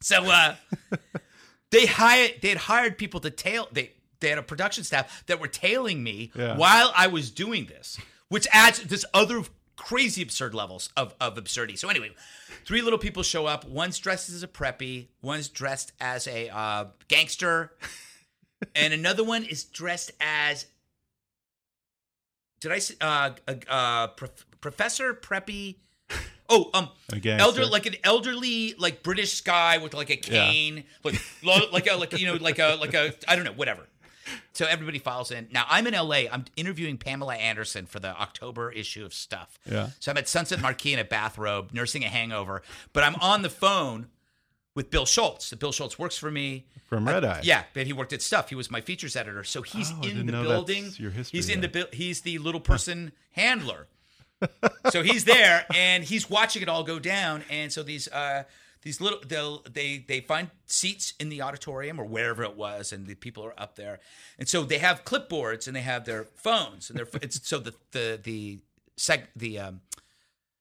So 0.01 0.25
uh, 0.25 0.55
they 1.71 1.85
hired 1.85 2.33
they 2.41 2.49
had 2.49 2.57
hired 2.57 2.97
people 2.97 3.19
to 3.21 3.29
tail 3.29 3.67
they 3.71 3.93
they 4.19 4.29
had 4.29 4.37
a 4.37 4.43
production 4.43 4.83
staff 4.83 5.23
that 5.27 5.39
were 5.39 5.47
tailing 5.47 6.03
me 6.03 6.31
Yeah. 6.35 6.57
while 6.57 6.91
I 6.95 7.07
was 7.07 7.31
doing 7.31 7.65
this, 7.65 7.99
which 8.29 8.47
adds 8.51 8.81
this 8.83 9.05
other 9.13 9.43
crazy 9.75 10.21
absurd 10.21 10.53
levels 10.53 10.89
of, 10.95 11.13
of 11.19 11.37
absurdity. 11.37 11.75
So 11.77 11.89
anyway, 11.89 12.11
three 12.65 12.81
little 12.81 12.99
people 12.99 13.23
show 13.23 13.45
up. 13.47 13.65
One's 13.67 13.97
dressed 13.99 14.29
as 14.29 14.43
a 14.43 14.47
preppy. 14.47 15.07
One's 15.21 15.49
dressed 15.49 15.91
as 15.99 16.27
a 16.27 16.49
uh, 16.49 16.85
gangster, 17.07 17.71
and 18.75 18.93
another 18.93 19.23
one 19.23 19.43
is 19.43 19.63
dressed 19.63 20.11
as. 20.21 20.65
Did 22.63 22.71
I 22.71 22.79
say 22.79 22.95
uh, 23.01 23.31
uh, 23.45 23.53
uh, 23.67 24.07
prof- 24.07 24.45
Professor 24.61 25.13
Preppy? 25.13 25.75
Oh, 26.47 26.69
um, 26.73 26.87
A 27.11 27.19
gangster. 27.19 27.43
elder 27.45 27.65
like 27.65 27.85
an 27.85 27.95
elderly 28.05 28.73
like 28.77 29.03
British 29.03 29.41
guy 29.41 29.79
with 29.79 29.93
like 29.93 30.09
a 30.09 30.15
cane, 30.15 30.85
like 31.03 31.21
lo- 31.43 31.67
like 31.73 31.87
a 31.91 31.95
like 31.95 32.17
you 32.17 32.25
know 32.25 32.35
like 32.35 32.59
a 32.59 32.77
like 32.79 32.93
a 32.93 33.13
I 33.27 33.35
don't 33.35 33.43
know 33.43 33.51
whatever. 33.51 33.81
So 34.53 34.65
everybody 34.65 34.99
files 34.99 35.31
in. 35.31 35.49
Now 35.51 35.65
I'm 35.69 35.87
in 35.87 35.93
LA. 35.93 36.23
I'm 36.31 36.45
interviewing 36.55 36.97
Pamela 36.97 37.35
Anderson 37.35 37.85
for 37.85 37.99
the 37.99 38.09
October 38.17 38.71
issue 38.71 39.03
of 39.03 39.13
Stuff. 39.13 39.59
Yeah. 39.69 39.89
So 39.99 40.11
I'm 40.11 40.17
at 40.17 40.29
Sunset 40.29 40.61
Marquis 40.61 40.93
in 40.93 40.99
a 40.99 41.03
bathrobe, 41.03 41.71
nursing 41.73 42.05
a 42.05 42.07
hangover, 42.07 42.61
but 42.93 43.03
I'm 43.03 43.15
on 43.15 43.41
the 43.41 43.49
phone 43.49 44.07
with 44.75 44.89
Bill 44.89 45.05
Schultz. 45.05 45.53
Bill 45.53 45.71
Schultz 45.71 45.97
works 45.99 46.17
for 46.17 46.31
me. 46.31 46.65
From 46.87 47.07
Red 47.07 47.23
Eye. 47.25 47.41
Yeah, 47.43 47.63
but 47.73 47.85
he 47.87 47.93
worked 47.93 48.13
at 48.13 48.21
Stuff. 48.21 48.49
He 48.49 48.55
was 48.55 48.69
my 48.69 48.81
features 48.81 49.15
editor. 49.15 49.43
So 49.43 49.61
he's 49.61 49.91
Oh, 49.91 49.99
I 50.03 50.07
in 50.07 50.25
the 50.25 50.31
building. 50.31 50.91
your 50.97 51.11
history 51.11 51.37
he's 51.37 51.49
in 51.49 51.61
the 51.61 51.67
bu- 51.67 51.85
he's 51.91 52.21
the 52.21 52.37
little 52.39 52.61
person 52.61 53.11
handler. 53.31 53.87
So 54.89 55.01
he's 55.03 55.23
there 55.25 55.65
and 55.73 56.03
he's 56.03 56.29
watching 56.29 56.61
it 56.61 56.69
all 56.69 56.83
go 56.83 56.99
down. 56.99 57.43
And 57.49 57.71
so 57.71 57.81
these 57.81 58.07
uh 58.09 58.43
these 58.81 58.99
little 58.99 59.19
they'll 59.25 59.63
they 59.71 60.03
they 60.05 60.19
find 60.19 60.49
seats 60.65 61.13
in 61.19 61.29
the 61.29 61.41
auditorium 61.41 61.99
or 61.99 62.03
wherever 62.03 62.43
it 62.43 62.57
was, 62.57 62.91
and 62.91 63.07
the 63.07 63.15
people 63.15 63.45
are 63.45 63.57
up 63.57 63.75
there. 63.75 63.99
And 64.37 64.47
so 64.49 64.63
they 64.63 64.79
have 64.79 65.05
clipboards 65.05 65.65
and 65.67 65.75
they 65.75 65.81
have 65.81 66.03
their 66.05 66.25
phones 66.35 66.89
and 66.89 66.99
their 66.99 67.07
it's 67.21 67.47
so 67.47 67.59
the 67.59 67.73
the 67.91 68.19
the 68.21 68.59
seg 68.97 69.23
the 69.35 69.57
um 69.59 69.81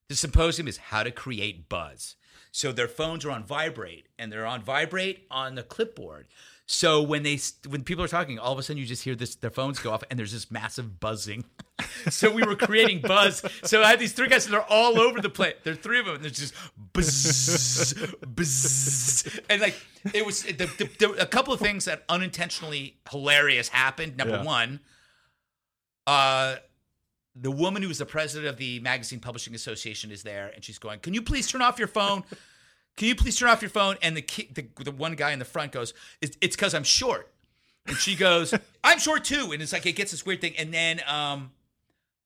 the 0.08 0.14
symposium 0.14 0.68
is 0.68 0.76
how 0.76 1.02
to 1.02 1.10
create 1.10 1.68
buzz. 1.68 2.14
So 2.52 2.70
their 2.70 2.88
phones 2.88 3.24
are 3.24 3.30
on 3.30 3.44
vibrate, 3.44 4.06
and 4.18 4.30
they're 4.30 4.46
on 4.46 4.62
vibrate 4.62 5.26
on 5.30 5.54
the 5.54 5.62
clipboard. 5.62 6.26
So 6.66 7.02
when 7.02 7.22
they 7.22 7.38
when 7.68 7.82
people 7.82 8.04
are 8.04 8.08
talking, 8.08 8.38
all 8.38 8.52
of 8.52 8.58
a 8.58 8.62
sudden 8.62 8.78
you 8.78 8.86
just 8.86 9.02
hear 9.02 9.14
this 9.14 9.34
their 9.34 9.50
phones 9.50 9.78
go 9.78 9.90
off, 9.90 10.04
and 10.10 10.18
there's 10.18 10.32
this 10.32 10.50
massive 10.50 11.00
buzzing. 11.00 11.44
so 12.10 12.30
we 12.30 12.42
were 12.44 12.54
creating 12.54 13.00
buzz. 13.00 13.42
So 13.64 13.82
I 13.82 13.88
had 13.90 13.98
these 13.98 14.12
three 14.12 14.28
guys, 14.28 14.44
and 14.44 14.54
they're 14.54 14.70
all 14.70 15.00
over 15.00 15.20
the 15.20 15.28
place. 15.30 15.54
There 15.64 15.72
are 15.72 15.76
three 15.76 15.98
of 15.98 16.06
them, 16.06 16.16
and 16.16 16.24
there's 16.24 16.38
just 16.38 16.54
buzz, 16.92 17.94
buzz, 18.26 19.40
and 19.50 19.60
like 19.60 19.74
it 20.14 20.24
was. 20.24 20.42
The, 20.44 20.52
the, 20.52 20.88
the, 20.98 21.22
a 21.22 21.26
couple 21.26 21.52
of 21.52 21.60
things 21.60 21.86
that 21.86 22.04
unintentionally 22.08 22.98
hilarious 23.10 23.68
happened. 23.68 24.16
Number 24.16 24.36
Yeah. 24.36 24.44
one, 24.44 24.80
uh, 26.06 26.56
the 27.34 27.50
woman 27.50 27.82
who 27.82 27.90
is 27.90 27.98
the 27.98 28.06
president 28.06 28.48
of 28.48 28.56
the 28.56 28.80
Magazine 28.80 29.20
Publishing 29.20 29.54
Association 29.54 30.10
is 30.10 30.22
there, 30.22 30.50
and 30.54 30.64
she's 30.64 30.78
going, 30.78 31.00
"Can 31.00 31.14
you 31.14 31.22
please 31.22 31.48
turn 31.48 31.62
off 31.62 31.78
your 31.78 31.88
phone? 31.88 32.24
Can 32.96 33.08
you 33.08 33.14
please 33.14 33.36
turn 33.36 33.48
off 33.48 33.62
your 33.62 33.70
phone?" 33.70 33.96
And 34.02 34.16
the 34.16 34.22
ki- 34.22 34.50
the, 34.52 34.66
the 34.82 34.90
one 34.90 35.14
guy 35.14 35.32
in 35.32 35.38
the 35.38 35.44
front 35.44 35.72
goes, 35.72 35.94
"It's 36.20 36.36
because 36.36 36.74
I'm 36.74 36.84
short," 36.84 37.32
and 37.86 37.96
she 37.96 38.16
goes, 38.16 38.52
"I'm 38.84 38.98
short 38.98 39.24
too," 39.24 39.52
and 39.52 39.62
it's 39.62 39.72
like 39.72 39.86
it 39.86 39.92
gets 39.92 40.10
this 40.10 40.26
weird 40.26 40.40
thing, 40.40 40.54
and 40.56 40.72
then 40.72 41.00
um. 41.06 41.52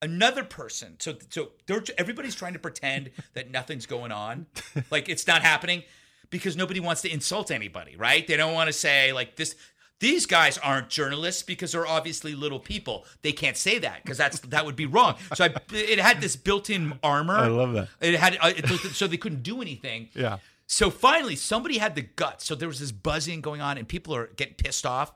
Another 0.03 0.45
person, 0.45 0.97
so 0.99 1.17
so 1.31 1.53
everybody's 1.97 2.35
trying 2.35 2.53
to 2.53 2.59
pretend 2.59 3.11
that 3.33 3.51
nothing's 3.51 3.87
going 3.87 4.13
on, 4.13 4.45
like 4.91 5.09
it's 5.09 5.27
not 5.27 5.41
happening, 5.41 5.85
because 6.29 6.55
nobody 6.55 6.81
wants 6.81 7.01
to 7.01 7.11
insult 7.11 7.51
anybody, 7.51 7.97
right? 7.97 8.27
They 8.27 8.37
don't 8.37 8.53
want 8.53 8.69
to 8.69 8.75
say 8.75 9.15
like 9.15 9.37
this. 9.37 9.57
These 9.99 10.27
guys 10.27 10.59
aren't 10.59 10.91
journalists 10.91 11.43
because 11.43 11.73
they're 11.73 11.87
obviously 11.87 12.35
little 12.35 12.61
people. 12.61 13.07
They 13.23 13.33
can't 13.33 13.57
say 13.57 13.79
that 13.79 14.03
because 14.03 14.19
that's 14.19 14.41
that 14.41 14.67
would 14.67 14.77
be 14.77 14.85
wrong. 14.85 15.17
So 15.35 15.47
I, 15.47 15.55
it 15.73 15.99
had 15.99 16.21
this 16.21 16.37
built-in 16.37 16.99
armor. 17.03 17.39
I 17.39 17.47
love 17.47 17.73
that. 17.73 17.89
It 18.01 18.15
had 18.15 18.37
uh, 18.41 18.53
it, 18.57 18.67
so 18.69 19.07
they 19.07 19.17
couldn't 19.17 19.43
do 19.43 19.63
anything. 19.63 20.11
Yeah. 20.15 20.39
So 20.67 20.91
finally, 20.91 21.37
somebody 21.37 21.79
had 21.79 21.95
the 21.95 22.03
guts. 22.03 22.45
So 22.45 22.55
there 22.55 22.69
was 22.69 22.81
this 22.81 22.93
buzzing 22.93 23.41
going 23.41 23.61
on, 23.61 23.79
and 23.79 23.89
people 23.89 24.15
are 24.15 24.27
getting 24.37 24.55
pissed 24.55 24.85
off. 24.85 25.15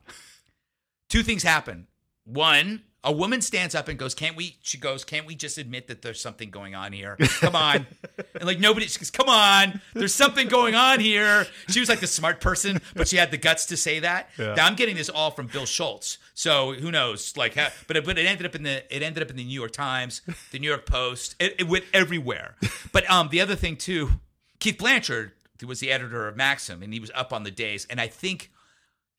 Two 1.11 1.23
things 1.23 1.43
happen. 1.43 1.87
One, 2.25 2.83
a 3.03 3.13
woman 3.13 3.41
stands 3.41 3.75
up 3.75 3.89
and 3.89 3.99
goes, 3.99 4.15
"Can't 4.15 4.37
we?" 4.37 4.57
She 4.63 4.77
goes, 4.77 5.05
"Can't 5.05 5.27
we 5.27 5.35
just 5.35 5.57
admit 5.57 5.87
that 5.87 6.03
there's 6.03 6.21
something 6.21 6.51
going 6.51 6.75
on 6.75 6.93
here? 6.93 7.17
Come 7.41 7.57
on!" 7.57 7.87
and 8.35 8.45
like 8.45 8.59
nobody, 8.59 8.87
she 8.87 8.99
goes, 8.99 9.11
"Come 9.11 9.29
on, 9.29 9.81
there's 9.95 10.15
something 10.15 10.49
going 10.49 10.75
on 10.75 11.01
here." 11.01 11.47
She 11.69 11.81
was 11.81 11.89
like 11.89 12.01
the 12.01 12.07
smart 12.07 12.41
person, 12.41 12.81
but 12.95 13.09
she 13.09 13.17
had 13.17 13.31
the 13.31 13.39
guts 13.39 13.67
to 13.67 13.77
say 13.77 14.01
that. 14.01 14.29
Yeah. 14.39 14.55
Now 14.55 14.67
I'm 14.67 14.75
getting 14.75 14.97
this 14.97 15.09
all 15.09 15.31
from 15.31 15.47
Bill 15.47 15.65
Schultz, 15.67 16.19
so 16.35 16.75
who 16.75 16.91
knows? 16.91 17.37
Like, 17.37 17.55
ha- 17.55 17.73
but 17.87 17.97
it, 17.97 18.05
but 18.05 18.19
it 18.19 18.27
ended 18.27 18.45
up 18.45 18.55
in 18.55 18.65
the 18.65 18.95
it 18.95 19.03
ended 19.03 19.23
up 19.23 19.31
in 19.31 19.37
the 19.37 19.45
New 19.45 19.59
York 19.59 19.73
Times, 19.73 20.21
the 20.51 20.59
New 20.59 20.69
York 20.69 20.85
Post. 20.85 21.37
It, 21.41 21.57
it 21.59 21.69
went 21.69 21.85
everywhere. 21.93 22.57
But 22.93 23.09
um, 23.09 23.29
the 23.31 23.41
other 23.41 23.55
thing 23.55 23.77
too, 23.77 24.11
Keith 24.59 24.77
Blanchard 24.79 25.33
was 25.65 25.79
the 25.79 25.93
editor 25.93 26.27
of 26.27 26.37
Maxim, 26.37 26.83
and 26.83 26.93
he 26.93 26.99
was 26.99 27.11
up 27.15 27.33
on 27.33 27.45
the 27.45 27.51
days, 27.53 27.87
and 27.89 28.01
I 28.01 28.09
think 28.09 28.51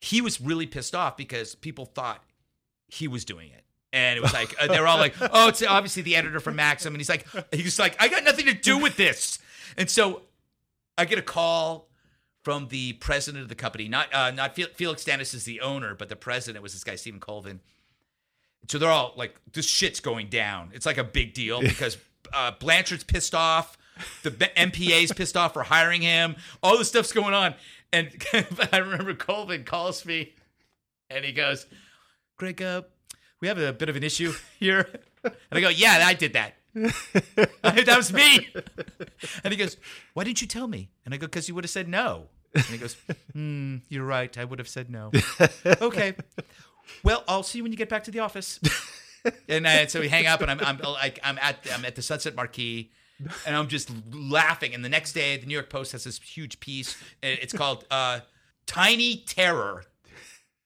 he 0.00 0.20
was 0.20 0.40
really 0.40 0.66
pissed 0.66 0.94
off 0.94 1.16
because 1.16 1.54
people 1.54 1.86
thought 1.86 2.22
he 2.88 3.08
was 3.08 3.24
doing 3.24 3.48
it. 3.50 3.64
And 3.92 4.16
it 4.16 4.22
was 4.22 4.32
like 4.32 4.54
uh, 4.60 4.68
they 4.68 4.80
were 4.80 4.86
all 4.86 4.98
like, 4.98 5.14
"Oh, 5.20 5.48
it's 5.48 5.62
obviously 5.62 6.02
the 6.02 6.16
editor 6.16 6.40
from 6.40 6.56
Maxim," 6.56 6.94
and 6.94 7.00
he's 7.00 7.08
like, 7.08 7.26
"He's 7.52 7.78
like, 7.78 8.00
I 8.00 8.08
got 8.08 8.24
nothing 8.24 8.46
to 8.46 8.54
do 8.54 8.78
with 8.78 8.96
this." 8.96 9.38
And 9.76 9.90
so 9.90 10.22
I 10.96 11.04
get 11.04 11.18
a 11.18 11.22
call 11.22 11.88
from 12.42 12.68
the 12.68 12.94
president 12.94 13.42
of 13.42 13.48
the 13.48 13.54
company, 13.54 13.88
not 13.88 14.12
uh, 14.14 14.30
not 14.30 14.56
Felix 14.56 15.04
Dennis 15.04 15.34
is 15.34 15.44
the 15.44 15.60
owner, 15.60 15.94
but 15.94 16.08
the 16.08 16.16
president 16.16 16.62
was 16.62 16.72
this 16.72 16.84
guy 16.84 16.96
Stephen 16.96 17.20
Colvin. 17.20 17.60
So 18.68 18.78
they're 18.78 18.90
all 18.90 19.12
like, 19.16 19.36
"This 19.52 19.66
shit's 19.66 20.00
going 20.00 20.28
down." 20.28 20.70
It's 20.72 20.86
like 20.86 20.98
a 20.98 21.04
big 21.04 21.34
deal 21.34 21.60
because 21.60 21.98
uh, 22.32 22.52
Blanchard's 22.58 23.04
pissed 23.04 23.34
off, 23.34 23.76
the 24.22 24.30
MPA's 24.30 25.12
pissed 25.12 25.36
off 25.36 25.52
for 25.52 25.62
hiring 25.62 26.02
him. 26.02 26.36
All 26.62 26.78
this 26.78 26.88
stuff's 26.88 27.12
going 27.12 27.34
on, 27.34 27.54
and 27.92 28.10
I 28.72 28.78
remember 28.78 29.14
Colvin 29.14 29.64
calls 29.64 30.04
me, 30.04 30.32
and 31.10 31.24
he 31.24 31.32
goes, 31.32 31.66
"Greg, 32.36 32.62
uh, 32.62 32.82
we 33.42 33.48
have 33.48 33.58
a 33.58 33.74
bit 33.74 33.90
of 33.90 33.96
an 33.96 34.02
issue 34.02 34.32
here," 34.58 34.88
and 35.22 35.34
I 35.52 35.60
go, 35.60 35.68
"Yeah, 35.68 36.02
I 36.06 36.14
did 36.14 36.32
that." 36.32 36.54
that 36.74 37.94
was 37.96 38.12
me. 38.12 38.48
And 39.44 39.52
he 39.52 39.58
goes, 39.58 39.76
Why 40.14 40.24
didn't 40.24 40.40
you 40.40 40.46
tell 40.48 40.66
me? 40.66 40.88
And 41.04 41.12
I 41.12 41.18
go, 41.18 41.26
Because 41.26 41.48
you 41.48 41.54
would 41.54 41.64
have 41.64 41.70
said 41.70 41.86
no. 41.86 42.28
And 42.54 42.64
he 42.64 42.78
goes, 42.78 42.96
Hmm, 43.32 43.76
you're 43.90 44.06
right. 44.06 44.36
I 44.38 44.44
would 44.44 44.58
have 44.58 44.68
said 44.68 44.90
no. 44.90 45.10
okay. 45.66 46.14
Well, 47.04 47.24
I'll 47.28 47.42
see 47.42 47.58
you 47.58 47.62
when 47.62 47.72
you 47.72 47.78
get 47.78 47.88
back 47.88 48.04
to 48.04 48.10
the 48.10 48.20
office. 48.20 48.58
And 49.48 49.66
uh, 49.66 49.86
so 49.86 50.00
we 50.00 50.08
hang 50.08 50.26
up, 50.26 50.40
and 50.40 50.50
I'm 50.50 50.58
I'm 50.60 50.78
like 50.78 51.20
I'm 51.22 51.38
at 51.38 51.64
I'm 51.72 51.84
at 51.84 51.94
the 51.94 52.02
Sunset 52.02 52.34
Marquis, 52.34 52.90
and 53.46 53.54
I'm 53.54 53.68
just 53.68 53.88
laughing. 54.12 54.74
And 54.74 54.84
the 54.84 54.88
next 54.88 55.12
day, 55.12 55.36
the 55.36 55.46
New 55.46 55.54
York 55.54 55.70
Post 55.70 55.92
has 55.92 56.02
this 56.02 56.18
huge 56.18 56.58
piece. 56.58 56.96
It's 57.22 57.52
called 57.52 57.84
uh, 57.88 58.20
"Tiny 58.66 59.18
Terror." 59.18 59.84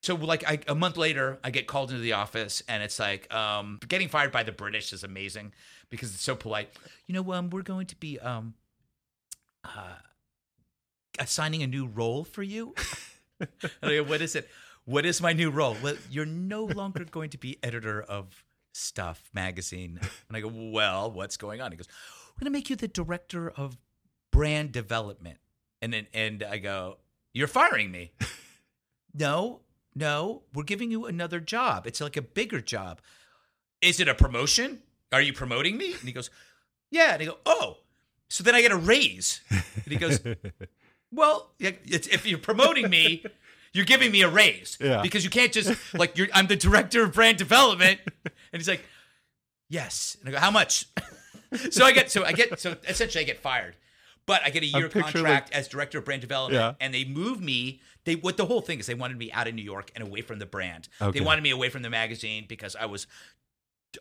So 0.06 0.14
like 0.14 0.48
I, 0.48 0.60
a 0.68 0.74
month 0.76 0.96
later, 0.96 1.40
I 1.42 1.50
get 1.50 1.66
called 1.66 1.90
into 1.90 2.00
the 2.00 2.12
office, 2.12 2.62
and 2.68 2.80
it's 2.80 3.00
like 3.00 3.34
um, 3.34 3.80
getting 3.88 4.06
fired 4.06 4.30
by 4.30 4.44
the 4.44 4.52
British 4.52 4.92
is 4.92 5.02
amazing 5.02 5.52
because 5.90 6.14
it's 6.14 6.22
so 6.22 6.36
polite. 6.36 6.70
You 7.08 7.14
know, 7.14 7.32
um, 7.32 7.50
we're 7.50 7.62
going 7.62 7.86
to 7.86 7.96
be 7.96 8.16
um, 8.20 8.54
uh, 9.64 9.96
assigning 11.18 11.64
a 11.64 11.66
new 11.66 11.88
role 11.88 12.22
for 12.22 12.44
you. 12.44 12.72
go, 13.82 14.04
what 14.04 14.22
is 14.22 14.36
it? 14.36 14.48
What 14.84 15.04
is 15.04 15.20
my 15.20 15.32
new 15.32 15.50
role? 15.50 15.76
Well, 15.82 15.96
you're 16.08 16.24
no 16.24 16.66
longer 16.66 17.04
going 17.04 17.30
to 17.30 17.38
be 17.38 17.58
editor 17.64 18.00
of 18.00 18.44
Stuff 18.72 19.28
magazine. 19.34 19.98
And 20.28 20.36
I 20.36 20.40
go, 20.40 20.52
well, 20.54 21.10
what's 21.10 21.36
going 21.36 21.60
on? 21.60 21.72
He 21.72 21.78
goes, 21.78 21.88
we're 22.28 22.44
going 22.44 22.52
to 22.52 22.56
make 22.56 22.70
you 22.70 22.76
the 22.76 22.86
director 22.86 23.50
of 23.50 23.76
brand 24.30 24.70
development. 24.70 25.38
And 25.82 25.92
then, 25.92 26.06
and 26.14 26.44
I 26.44 26.58
go, 26.58 26.98
you're 27.32 27.48
firing 27.48 27.90
me. 27.90 28.12
no, 29.12 29.62
no, 29.96 30.42
we're 30.52 30.62
giving 30.62 30.90
you 30.90 31.06
another 31.06 31.40
job. 31.40 31.86
It's 31.86 32.00
like 32.02 32.16
a 32.18 32.22
bigger 32.22 32.60
job. 32.60 33.00
Is 33.80 33.98
it 33.98 34.08
a 34.08 34.14
promotion? 34.14 34.82
Are 35.10 35.22
you 35.22 35.32
promoting 35.32 35.78
me? 35.78 35.92
And 35.94 36.02
he 36.02 36.12
goes, 36.12 36.28
yeah. 36.90 37.14
And 37.14 37.22
I 37.22 37.24
go, 37.24 37.38
oh, 37.46 37.78
so 38.28 38.44
then 38.44 38.54
I 38.54 38.60
get 38.60 38.72
a 38.72 38.76
raise. 38.76 39.40
And 39.50 39.62
he 39.86 39.96
goes, 39.96 40.20
well, 41.10 41.50
if 41.58 42.26
you're 42.26 42.38
promoting 42.38 42.90
me, 42.90 43.24
you're 43.72 43.86
giving 43.86 44.12
me 44.12 44.20
a 44.22 44.28
raise 44.28 44.76
Yeah. 44.82 45.00
because 45.02 45.24
you 45.24 45.30
can't 45.30 45.52
just 45.52 45.72
like 45.94 46.18
you're. 46.18 46.28
I'm 46.34 46.46
the 46.46 46.56
director 46.56 47.02
of 47.04 47.12
brand 47.14 47.38
development, 47.38 48.00
and 48.24 48.32
he's 48.52 48.68
like, 48.68 48.84
yes. 49.68 50.16
And 50.20 50.28
I 50.28 50.32
go, 50.32 50.38
how 50.38 50.50
much? 50.50 50.86
so 51.70 51.84
I 51.84 51.92
get 51.92 52.10
so 52.10 52.24
I 52.24 52.32
get 52.32 52.58
so 52.60 52.76
essentially 52.88 53.22
I 53.24 53.26
get 53.26 53.38
fired, 53.40 53.76
but 54.26 54.42
I 54.44 54.50
get 54.50 54.62
a 54.62 54.66
year 54.66 54.88
contract 54.88 55.52
as 55.52 55.68
director 55.68 55.98
of 55.98 56.04
brand 56.04 56.20
development, 56.20 56.60
Yeah. 56.60 56.74
and 56.84 56.92
they 56.92 57.04
move 57.04 57.40
me. 57.40 57.80
They 58.04 58.14
what 58.16 58.36
the 58.36 58.46
whole 58.46 58.60
thing 58.60 58.78
is 58.80 58.86
they 58.86 58.94
wanted 58.94 59.18
me 59.18 59.32
out 59.32 59.48
of 59.48 59.54
New 59.54 59.62
York 59.64 59.90
and 59.94 60.02
away 60.06 60.20
from 60.20 60.38
the 60.38 60.46
brand. 60.46 60.88
Okay. 61.00 61.18
They 61.18 61.24
wanted 61.24 61.42
me 61.42 61.50
away 61.50 61.68
from 61.70 61.82
the 61.82 61.90
magazine 61.90 62.44
because 62.48 62.76
I 62.76 62.86
was 62.86 63.06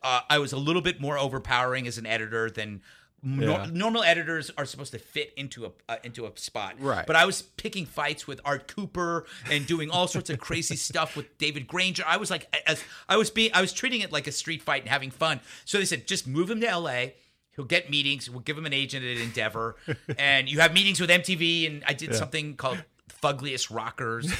uh, 0.03 0.21
I 0.29 0.39
was 0.39 0.51
a 0.53 0.57
little 0.57 0.81
bit 0.81 0.99
more 0.99 1.17
overpowering 1.17 1.87
as 1.87 1.97
an 1.97 2.05
editor 2.05 2.49
than 2.49 2.81
Yeah. 3.23 3.65
normal 3.71 4.03
editors 4.03 4.51
are 4.57 4.65
supposed 4.65 4.91
to 4.91 4.99
fit 4.99 5.33
into 5.37 5.65
a 5.65 5.71
uh, 5.89 5.97
into 6.03 6.25
a 6.27 6.31
spot. 6.37 6.75
Right. 6.79 7.07
But 7.07 7.15
I 7.15 7.25
was 7.25 7.41
picking 7.41 7.85
fights 7.87 8.27
with 8.27 8.39
Art 8.45 8.67
Cooper 8.67 9.25
and 9.49 9.65
doing 9.65 9.89
all 9.89 10.07
sorts 10.07 10.29
of 10.29 10.39
crazy 10.39 10.75
stuff 10.89 11.15
with 11.15 11.35
David 11.39 11.65
Granger. 11.67 12.03
I 12.05 12.17
was 12.17 12.29
like, 12.29 12.53
as 12.67 12.83
I 13.09 13.17
was 13.17 13.31
being, 13.31 13.49
I 13.53 13.61
was 13.61 13.73
treating 13.73 14.01
it 14.01 14.11
like 14.11 14.27
a 14.27 14.31
street 14.31 14.61
fight 14.61 14.81
and 14.83 14.89
having 14.89 15.09
fun. 15.11 15.39
So 15.63 15.77
they 15.79 15.85
said, 15.85 16.05
just 16.07 16.27
move 16.27 16.49
him 16.51 16.59
to 16.61 16.67
L.A. 16.67 17.15
He'll 17.55 17.65
get 17.65 17.89
meetings. 17.89 18.29
We'll 18.29 18.41
give 18.41 18.57
him 18.57 18.65
an 18.65 18.73
agent 18.73 19.05
at 19.05 19.17
Endeavor, 19.17 19.75
and 20.17 20.49
you 20.49 20.59
have 20.59 20.73
meetings 20.73 20.99
with 20.99 21.09
MTV. 21.09 21.67
And 21.67 21.83
I 21.87 21.93
did 21.93 22.13
something 22.15 22.55
called 22.55 22.83
Fugliest 23.21 23.73
Rockers, 23.73 24.31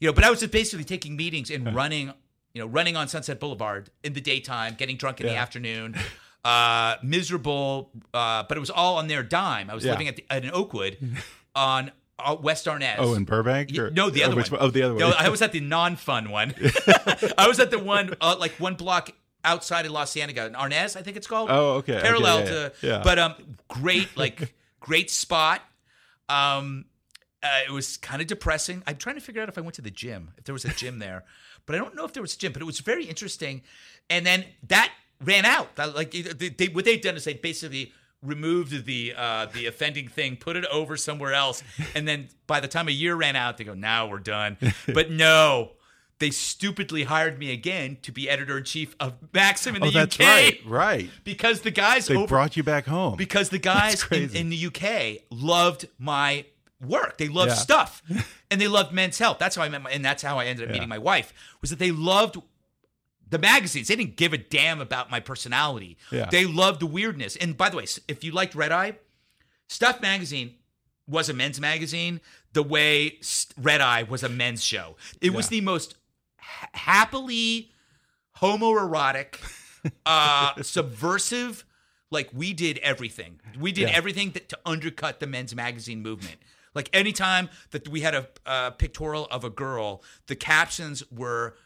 you 0.00 0.08
know. 0.08 0.12
But 0.12 0.24
I 0.24 0.30
was 0.30 0.40
just 0.40 0.52
basically 0.52 0.84
taking 0.84 1.16
meetings 1.16 1.50
and 1.50 1.74
running, 1.74 2.12
you 2.54 2.62
know, 2.62 2.66
running 2.66 2.96
on 2.96 3.08
Sunset 3.08 3.40
Boulevard 3.40 3.90
in 4.02 4.14
the 4.14 4.20
daytime, 4.20 4.74
getting 4.74 4.96
drunk 4.96 5.20
in 5.20 5.26
the 5.26 5.36
afternoon, 5.36 5.96
uh, 6.44 6.96
miserable. 7.02 7.90
Uh, 8.14 8.44
but 8.48 8.56
it 8.56 8.60
was 8.60 8.70
all 8.70 8.96
on 8.96 9.08
their 9.08 9.22
dime. 9.22 9.68
I 9.68 9.74
was 9.74 9.84
Yeah. 9.84 9.92
living 9.92 10.08
at, 10.08 10.16
the, 10.16 10.24
at 10.30 10.44
an 10.44 10.50
Oakwood 10.52 10.96
on 11.54 11.92
uh, 12.18 12.36
West 12.40 12.64
Arnaz. 12.66 12.96
Oh, 12.98 13.14
in 13.14 13.24
Burbank? 13.24 13.70
No, 13.72 14.08
the 14.08 14.22
oh, 14.22 14.26
other 14.28 14.36
which 14.36 14.50
one. 14.50 14.60
Oh, 14.62 14.70
the 14.70 14.82
other 14.82 14.94
one. 14.94 15.00
No, 15.00 15.10
I 15.10 15.28
was 15.28 15.42
at 15.42 15.52
the 15.52 15.60
non-fun 15.60 16.30
one. 16.30 16.54
I 17.36 17.46
was 17.48 17.60
at 17.60 17.70
the 17.70 17.78
one 17.78 18.14
uh, 18.20 18.36
like 18.38 18.52
one 18.52 18.74
block 18.74 19.10
outside 19.46 19.86
of 19.86 19.92
La 19.92 20.04
Cienega, 20.04 20.50
Arnaz, 20.50 20.96
I 20.96 21.02
think 21.02 21.16
it's 21.16 21.26
called. 21.26 21.48
Oh, 21.50 21.74
okay, 21.74 21.94
okay, 21.94 22.02
Parallel 22.02 22.40
yeah, 22.40 22.44
to, 22.44 22.72
yeah, 22.82 23.00
but 23.02 23.18
um, 23.18 23.34
great, 23.68 24.08
like 24.16 24.54
great 24.80 25.10
spot. 25.10 25.62
Um, 26.28 26.86
uh, 27.42 27.60
it 27.66 27.70
was 27.70 27.96
kind 27.96 28.20
of 28.20 28.28
depressing. 28.28 28.82
I'm 28.86 28.96
trying 28.96 29.14
to 29.14 29.20
figure 29.20 29.40
out 29.40 29.48
if 29.48 29.56
I 29.56 29.60
went 29.60 29.74
to 29.74 29.82
the 29.82 29.90
gym, 29.90 30.32
if 30.36 30.44
there 30.44 30.52
was 30.52 30.64
a 30.64 30.70
gym 30.70 30.98
there, 30.98 31.24
but 31.64 31.76
I 31.76 31.78
don't 31.78 31.94
know 31.94 32.04
if 32.04 32.12
there 32.12 32.22
was 32.22 32.34
a 32.34 32.38
gym. 32.38 32.52
But 32.52 32.60
it 32.60 32.66
was 32.66 32.80
very 32.80 33.04
interesting. 33.04 33.62
And 34.10 34.26
then 34.26 34.44
that 34.68 34.92
ran 35.24 35.44
out. 35.44 35.76
That, 35.76 35.94
like 35.94 36.10
they, 36.10 36.48
they, 36.48 36.66
what 36.68 36.84
they'd 36.84 37.00
done 37.00 37.16
is 37.16 37.24
they 37.24 37.34
basically 37.34 37.92
removed 38.22 38.84
the 38.84 39.14
uh, 39.16 39.46
the 39.46 39.66
offending 39.66 40.08
thing, 40.08 40.36
put 40.36 40.56
it 40.56 40.64
over 40.66 40.96
somewhere 40.96 41.34
else, 41.34 41.62
and 41.94 42.06
then 42.06 42.28
by 42.46 42.60
the 42.60 42.68
time 42.68 42.88
a 42.88 42.92
year 42.92 43.14
ran 43.14 43.36
out, 43.36 43.58
they 43.58 43.64
go, 43.64 43.74
"Now 43.74 44.08
we're 44.08 44.18
done." 44.18 44.56
But 44.92 45.10
no. 45.10 45.72
They 46.18 46.30
stupidly 46.30 47.04
hired 47.04 47.38
me 47.38 47.52
again 47.52 47.98
to 48.02 48.10
be 48.12 48.28
editor 48.30 48.56
in 48.58 48.64
chief 48.64 48.96
of 48.98 49.14
Maxim 49.34 49.76
in 49.76 49.82
oh, 49.82 49.90
the 49.90 49.98
oh, 49.98 50.00
that's 50.06 50.16
UK 50.16 50.20
right. 50.26 50.60
Right. 50.66 51.10
because 51.24 51.60
the 51.60 51.70
guys 51.70 52.06
They 52.06 52.16
over 52.16 52.26
brought 52.26 52.56
you 52.56 52.62
back 52.62 52.86
home. 52.86 53.16
because 53.16 53.50
the 53.50 53.58
guys 53.74 54.04
in, 54.10 54.34
in 54.34 54.48
the 54.48 54.66
UK 54.66 55.22
loved 55.30 55.88
my 55.98 56.46
work. 56.80 57.18
They 57.18 57.28
loved 57.28 57.50
Yeah. 57.50 57.54
stuff, 57.56 58.02
and 58.50 58.60
they 58.60 58.68
loved 58.68 58.92
Men's 58.92 59.18
Health. 59.18 59.38
That's 59.38 59.56
how 59.56 59.62
I 59.62 59.68
met, 59.68 59.82
my, 59.82 59.90
and 59.90 60.04
that's 60.04 60.22
how 60.22 60.38
I 60.38 60.46
ended 60.46 60.64
up 60.64 60.68
Yeah. 60.70 60.74
meeting 60.74 60.88
my 60.88 60.98
wife. 60.98 61.34
Was 61.60 61.70
that 61.70 61.78
they 61.78 61.90
loved 61.90 62.38
the 63.28 63.38
magazines? 63.38 63.88
They 63.88 63.96
didn't 63.96 64.16
give 64.16 64.32
a 64.32 64.38
damn 64.38 64.80
about 64.80 65.10
my 65.10 65.20
personality. 65.20 65.98
Yeah. 66.10 66.28
They 66.30 66.46
loved 66.46 66.80
the 66.80 66.86
weirdness. 66.86 67.36
And 67.36 67.56
by 67.56 67.68
the 67.68 67.76
way, 67.76 67.86
if 68.08 68.24
you 68.24 68.32
liked 68.32 68.54
Red 68.54 68.72
Eye, 68.72 68.94
Stuff 69.68 70.00
Magazine 70.00 70.54
was 71.08 71.28
a 71.28 71.34
men's 71.34 71.60
magazine 71.60 72.20
the 72.52 72.62
way 72.62 73.18
Red 73.60 73.80
Eye 73.80 74.02
was 74.04 74.22
a 74.22 74.28
men's 74.28 74.64
show. 74.64 74.96
It 75.20 75.34
was 75.34 75.48
the 75.48 75.60
most 75.60 75.94
ha- 76.46 76.68
happily 76.72 77.70
homoerotic, 78.40 79.36
uh, 80.04 80.54
subversive. 80.62 81.64
Like 82.10 82.30
we 82.32 82.52
did 82.52 82.78
everything. 82.78 83.40
We 83.58 83.72
did 83.72 83.88
Yeah. 83.88 83.96
everything 83.96 84.30
that, 84.32 84.48
to 84.50 84.58
undercut 84.64 85.18
the 85.20 85.26
men's 85.26 85.54
magazine 85.54 86.02
movement. 86.02 86.36
Like 86.74 86.88
anytime 86.92 87.48
that 87.72 87.88
we 87.88 88.02
had 88.02 88.14
a, 88.14 88.28
a 88.46 88.70
pictorial 88.70 89.26
of 89.30 89.42
a 89.44 89.50
girl, 89.50 90.02
the 90.26 90.36
captions 90.36 91.02
were 91.10 91.56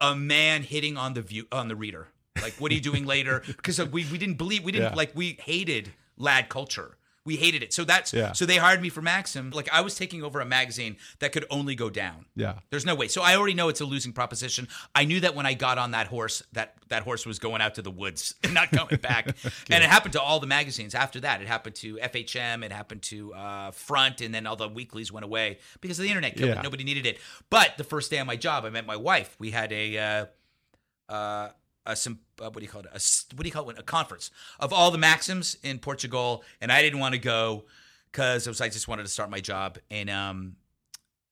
a 0.00 0.14
man 0.16 0.62
hitting 0.62 0.96
on 0.96 1.14
the 1.14 1.22
view 1.22 1.46
on 1.52 1.68
the 1.68 1.76
reader. 1.76 2.08
Like, 2.40 2.54
what 2.54 2.70
are 2.70 2.74
you 2.74 2.80
doing 2.80 3.04
later? 3.06 3.42
Because 3.46 3.78
we 3.78 4.04
we 4.10 4.18
didn't 4.18 4.36
believe 4.38 4.64
we 4.64 4.72
didn't 4.72 4.92
Yeah. 4.92 4.96
like 4.96 5.12
we 5.14 5.36
hated 5.40 5.92
lad 6.16 6.48
culture. 6.48 6.96
We 7.26 7.36
hated 7.36 7.62
it. 7.62 7.72
So 7.74 7.84
that's 7.84 8.12
Yeah. 8.14 8.32
so 8.32 8.46
they 8.46 8.56
hired 8.56 8.80
me 8.80 8.88
for 8.88 9.02
Maxim. 9.02 9.50
Like 9.50 9.68
I 9.72 9.82
was 9.82 9.94
taking 9.94 10.22
over 10.22 10.40
a 10.40 10.46
magazine 10.46 10.96
that 11.18 11.32
could 11.32 11.44
only 11.50 11.74
go 11.74 11.90
down. 11.90 12.24
Yeah. 12.34 12.60
There's 12.70 12.86
no 12.86 12.94
way. 12.94 13.08
So 13.08 13.20
I 13.20 13.36
already 13.36 13.52
know 13.54 13.68
it's 13.68 13.80
a 13.80 13.84
losing 13.84 14.12
proposition. 14.12 14.68
I 14.94 15.04
knew 15.04 15.20
that 15.20 15.34
when 15.34 15.44
I 15.44 15.54
got 15.54 15.76
on 15.76 15.90
that 15.90 16.06
horse, 16.06 16.42
that 16.52 16.76
that 16.88 17.02
horse 17.02 17.26
was 17.26 17.38
going 17.38 17.60
out 17.60 17.74
to 17.74 17.82
the 17.82 17.90
woods 17.90 18.36
and 18.44 18.54
not 18.60 18.70
coming 18.70 18.98
back. 19.00 19.26
and 19.70 19.82
it 19.84 19.90
happened 19.90 20.12
to 20.12 20.22
all 20.22 20.40
the 20.40 20.46
magazines 20.46 20.94
after 20.94 21.20
that. 21.20 21.42
It 21.42 21.48
happened 21.48 21.74
to 21.76 21.96
FHM. 21.96 22.64
It 22.64 22.72
happened 22.72 23.02
to 23.02 23.34
uh, 23.34 23.70
Front, 23.72 24.20
and 24.20 24.32
then 24.34 24.46
all 24.46 24.56
the 24.56 24.68
weeklies 24.68 25.10
went 25.10 25.24
away 25.24 25.58
because 25.80 25.98
of 25.98 26.04
the 26.04 26.08
internet. 26.08 26.36
killed 26.36 26.50
it. 26.50 26.62
Nobody 26.62 26.84
needed 26.84 27.06
it. 27.06 27.18
But 27.50 27.76
the 27.76 27.84
first 27.84 28.10
day 28.10 28.18
on 28.20 28.26
my 28.26 28.36
job, 28.36 28.64
I 28.64 28.70
met 28.70 28.86
my 28.86 28.96
wife. 28.96 29.34
We 29.38 29.50
had 29.50 29.72
a. 29.72 29.98
Uh, 29.98 31.12
uh, 31.12 31.50
a 31.86 31.92
uh, 31.92 32.50
what 32.50 32.56
do 32.56 32.62
you 32.62 32.68
call 32.68 32.82
it? 32.82 32.86
A 32.86 33.00
what 33.34 33.42
do 33.42 33.48
you 33.48 33.52
call 33.52 33.70
it? 33.70 33.78
A 33.78 33.82
conference 33.82 34.30
of 34.60 34.72
all 34.72 34.90
the 34.90 34.98
Maxims 34.98 35.56
in 35.62 35.78
Portugal, 35.78 36.42
and 36.60 36.70
I 36.72 36.82
didn't 36.82 37.00
want 37.00 37.14
to 37.14 37.20
go 37.20 37.64
because 38.10 38.46
I 38.46 38.50
was 38.50 38.60
I 38.60 38.68
just 38.68 38.88
wanted 38.88 39.04
to 39.04 39.10
start 39.10 39.30
my 39.30 39.40
job, 39.40 39.78
and 39.90 40.10
um, 40.10 40.56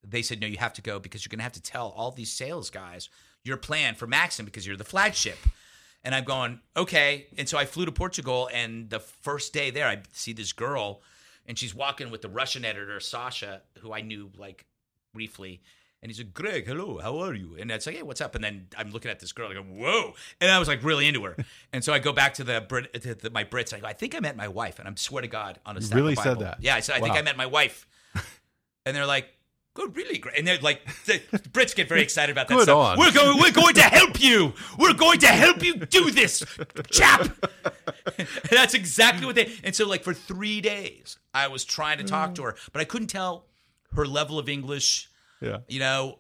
they 0.07 0.23
said 0.23 0.41
no, 0.41 0.47
you 0.47 0.59
have 0.59 0.75
to 0.75 0.83
go 0.83 0.99
because 0.99 1.25
you're 1.25 1.31
going 1.31 1.39
to 1.39 1.45
have 1.45 1.53
to 1.53 1.63
tell 1.63 1.89
all 1.97 2.11
these 2.11 2.31
sales 2.31 2.71
guys 2.71 3.09
your 3.45 3.57
plan 3.57 3.95
for 3.95 4.07
Maxim 4.07 4.45
because 4.45 4.67
you're 4.67 4.77
the 4.77 4.85
flagship. 4.85 5.39
And 6.03 6.15
I'm 6.15 6.25
going 6.25 6.61
okay, 6.77 7.29
and 7.39 7.49
so 7.49 7.57
I 7.57 7.65
flew 7.65 7.87
to 7.87 7.93
Portugal, 7.93 8.51
and 8.53 8.91
the 8.91 9.01
first 9.01 9.55
day 9.55 9.71
there, 9.71 9.87
I 9.87 10.03
see 10.13 10.35
this 10.35 10.53
girl, 10.53 11.01
and 11.47 11.59
she's 11.59 11.75
walking 11.75 12.11
with 12.11 12.21
the 12.21 12.29
Russian 12.29 12.63
editor 12.63 13.01
Sasha, 13.01 13.63
who 13.79 13.93
I 13.95 14.03
knew 14.03 14.31
like 14.37 14.67
briefly. 15.15 15.63
And 16.05 16.11
he's 16.11 16.19
like, 16.19 16.35
Greg, 16.35 16.67
hello, 16.67 16.99
how 16.99 17.19
are 17.21 17.33
you? 17.33 17.57
And 17.59 17.71
it's 17.71 17.87
like, 17.87 17.97
hey, 17.97 18.03
what's 18.03 18.21
up? 18.21 18.35
And 18.35 18.45
then 18.45 18.67
I'm 18.77 18.91
looking 18.91 19.11
at 19.11 19.21
this 19.21 19.33
girl, 19.33 19.51
I 19.51 19.55
go, 19.55 19.63
whoa. 19.63 20.13
And 20.39 20.51
I 20.51 20.59
was 20.59 20.69
like 20.69 20.85
really 20.85 21.09
into 21.09 21.25
her. 21.25 21.35
and 21.73 21.83
so 21.83 21.95
I 21.95 21.99
go 21.99 22.13
back 22.13 22.35
to 22.35 22.45
the 22.45 22.61
Brit, 22.61 22.93
to 23.05 23.15
the, 23.15 23.31
my 23.31 23.43
Brits. 23.43 23.73
I 23.73 23.81
go, 23.81 23.87
I 23.87 23.95
think 23.95 24.15
I 24.15 24.21
met 24.21 24.37
my 24.37 24.47
wife. 24.47 24.79
And 24.79 24.87
I'm 24.87 24.99
swear 24.99 25.23
to 25.23 25.29
God 25.29 25.61
on 25.65 25.79
a 25.79 25.81
stack 25.81 25.97
really 25.97 26.15
said 26.15 26.41
that? 26.41 26.59
Yeah, 26.61 26.75
I 26.75 26.81
said, 26.81 26.97
I 26.97 27.01
think 27.01 27.17
I 27.17 27.23
met 27.23 27.39
my 27.39 27.47
wife. 27.47 27.89
And 28.87 28.95
they're 28.95 29.07
like, 29.07 29.29
good, 29.73 29.97
really 29.97 30.19
great. 30.19 30.37
And 30.37 30.47
they're 30.47 30.59
like, 30.59 30.85
the 31.07 31.21
Brits 31.53 31.75
get 31.75 31.89
very 31.89 32.03
excited 32.03 32.31
about 32.31 32.49
that 32.49 32.55
Good 32.55 32.65
stuff. 32.65 32.77
on. 32.77 32.99
We're 32.99 33.13
going, 33.13 33.39
we're 33.41 33.51
going 33.51 33.73
to 33.77 33.81
help 33.81 34.21
you. 34.21 34.53
We're 34.79 34.93
going 34.93 35.21
to 35.21 35.29
help 35.29 35.65
you 35.65 35.77
do 35.77 36.11
this, 36.11 36.45
chap. 36.91 37.31
And 38.19 38.29
that's 38.51 38.75
exactly 38.75 39.25
what 39.25 39.37
they. 39.37 39.51
And 39.65 39.75
so, 39.75 39.89
like 39.89 40.03
for 40.03 40.13
three 40.13 40.61
days, 40.61 41.19
I 41.33 41.49
was 41.49 41.65
trying 41.65 41.97
to 41.97 42.05
talk 42.05 42.35
to 42.35 42.43
her, 42.43 42.57
but 42.75 42.83
I 42.83 42.85
couldn't 42.85 43.09
tell 43.09 43.47
her 43.97 44.07
level 44.07 44.39
of 44.39 44.51
English. 44.51 45.09
Yeah. 45.41 45.59
You 45.69 45.81
know, 45.81 46.19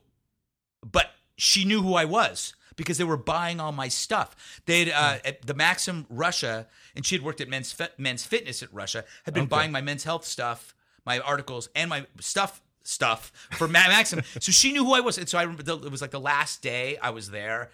but 0.85 1.11
she 1.37 1.65
knew 1.65 1.83
who 1.83 1.95
I 1.95 2.05
was 2.05 2.55
because 2.77 2.99
they 2.99 3.05
were 3.05 3.17
buying 3.17 3.61
all 3.61 3.73
my 3.73 3.89
stuff. 3.89 4.61
They'd 4.67 4.91
uh, 4.91 5.19
at 5.25 5.43
the 5.47 5.55
Maxim 5.55 6.07
Russia, 6.11 6.67
and 6.95 7.05
she 7.07 7.15
had 7.15 7.25
worked 7.25 7.41
at 7.41 7.49
Men's 7.49 7.75
Men's 7.99 8.25
Fitness 8.25 8.63
at 8.63 8.73
Russia. 8.73 9.05
Had 9.25 9.35
been 9.35 9.45
Okay. 9.45 9.49
buying 9.51 9.73
my 9.73 9.81
Men's 9.81 10.05
Health 10.05 10.25
stuff, 10.25 10.75
my 11.07 11.19
articles, 11.21 11.69
and 11.75 11.89
my 11.91 12.07
stuff 12.21 12.61
stuff 12.83 13.33
for 13.53 13.67
Ma- 13.67 13.89
Maxim. 13.89 14.21
so 14.41 14.53
she 14.53 14.73
knew 14.73 14.85
who 14.85 14.95
I 14.95 15.01
was, 15.01 15.17
and 15.19 15.29
so 15.29 15.39
I 15.39 15.43
remember 15.43 15.63
the, 15.63 15.77
it 15.79 15.91
was 15.91 16.01
like 16.03 16.11
the 16.11 16.21
last 16.21 16.63
day 16.63 16.97
I 17.01 17.11
was 17.11 17.31
there. 17.31 17.71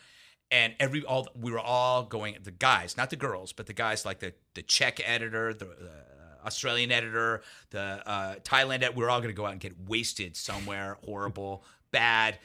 And 0.53 0.75
every 0.81 1.05
all 1.05 1.29
we 1.41 1.53
were 1.53 1.61
all 1.61 2.03
going 2.03 2.37
the 2.43 2.51
guys, 2.51 2.97
not 2.97 3.11
the 3.11 3.17
girls, 3.17 3.53
but 3.53 3.67
the 3.67 3.73
guys 3.73 4.05
like 4.05 4.19
the 4.19 4.35
the 4.55 4.63
check 4.63 5.01
editor, 5.09 5.55
the 5.55 5.67
uh, 5.67 6.10
Australian 6.45 6.91
editor, 6.93 7.43
the 7.71 8.03
uh, 8.07 8.35
Thailand 8.45 8.77
editor. 8.77 8.93
We 8.93 9.05
are 9.05 9.11
all 9.11 9.21
going 9.21 9.35
to 9.35 9.37
go 9.37 9.47
out 9.47 9.53
and 9.53 9.61
get 9.61 9.75
wasted 9.87 10.37
somewhere 10.37 10.99
horrible, 11.05 11.65
bad, 11.93 12.39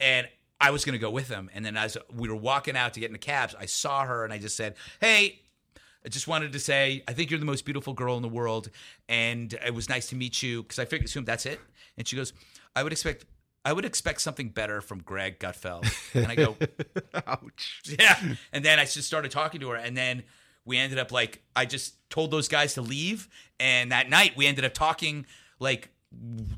and 0.00 0.28
I 0.60 0.70
was 0.70 0.84
going 0.84 0.94
to 0.94 0.98
go 0.98 1.10
with 1.10 1.28
them. 1.28 1.50
And 1.54 1.64
then 1.64 1.76
as 1.76 1.96
we 2.14 2.28
were 2.28 2.36
walking 2.36 2.76
out 2.76 2.94
to 2.94 3.00
get 3.00 3.06
in 3.06 3.12
the 3.12 3.18
cabs, 3.18 3.54
I 3.58 3.66
saw 3.66 4.04
her 4.04 4.24
and 4.24 4.32
I 4.32 4.38
just 4.38 4.56
said, 4.56 4.74
"Hey." 5.00 5.38
I 6.04 6.08
just 6.08 6.26
wanted 6.26 6.52
to 6.54 6.58
say, 6.58 7.04
I 7.06 7.12
think 7.12 7.30
you're 7.30 7.38
the 7.38 7.46
most 7.46 7.64
beautiful 7.64 7.92
girl 7.92 8.16
in 8.16 8.22
the 8.22 8.28
world, 8.28 8.70
and 9.08 9.52
it 9.64 9.72
was 9.72 9.88
nice 9.88 10.08
to 10.08 10.16
meet 10.16 10.42
you. 10.42 10.64
Because 10.64 10.80
I 10.80 10.84
figured, 10.84 11.06
assumed 11.06 11.26
that's 11.26 11.46
it. 11.46 11.60
And 11.96 12.08
she 12.08 12.16
goes, 12.16 12.32
I 12.74 12.82
would 12.82 12.90
expect, 12.90 13.24
I 13.64 13.72
would 13.72 13.84
expect 13.84 14.20
something 14.20 14.48
better 14.48 14.80
from 14.80 14.98
Greg 15.02 15.38
Gutfeld. 15.38 15.88
And 16.12 16.26
I 16.26 16.34
go, 16.34 16.56
Ouch. 17.26 17.82
yeah. 18.00 18.18
And 18.52 18.64
then 18.64 18.80
I 18.80 18.84
just 18.84 19.04
started 19.04 19.30
talking 19.30 19.60
to 19.60 19.68
her, 19.68 19.76
and 19.76 19.96
then 19.96 20.24
we 20.64 20.78
ended 20.78 20.98
up 20.98 21.12
like 21.12 21.42
I 21.56 21.64
just 21.64 21.94
told 22.10 22.30
those 22.30 22.48
guys 22.48 22.74
to 22.74 22.82
leave, 22.82 23.28
and 23.58 23.92
that 23.92 24.08
night 24.10 24.36
we 24.36 24.46
ended 24.46 24.64
up 24.64 24.74
talking 24.74 25.26
like 25.58 25.88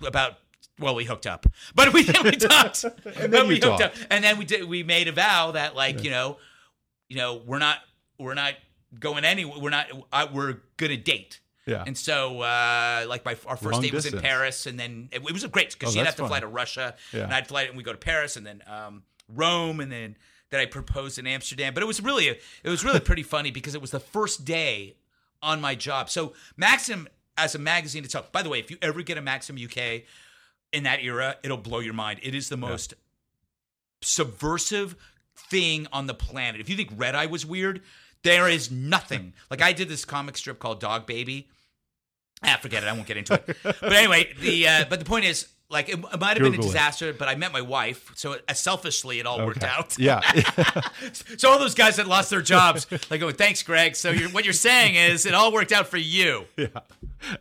about. 0.06 0.34
Well, 0.80 0.96
we 0.96 1.04
hooked 1.04 1.26
up, 1.28 1.46
but 1.76 1.92
we, 1.92 2.04
we 2.24 2.32
talked, 2.32 2.82
then 3.04 3.30
but 3.30 3.46
we 3.46 3.54
hooked 3.60 3.62
talked. 3.62 3.82
up, 3.82 3.94
and 4.10 4.24
then 4.24 4.38
we 4.38 4.44
did. 4.44 4.64
We 4.68 4.82
made 4.82 5.06
a 5.06 5.12
vow 5.12 5.52
that, 5.52 5.76
like, 5.76 6.02
you 6.02 6.10
know, 6.10 6.38
you 7.08 7.16
know, 7.16 7.40
we're 7.46 7.60
not, 7.60 7.78
we're 8.18 8.34
not 8.34 8.54
going 8.98 9.24
anywhere. 9.24 9.60
We're 9.60 9.70
not. 9.70 9.86
I, 10.12 10.24
we're 10.24 10.56
gonna 10.76 10.96
date. 10.96 11.38
Yeah. 11.64 11.84
And 11.86 11.96
so, 11.96 12.40
uh, 12.40 13.06
like, 13.08 13.24
my 13.24 13.36
our 13.46 13.56
first 13.56 13.74
Long 13.74 13.82
date 13.82 13.92
was 13.94 14.06
in. 14.06 14.20
Paris, 14.20 14.66
and 14.66 14.76
then 14.78 15.10
it, 15.12 15.22
it 15.24 15.32
was 15.32 15.44
great 15.46 15.72
because 15.74 15.90
Oh, 15.90 15.98
she'd 16.00 16.06
have 16.06 16.16
to 16.16 16.26
fly 16.26 16.40
to 16.40 16.48
Russia, 16.48 16.96
Yeah. 17.12 17.22
and 17.22 17.32
I'd 17.32 17.46
fly, 17.46 17.62
and 17.62 17.76
we 17.76 17.84
go 17.84 17.92
to 17.92 17.98
Paris, 17.98 18.36
and 18.36 18.44
then 18.44 18.60
um, 18.66 19.04
Rome, 19.28 19.78
and 19.78 19.92
then 19.92 20.16
that 20.54 20.60
I 20.62 20.66
proposed 20.66 21.18
in 21.18 21.26
Amsterdam. 21.26 21.74
But 21.74 21.82
it 21.82 21.86
was 21.86 22.00
really, 22.00 22.28
it 22.28 22.68
was 22.68 22.84
really 22.84 23.00
pretty 23.00 23.24
funny 23.24 23.50
because 23.50 23.74
it 23.74 23.80
was 23.80 23.90
the 23.90 24.00
first 24.00 24.44
day 24.44 24.94
on 25.42 25.60
my 25.60 25.74
job. 25.74 26.08
So 26.08 26.32
Maxim 26.56 27.08
as 27.36 27.54
a 27.54 27.58
magazine 27.58 28.04
itself. 28.04 28.30
By 28.30 28.42
the 28.42 28.48
way, 28.48 28.60
if 28.60 28.70
you 28.70 28.78
ever 28.80 29.02
get 29.02 29.18
a 29.18 29.20
Maxim 29.20 29.56
UK 29.62 30.02
in 30.72 30.84
that 30.84 31.02
era, 31.02 31.36
it'll 31.42 31.56
blow 31.56 31.80
your 31.80 31.92
mind. 31.94 32.20
It 32.22 32.34
is 32.34 32.48
the 32.48 32.56
most 32.56 32.94
subversive 34.02 34.94
thing 35.36 35.86
on 35.92 36.06
the 36.06 36.14
planet. 36.14 36.60
If 36.60 36.68
you 36.68 36.76
think 36.76 36.90
Red 36.96 37.14
Eye 37.14 37.26
was 37.26 37.44
weird, 37.44 37.82
There 38.22 38.48
is 38.48 38.70
nothing. 38.70 39.32
Like 39.50 39.60
I 39.62 39.72
did 39.72 39.88
this 39.88 40.04
comic 40.04 40.36
strip 40.36 40.58
called 40.58 40.80
Dog 40.80 41.06
Baby. 41.06 41.48
Ah, 42.42 42.58
forget 42.60 42.82
it. 42.82 42.86
I 42.86 42.92
won't 42.92 43.06
get 43.06 43.16
into 43.16 43.34
it. 43.34 43.56
But 43.62 43.92
anyway, 43.92 44.32
the 44.40 44.68
uh, 44.68 44.84
but 44.88 44.98
the 44.98 45.04
point 45.04 45.24
is, 45.24 45.48
like, 45.74 45.90
it, 45.90 45.98
it 45.98 46.20
might 46.20 46.36
have 46.36 46.38
been 46.38 46.46
a 46.46 46.50
Google 46.50 46.64
it. 46.64 46.68
disaster, 46.68 47.12
but 47.12 47.28
I 47.28 47.34
met 47.34 47.52
my 47.52 47.60
wife, 47.60 48.10
so 48.14 48.32
it, 48.32 48.44
selfishly 48.56 49.18
it 49.20 49.26
all 49.26 49.44
worked 49.44 49.62
Okay. 49.62 49.70
out. 49.70 49.98
Yeah. 49.98 50.20
So 51.36 51.50
all 51.50 51.58
those 51.58 51.74
guys 51.74 51.96
that 51.96 52.06
lost 52.06 52.30
their 52.30 52.40
jobs, 52.40 52.86
like, 53.10 53.20
oh, 53.22 53.30
thanks, 53.30 53.62
Greg. 53.62 53.94
So 53.96 54.10
you're, 54.10 54.30
what 54.30 54.44
you're 54.44 54.52
saying 54.54 54.94
is 54.94 55.26
it 55.26 55.34
all 55.34 55.52
worked 55.52 55.72
out 55.72 55.86
for 55.88 55.98
you. 55.98 56.44
yeah. 56.56 56.68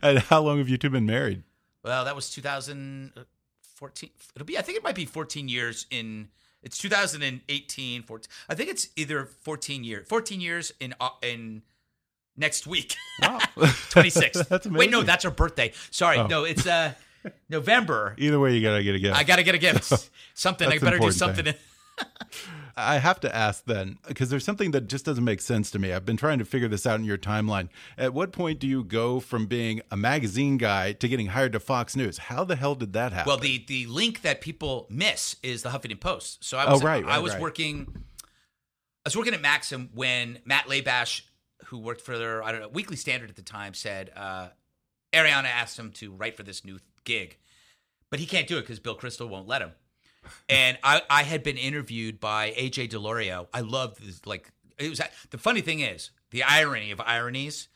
And 0.02 0.18
how 0.18 0.42
long 0.42 0.58
have 0.58 0.68
you 0.68 0.76
two 0.76 0.90
been 0.90 1.06
married? 1.06 1.42
Well, 1.82 2.04
that 2.04 2.14
was 2.14 2.28
2014. 2.30 4.10
It'll 4.34 4.44
be, 4.46 4.58
I 4.58 4.62
think 4.62 4.78
it 4.78 4.84
might 4.84 4.94
be 4.94 5.04
14 5.06 5.48
years 5.48 5.86
in. 5.90 6.28
It's 6.62 6.78
2018. 6.78 8.02
14. 8.02 8.30
I 8.48 8.54
think 8.54 8.70
it's 8.70 8.88
either 8.96 9.26
14 9.26 9.84
years. 9.84 10.06
14 10.08 10.40
years 10.40 10.72
in 10.80 10.94
uh, 11.00 11.10
in 11.22 11.62
next 12.36 12.66
week. 12.66 12.94
Wow. 13.22 13.38
26th. 13.56 14.48
That's 14.48 14.66
Wait, 14.66 14.90
no, 14.90 14.98
amazing. 14.98 15.06
that's 15.06 15.24
her 15.24 15.30
birthday. 15.30 15.72
Sorry, 15.90 16.18
Oh. 16.18 16.26
no, 16.26 16.44
it's 16.44 16.66
uh 16.66 16.94
November. 17.48 18.14
Either 18.18 18.38
way, 18.40 18.54
you 18.54 18.62
gotta 18.62 18.82
get 18.82 18.94
a 18.94 18.98
gift. 18.98 19.16
I 19.16 19.24
got 19.24 19.36
to 19.36 19.42
get 19.42 19.54
a 19.54 19.58
gift. 19.58 20.10
Something. 20.34 20.68
I 20.68 20.78
better 20.78 20.98
do 20.98 21.10
something. 21.12 21.44
thing. 21.44 21.54
I 22.76 22.98
have 22.98 23.20
to 23.20 23.32
ask 23.34 23.64
then, 23.66 23.98
because 24.08 24.30
there's 24.30 24.44
something 24.44 24.72
that 24.72 24.88
just 24.88 25.04
doesn't 25.04 25.22
make 25.22 25.40
sense 25.40 25.70
to 25.70 25.78
me. 25.78 25.92
I've 25.92 26.04
been 26.04 26.16
trying 26.16 26.40
to 26.40 26.44
figure 26.44 26.66
this 26.66 26.86
out 26.86 26.98
in 26.98 27.04
your 27.04 27.16
timeline. 27.16 27.68
At 27.96 28.12
what 28.12 28.32
point 28.32 28.58
do 28.58 28.66
you 28.66 28.82
go 28.82 29.20
from 29.20 29.46
being 29.46 29.80
a 29.92 29.96
magazine 29.96 30.56
guy 30.58 30.92
to 30.94 31.06
getting 31.06 31.26
hired 31.28 31.52
to 31.52 31.60
Fox 31.60 31.94
News? 31.94 32.18
How 32.18 32.42
the 32.42 32.56
hell 32.56 32.74
did 32.74 32.92
that 32.94 33.12
happen? 33.12 33.28
Well, 33.30 33.36
the 33.38 33.64
the 33.68 33.86
link 33.86 34.22
that 34.22 34.40
people 34.40 34.88
miss 34.90 35.36
is 35.44 35.62
the 35.62 35.68
Huffington 35.70 36.00
Post. 36.00 36.42
So 36.42 36.58
I 36.58 36.66
Oh, 36.66 36.72
was 36.72 36.82
right, 36.82 37.04
I 37.04 37.20
was 37.20 37.34
right. 37.34 37.40
working 37.42 37.86
I 39.06 39.08
was 39.08 39.16
working 39.16 39.34
at 39.34 39.40
Maxim 39.40 39.90
when 39.94 40.38
Matt 40.44 40.66
Labash, 40.66 41.22
who 41.66 41.78
worked 41.78 42.00
for 42.00 42.18
their 42.18 42.42
I 42.42 42.50
don't 42.50 42.60
know 42.60 42.68
Weekly 42.68 42.96
Standard 42.96 43.30
at 43.30 43.36
the 43.36 43.42
time, 43.42 43.74
said 43.74 44.10
uh, 44.16 44.48
Arianna 45.12 45.44
asked 45.44 45.78
him 45.78 45.92
to 45.92 46.10
write 46.10 46.36
for 46.36 46.42
this 46.42 46.64
new 46.64 46.80
gig, 47.04 47.38
but 48.10 48.20
he 48.20 48.26
can't 48.26 48.46
do 48.46 48.58
it 48.58 48.62
because 48.62 48.80
Bill 48.80 48.96
Kristol 48.96 49.28
won't 49.28 49.48
let 49.48 49.62
him. 49.62 49.72
And 50.48 50.78
I, 50.82 51.02
I 51.10 51.22
had 51.22 51.42
been 51.42 51.58
interviewed 51.58 52.18
by 52.18 52.52
AJ 52.52 52.90
Daulerio. 52.90 53.46
I 53.52 53.60
loved 53.60 54.02
this, 54.02 54.24
like 54.26 54.50
it 54.78 54.88
was 54.88 55.00
the 55.30 55.38
funny 55.38 55.60
thing 55.60 55.80
is 55.80 56.10
the 56.30 56.42
irony 56.42 56.90
of 56.90 57.00
ironies 57.00 57.68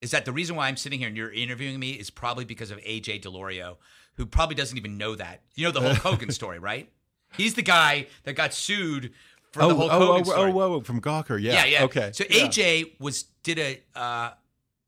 is 0.00 0.12
that 0.12 0.24
the 0.24 0.32
reason 0.32 0.56
why 0.56 0.68
I'm 0.68 0.76
sitting 0.76 1.00
here 1.00 1.08
and 1.08 1.16
you're 1.16 1.32
interviewing 1.32 1.78
me 1.78 1.92
is 1.92 2.10
probably 2.10 2.44
because 2.44 2.70
of 2.70 2.78
AJ 2.78 3.22
Daulerio, 3.22 3.76
who 4.14 4.26
probably 4.26 4.54
doesn't 4.54 4.76
even 4.76 4.96
know 4.96 5.14
that. 5.16 5.42
You 5.54 5.66
know 5.66 5.72
the 5.72 5.80
Hulk 5.80 5.96
Hogan 6.14 6.30
story, 6.30 6.58
right? 6.58 6.88
He's 7.36 7.54
the 7.54 7.62
guy 7.62 8.06
that 8.24 8.34
got 8.34 8.54
sued 8.54 9.12
for 9.52 9.62
oh, 9.62 9.68
the 9.68 9.74
Hulk 9.74 9.92
oh, 9.92 9.98
Hogan 9.98 10.20
oh, 10.20 10.30
story. 10.30 10.52
oh, 10.52 10.74
oh, 10.74 10.80
from 10.82 11.00
Gawker. 11.00 11.40
Yeah. 11.40 11.54
yeah, 11.54 11.64
yeah. 11.64 11.84
Okay. 11.84 12.10
So 12.12 12.24
Yeah. 12.30 12.46
AJ 12.46 13.00
was 13.00 13.24
did 13.42 13.58
a 13.58 13.82
uh, 13.94 14.30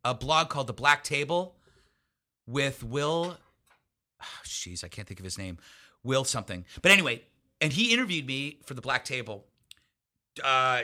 a 0.04 0.14
blog 0.14 0.48
called 0.48 0.68
The 0.68 0.72
Black 0.72 1.04
Table 1.04 1.56
with 2.46 2.82
Will. 2.82 3.36
Oh, 4.22 4.40
Jeez, 4.44 4.84
I 4.84 4.88
can't 4.88 5.06
think 5.06 5.20
of 5.20 5.24
his 5.24 5.38
name. 5.38 5.58
Will 6.02 6.24
something. 6.24 6.64
But 6.82 6.92
anyway, 6.92 7.22
and 7.60 7.72
he 7.72 7.92
interviewed 7.92 8.26
me 8.26 8.58
for 8.64 8.74
The 8.74 8.80
Black 8.80 9.04
Table. 9.04 9.44
Uh, 10.42 10.82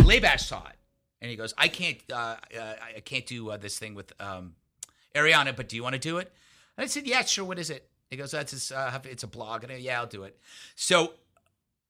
Labash 0.00 0.40
saw 0.40 0.66
it, 0.66 0.76
and 1.20 1.30
he 1.30 1.36
goes, 1.36 1.52
"I 1.58 1.68
can't, 1.68 1.98
uh, 2.12 2.36
uh, 2.58 2.74
I 2.96 3.00
can't 3.00 3.26
do 3.26 3.50
uh, 3.50 3.56
this 3.56 3.78
thing 3.78 3.94
with 3.94 4.12
um, 4.20 4.54
Arianna, 5.14 5.54
but 5.54 5.68
do 5.68 5.76
you 5.76 5.82
want 5.82 5.94
to 5.94 5.98
do 5.98 6.18
it?" 6.18 6.32
And 6.76 6.84
I 6.84 6.86
said, 6.86 7.06
"Yeah, 7.06 7.22
sure. 7.22 7.44
What 7.44 7.58
is 7.58 7.70
it?" 7.70 7.88
He 8.10 8.16
goes, 8.16 8.30
"That's 8.30 8.52
his, 8.52 8.72
uh, 8.72 8.98
it's 9.04 9.24
a 9.24 9.26
blog." 9.26 9.64
And 9.64 9.72
I, 9.72 9.76
yeah, 9.76 10.00
I'll 10.00 10.06
do 10.06 10.22
it. 10.22 10.38
So 10.74 11.12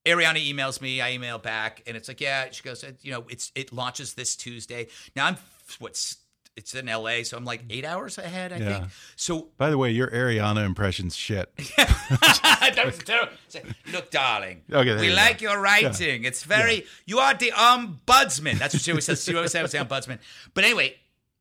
Arianna 0.07 0.39
emails 0.53 0.81
me. 0.81 1.01
I 1.01 1.13
email 1.13 1.39
back, 1.39 1.83
and 1.87 1.97
it's 1.97 2.09
like, 2.09 2.21
yeah. 2.21 2.47
She 2.51 2.63
goes, 2.63 2.85
you 3.03 3.11
know, 3.11 3.25
it's 3.29 3.51
it 3.55 3.73
launches 3.73 4.15
this 4.15 4.37
Tuesday. 4.37 4.87
Now 5.17 5.27
I'm 5.27 5.37
what's 5.81 6.19
it's 6.57 6.75
in 6.75 6.87
LA, 6.87 7.23
so 7.23 7.37
I'm 7.37 7.45
like 7.45 7.63
eight 7.71 7.85
hours 7.85 8.17
ahead, 8.19 8.53
I 8.53 8.57
Yeah. 8.59 8.79
think. 8.81 8.91
So 9.15 9.49
By 9.59 9.71
the 9.71 9.79
way, 9.79 9.91
your 9.91 10.09
Arianna 10.11 10.65
impression's 10.65 11.15
shit. 11.15 11.55
that 11.57 12.83
was 12.85 12.99
terrible. 12.99 13.33
Say, 13.49 13.63
Look, 13.93 14.11
darling, 14.11 14.63
Okay, 14.73 14.97
we 14.97 15.09
you 15.09 15.15
like 15.15 15.41
go. 15.41 15.51
your 15.51 15.61
writing. 15.61 16.25
It's 16.25 16.43
very 16.45 16.87
you 17.05 17.19
are 17.19 17.35
the 17.35 17.53
ombudsman. 17.53 18.59
That's 18.59 18.75
what 18.75 18.83
she 18.83 18.91
always 18.91 19.05
says. 19.05 19.23
She 19.25 19.35
always 19.35 19.53
says 19.53 19.73
ombudsman. 19.75 20.19
But 20.55 20.65
anyway, 20.65 20.97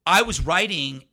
I 0.06 0.22
was 0.22 0.40
writing 0.46 1.04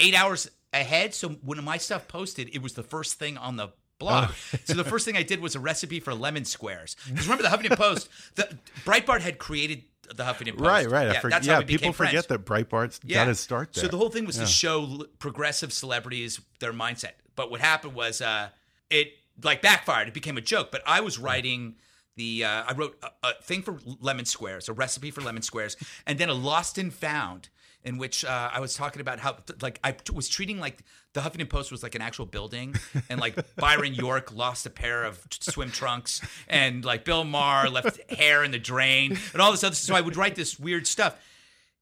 eight 0.00 0.14
hours 0.14 0.50
ahead, 0.72 1.14
so 1.14 1.30
when 1.42 1.62
my 1.64 1.76
stuff 1.78 2.08
posted, 2.08 2.50
it 2.52 2.62
was 2.62 2.74
the 2.74 2.82
first 2.82 3.18
thing 3.18 3.36
on 3.36 3.56
the 3.56 3.68
blog. 3.98 4.30
Oh. 4.30 4.58
so 4.64 4.74
the 4.74 4.84
first 4.84 5.04
thing 5.04 5.16
I 5.16 5.22
did 5.22 5.40
was 5.40 5.54
a 5.56 5.60
recipe 5.60 5.98
for 6.00 6.14
lemon 6.14 6.44
squares. 6.44 6.94
Because 7.08 7.26
remember 7.26 7.42
the 7.42 7.48
Huffington 7.48 7.76
Post, 7.76 8.08
the 8.36 8.56
Breitbart 8.84 9.20
had 9.22 9.38
created 9.38 9.82
the 10.14 10.24
Huffington 10.24 10.52
Post. 10.56 10.60
Right, 10.68 10.88
right. 10.90 11.08
I 11.08 11.12
Yeah, 11.14 11.20
forg- 11.20 11.30
that's 11.30 11.46
yeah, 11.46 11.54
how 11.54 11.60
we 11.60 11.66
people 11.66 11.92
friends. 11.92 12.10
forget 12.10 12.28
that 12.28 12.44
Breitbart's 12.44 12.98
got 13.00 13.28
his 13.28 13.40
start 13.40 13.72
there. 13.74 13.84
So 13.84 13.88
the 13.88 13.96
whole 13.98 14.10
thing 14.10 14.24
was 14.26 14.36
Yeah. 14.38 14.44
to 14.44 14.50
show 14.50 15.06
progressive 15.18 15.72
celebrities 15.72 16.40
their 16.60 16.72
mindset. 16.72 17.12
But 17.36 17.50
what 17.50 17.60
happened 17.60 17.94
was 17.94 18.20
uh, 18.20 18.48
it 18.90 19.12
like 19.42 19.62
backfired. 19.62 20.08
It 20.08 20.14
became 20.14 20.36
a 20.36 20.40
joke. 20.40 20.70
But 20.72 20.82
I 20.86 21.00
was 21.00 21.18
writing 21.18 21.76
the 22.16 22.44
uh, 22.44 22.64
I 22.66 22.72
wrote 22.74 22.98
a, 23.02 23.28
a 23.28 23.34
thing 23.42 23.62
for 23.62 23.78
lemon 24.00 24.24
squares, 24.24 24.68
a 24.68 24.72
recipe 24.72 25.10
for 25.12 25.20
lemon 25.20 25.42
squares, 25.42 25.76
and 26.06 26.18
then 26.18 26.28
a 26.28 26.34
lost 26.34 26.78
and 26.78 26.92
found. 26.92 27.48
In 27.84 27.96
which 27.96 28.24
uh, 28.24 28.50
I 28.52 28.60
was 28.60 28.74
talking 28.74 29.00
about 29.00 29.20
how, 29.20 29.36
like, 29.62 29.78
I 29.84 29.94
was 30.12 30.28
treating 30.28 30.58
like 30.58 30.84
the 31.14 31.20
Huffington 31.20 31.48
Post 31.48 31.70
was 31.70 31.82
like 31.82 31.94
an 31.94 32.02
actual 32.02 32.26
building, 32.26 32.74
and 33.08 33.20
like 33.20 33.36
Byron 33.56 33.94
York 33.94 34.34
lost 34.34 34.66
a 34.66 34.70
pair 34.70 35.04
of 35.04 35.24
swim 35.30 35.70
trunks, 35.70 36.20
and 36.48 36.84
like 36.84 37.04
Bill 37.04 37.24
Maher 37.24 37.68
left 37.70 37.98
hair 38.10 38.42
in 38.44 38.50
the 38.50 38.58
drain, 38.58 39.16
and 39.32 39.40
all 39.40 39.52
this 39.52 39.62
other. 39.64 39.76
So 39.76 39.94
I 39.94 40.00
would 40.00 40.16
write 40.16 40.34
this 40.34 40.58
weird 40.58 40.86
stuff, 40.86 41.16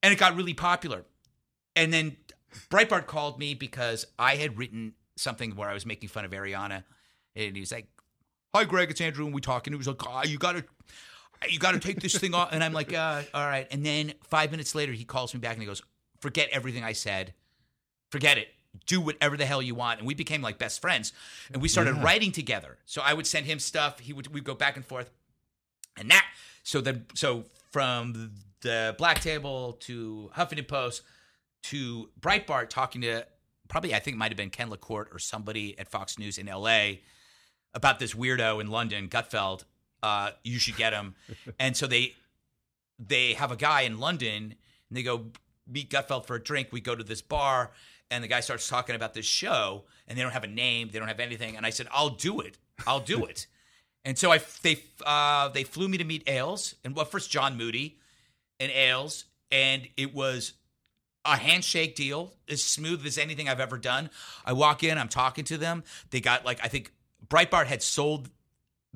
and 0.02 0.12
it 0.12 0.18
got 0.18 0.36
really 0.36 0.54
popular. 0.54 1.04
And 1.74 1.92
then 1.92 2.16
Breitbart 2.70 3.06
called 3.06 3.38
me 3.38 3.54
because 3.54 4.06
I 4.18 4.36
had 4.36 4.58
written 4.58 4.94
something 5.16 5.56
where 5.56 5.68
I 5.68 5.74
was 5.74 5.86
making 5.86 6.08
fun 6.10 6.24
of 6.24 6.30
Arianna, 6.30 6.84
and 7.34 7.54
he 7.56 7.60
was 7.60 7.72
like, 7.72 7.88
"Hi, 8.54 8.64
Greg, 8.64 8.90
it's 8.90 9.00
Andrew, 9.00 9.24
and 9.24 9.34
we 9.34 9.40
talking." 9.40 9.72
He 9.72 9.76
was 9.76 9.88
like, 9.88 10.06
"Ah, 10.06 10.24
"You 10.24 10.38
gotta, 10.38 10.64
you 11.48 11.58
gotta 11.58 11.78
take 11.78 12.00
this 12.00 12.16
thing 12.16 12.34
off," 12.34 12.50
and 12.52 12.62
I'm 12.62 12.72
like, 12.72 12.92
uh, 12.92 13.22
"All 13.34 13.46
right." 13.46 13.66
And 13.70 13.84
then 13.84 14.14
five 14.24 14.50
minutes 14.50 14.74
later, 14.74 14.92
he 14.92 15.04
calls 15.04 15.32
me 15.34 15.40
back 15.40 15.52
and 15.54 15.62
he 15.62 15.66
goes, 15.66 15.82
"Forget 16.20 16.48
everything 16.50 16.84
I 16.84 16.92
said. 16.92 17.34
Forget 18.10 18.38
it." 18.38 18.48
Do 18.86 19.00
whatever 19.00 19.36
the 19.38 19.46
hell 19.46 19.62
you 19.62 19.74
want, 19.74 20.00
and 20.00 20.06
we 20.06 20.12
became 20.14 20.42
like 20.42 20.58
best 20.58 20.80
friends, 20.82 21.12
and 21.52 21.62
we 21.62 21.68
started 21.68 21.96
Yeah. 21.96 22.02
writing 22.04 22.30
together. 22.32 22.78
So 22.84 23.00
I 23.00 23.14
would 23.14 23.26
send 23.26 23.46
him 23.46 23.58
stuff; 23.58 24.00
he 24.00 24.12
would 24.12 24.26
we'd 24.28 24.44
go 24.44 24.54
back 24.54 24.76
and 24.76 24.84
forth, 24.84 25.10
and 25.96 26.10
that 26.10 26.26
so 26.62 26.80
then 26.82 27.06
so 27.14 27.44
from 27.72 28.32
the 28.60 28.94
Black 28.98 29.20
Table 29.20 29.74
to 29.80 30.30
Huffington 30.36 30.68
Post 30.68 31.02
to 31.64 32.10
Breitbart 32.20 32.68
talking 32.68 33.00
to 33.02 33.24
probably 33.68 33.94
I 33.94 33.98
think 33.98 34.14
it 34.16 34.18
might 34.18 34.30
have 34.30 34.36
been 34.36 34.50
Ken 34.50 34.68
LaCorte 34.70 35.08
or 35.12 35.18
somebody 35.18 35.78
at 35.78 35.88
Fox 35.88 36.18
News 36.18 36.36
in 36.38 36.46
L.A. 36.48 37.02
about 37.74 37.98
this 37.98 38.14
weirdo 38.14 38.60
in 38.60 38.66
London, 38.68 39.08
Gutfeld. 39.08 39.64
Uh, 40.06 40.30
you 40.44 40.58
should 40.58 40.76
get 40.76 40.92
him, 40.92 41.14
and 41.58 41.76
so 41.76 41.86
they 41.86 42.14
they 42.98 43.32
have 43.34 43.50
a 43.50 43.56
guy 43.56 43.82
in 43.82 43.98
London, 43.98 44.54
and 44.88 44.96
they 44.96 45.02
go 45.02 45.26
meet 45.66 45.90
Gutfeld 45.90 46.26
for 46.26 46.36
a 46.36 46.42
drink. 46.42 46.68
We 46.70 46.80
go 46.80 46.94
to 46.94 47.04
this 47.04 47.22
bar, 47.22 47.72
and 48.10 48.22
the 48.22 48.28
guy 48.28 48.40
starts 48.40 48.68
talking 48.68 48.94
about 48.94 49.14
this 49.14 49.26
show, 49.26 49.84
and 50.06 50.16
they 50.16 50.22
don't 50.22 50.32
have 50.32 50.44
a 50.44 50.48
name, 50.48 50.90
they 50.92 50.98
don't 50.98 51.08
have 51.08 51.20
anything, 51.20 51.56
and 51.56 51.66
I 51.66 51.70
said, 51.70 51.88
"I'll 51.90 52.10
do 52.10 52.40
it, 52.40 52.58
I'll 52.86 53.00
do 53.00 53.24
it." 53.24 53.46
And 54.06 54.16
so 54.16 54.30
I 54.30 54.40
they 54.62 54.76
uh, 55.04 55.48
they 55.48 55.64
flew 55.64 55.88
me 55.88 55.98
to 55.98 56.04
meet 56.04 56.22
Ailes, 56.28 56.76
and 56.84 56.94
well, 56.94 57.04
first 57.04 57.28
John 57.28 57.56
Moody 57.56 57.98
and 58.60 58.70
Ailes, 58.70 59.24
and 59.50 59.88
it 59.96 60.14
was 60.14 60.52
a 61.24 61.36
handshake 61.36 61.96
deal, 61.96 62.32
as 62.48 62.62
smooth 62.62 63.04
as 63.04 63.18
anything 63.18 63.48
I've 63.48 63.58
ever 63.58 63.78
done. 63.78 64.10
I 64.44 64.52
walk 64.52 64.84
in, 64.84 64.96
I'm 64.96 65.08
talking 65.08 65.44
to 65.46 65.58
them. 65.58 65.82
They 66.10 66.20
got 66.20 66.44
like 66.44 66.60
I 66.62 66.68
think 66.68 66.92
Breitbart 67.28 67.66
had 67.66 67.82
sold 67.82 68.30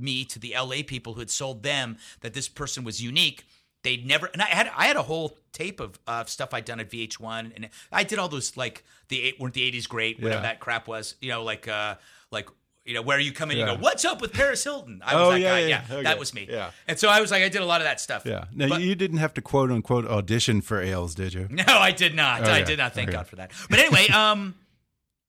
me 0.00 0.24
to 0.26 0.38
the 0.38 0.54
LA 0.56 0.76
people 0.86 1.14
who 1.14 1.20
had 1.20 1.30
sold 1.30 1.62
them 1.62 1.98
that 2.20 2.34
this 2.34 2.48
person 2.48 2.84
was 2.84 3.02
unique. 3.02 3.44
They'd 3.82 4.06
never, 4.06 4.26
and 4.32 4.42
I 4.42 4.46
had 4.46 4.70
I 4.76 4.84
had 4.86 4.96
a 4.96 5.02
whole 5.02 5.38
tape 5.52 5.80
of 5.80 5.98
uh, 6.06 6.24
stuff 6.26 6.52
I'd 6.52 6.66
done 6.66 6.80
at 6.80 6.90
VH1, 6.90 7.52
and 7.56 7.68
I 7.90 8.04
did 8.04 8.18
all 8.18 8.28
those 8.28 8.56
like 8.56 8.84
the 9.08 9.22
eight 9.22 9.40
weren't 9.40 9.54
the 9.54 9.62
eighties 9.62 9.86
great, 9.86 10.18
whatever 10.20 10.42
Yeah. 10.42 10.48
that 10.48 10.60
crap 10.60 10.86
was, 10.86 11.14
you 11.20 11.30
know, 11.30 11.42
like 11.42 11.66
uh 11.66 11.94
like 12.30 12.48
you 12.84 12.92
know 12.94 13.00
where 13.02 13.18
you 13.18 13.32
come 13.32 13.50
in, 13.50 13.58
and 13.58 13.68
you 13.70 13.76
go, 13.76 13.80
what's 13.82 14.04
up 14.04 14.20
with 14.20 14.32
Paris 14.34 14.64
Hilton? 14.64 15.00
I 15.04 15.14
was 15.14 15.28
Oh, 15.28 15.30
that 15.32 15.40
yeah, 15.40 15.48
guy, 15.50 15.58
yeah, 15.60 15.66
yeah, 15.88 15.94
okay. 15.94 16.02
that 16.02 16.18
was 16.18 16.34
me, 16.34 16.46
Yeah. 16.50 16.70
And 16.88 16.98
so 16.98 17.08
I 17.08 17.20
was 17.22 17.30
like, 17.30 17.42
I 17.42 17.48
did 17.48 17.60
a 17.62 17.64
lot 17.66 17.80
of 17.80 17.84
that 17.86 18.00
stuff, 18.00 18.24
yeah. 18.26 18.46
Now 18.52 18.68
But- 18.68 18.80
you 18.82 18.94
didn't 18.94 19.18
have 19.18 19.32
to 19.34 19.40
quote 19.42 19.70
unquote 19.70 20.06
audition 20.06 20.60
for 20.60 20.80
Ailes, 20.82 21.14
did 21.14 21.32
you? 21.34 21.46
no, 21.50 21.64
I 21.66 21.92
did 21.92 22.14
not. 22.14 22.42
I 22.44 22.58
Okay. 22.60 22.64
did 22.64 22.78
not. 22.78 22.92
Thank 22.94 23.08
Okay. 23.08 23.16
God 23.16 23.28
for 23.28 23.36
that. 23.36 23.50
But 23.70 23.78
anyway, 23.78 24.08
um, 24.14 24.56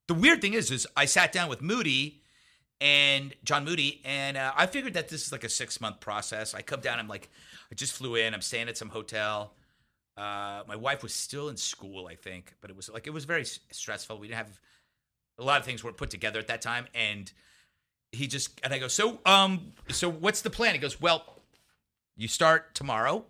the 0.07 0.13
weird 0.13 0.41
thing 0.41 0.53
is, 0.55 0.71
is 0.71 0.87
I 0.97 1.05
sat 1.05 1.31
down 1.31 1.47
with 1.49 1.61
Moody 1.61 2.20
and 2.81 3.33
John 3.45 3.63
Moody, 3.63 4.01
and 4.03 4.35
uh, 4.35 4.51
I 4.55 4.65
figured 4.65 4.95
that 4.95 5.07
this 5.07 5.25
is 5.25 5.31
like 5.31 5.45
a 5.45 5.49
six 5.49 5.79
month 5.79 6.01
process. 6.01 6.53
I 6.53 6.61
come 6.61 6.81
down. 6.81 6.99
I'm 6.99 7.07
like, 7.07 7.29
I 7.71 7.75
just 7.75 7.93
flew 7.93 8.15
in. 8.15 8.33
I'm 8.33 8.41
staying 8.41 8.67
at 8.67 8.77
some 8.77 8.89
hotel. 8.89 9.53
Uh, 10.17 10.63
my 10.67 10.75
wife 10.75 11.03
was 11.03 11.13
still 11.13 11.47
in 11.47 11.55
school, 11.55 12.07
I 12.07 12.15
think, 12.15 12.53
but 12.59 12.69
it 12.69 12.75
was 12.75 12.89
like 12.89 13.07
it 13.07 13.11
was 13.11 13.23
very 13.25 13.45
stressful. 13.45 14.19
We 14.19 14.27
didn't 14.27 14.39
have 14.39 14.59
a 15.39 15.43
lot 15.43 15.59
of 15.59 15.65
things 15.65 15.83
weren't 15.83 15.97
put 15.97 16.09
together 16.09 16.39
at 16.39 16.47
that 16.47 16.61
time, 16.61 16.87
and 16.93 17.31
he 18.11 18.27
just 18.27 18.59
and 18.63 18.73
I 18.73 18.79
go, 18.79 18.89
so 18.89 19.19
um, 19.25 19.71
so 19.87 20.09
what's 20.09 20.41
the 20.41 20.49
plan? 20.49 20.73
He 20.73 20.79
goes, 20.79 20.99
well, 20.99 21.23
you 22.17 22.27
start 22.27 22.75
tomorrow 22.75 23.23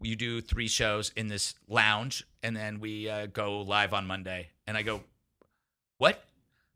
you 0.00 0.16
do 0.16 0.40
three 0.40 0.68
shows 0.68 1.12
in 1.16 1.28
this 1.28 1.54
lounge, 1.68 2.26
and 2.42 2.56
then 2.56 2.80
we 2.80 3.08
uh, 3.08 3.26
go 3.26 3.60
live 3.62 3.94
on 3.94 4.06
Monday. 4.06 4.48
And 4.66 4.76
I 4.76 4.82
go, 4.82 5.02
what? 5.98 6.22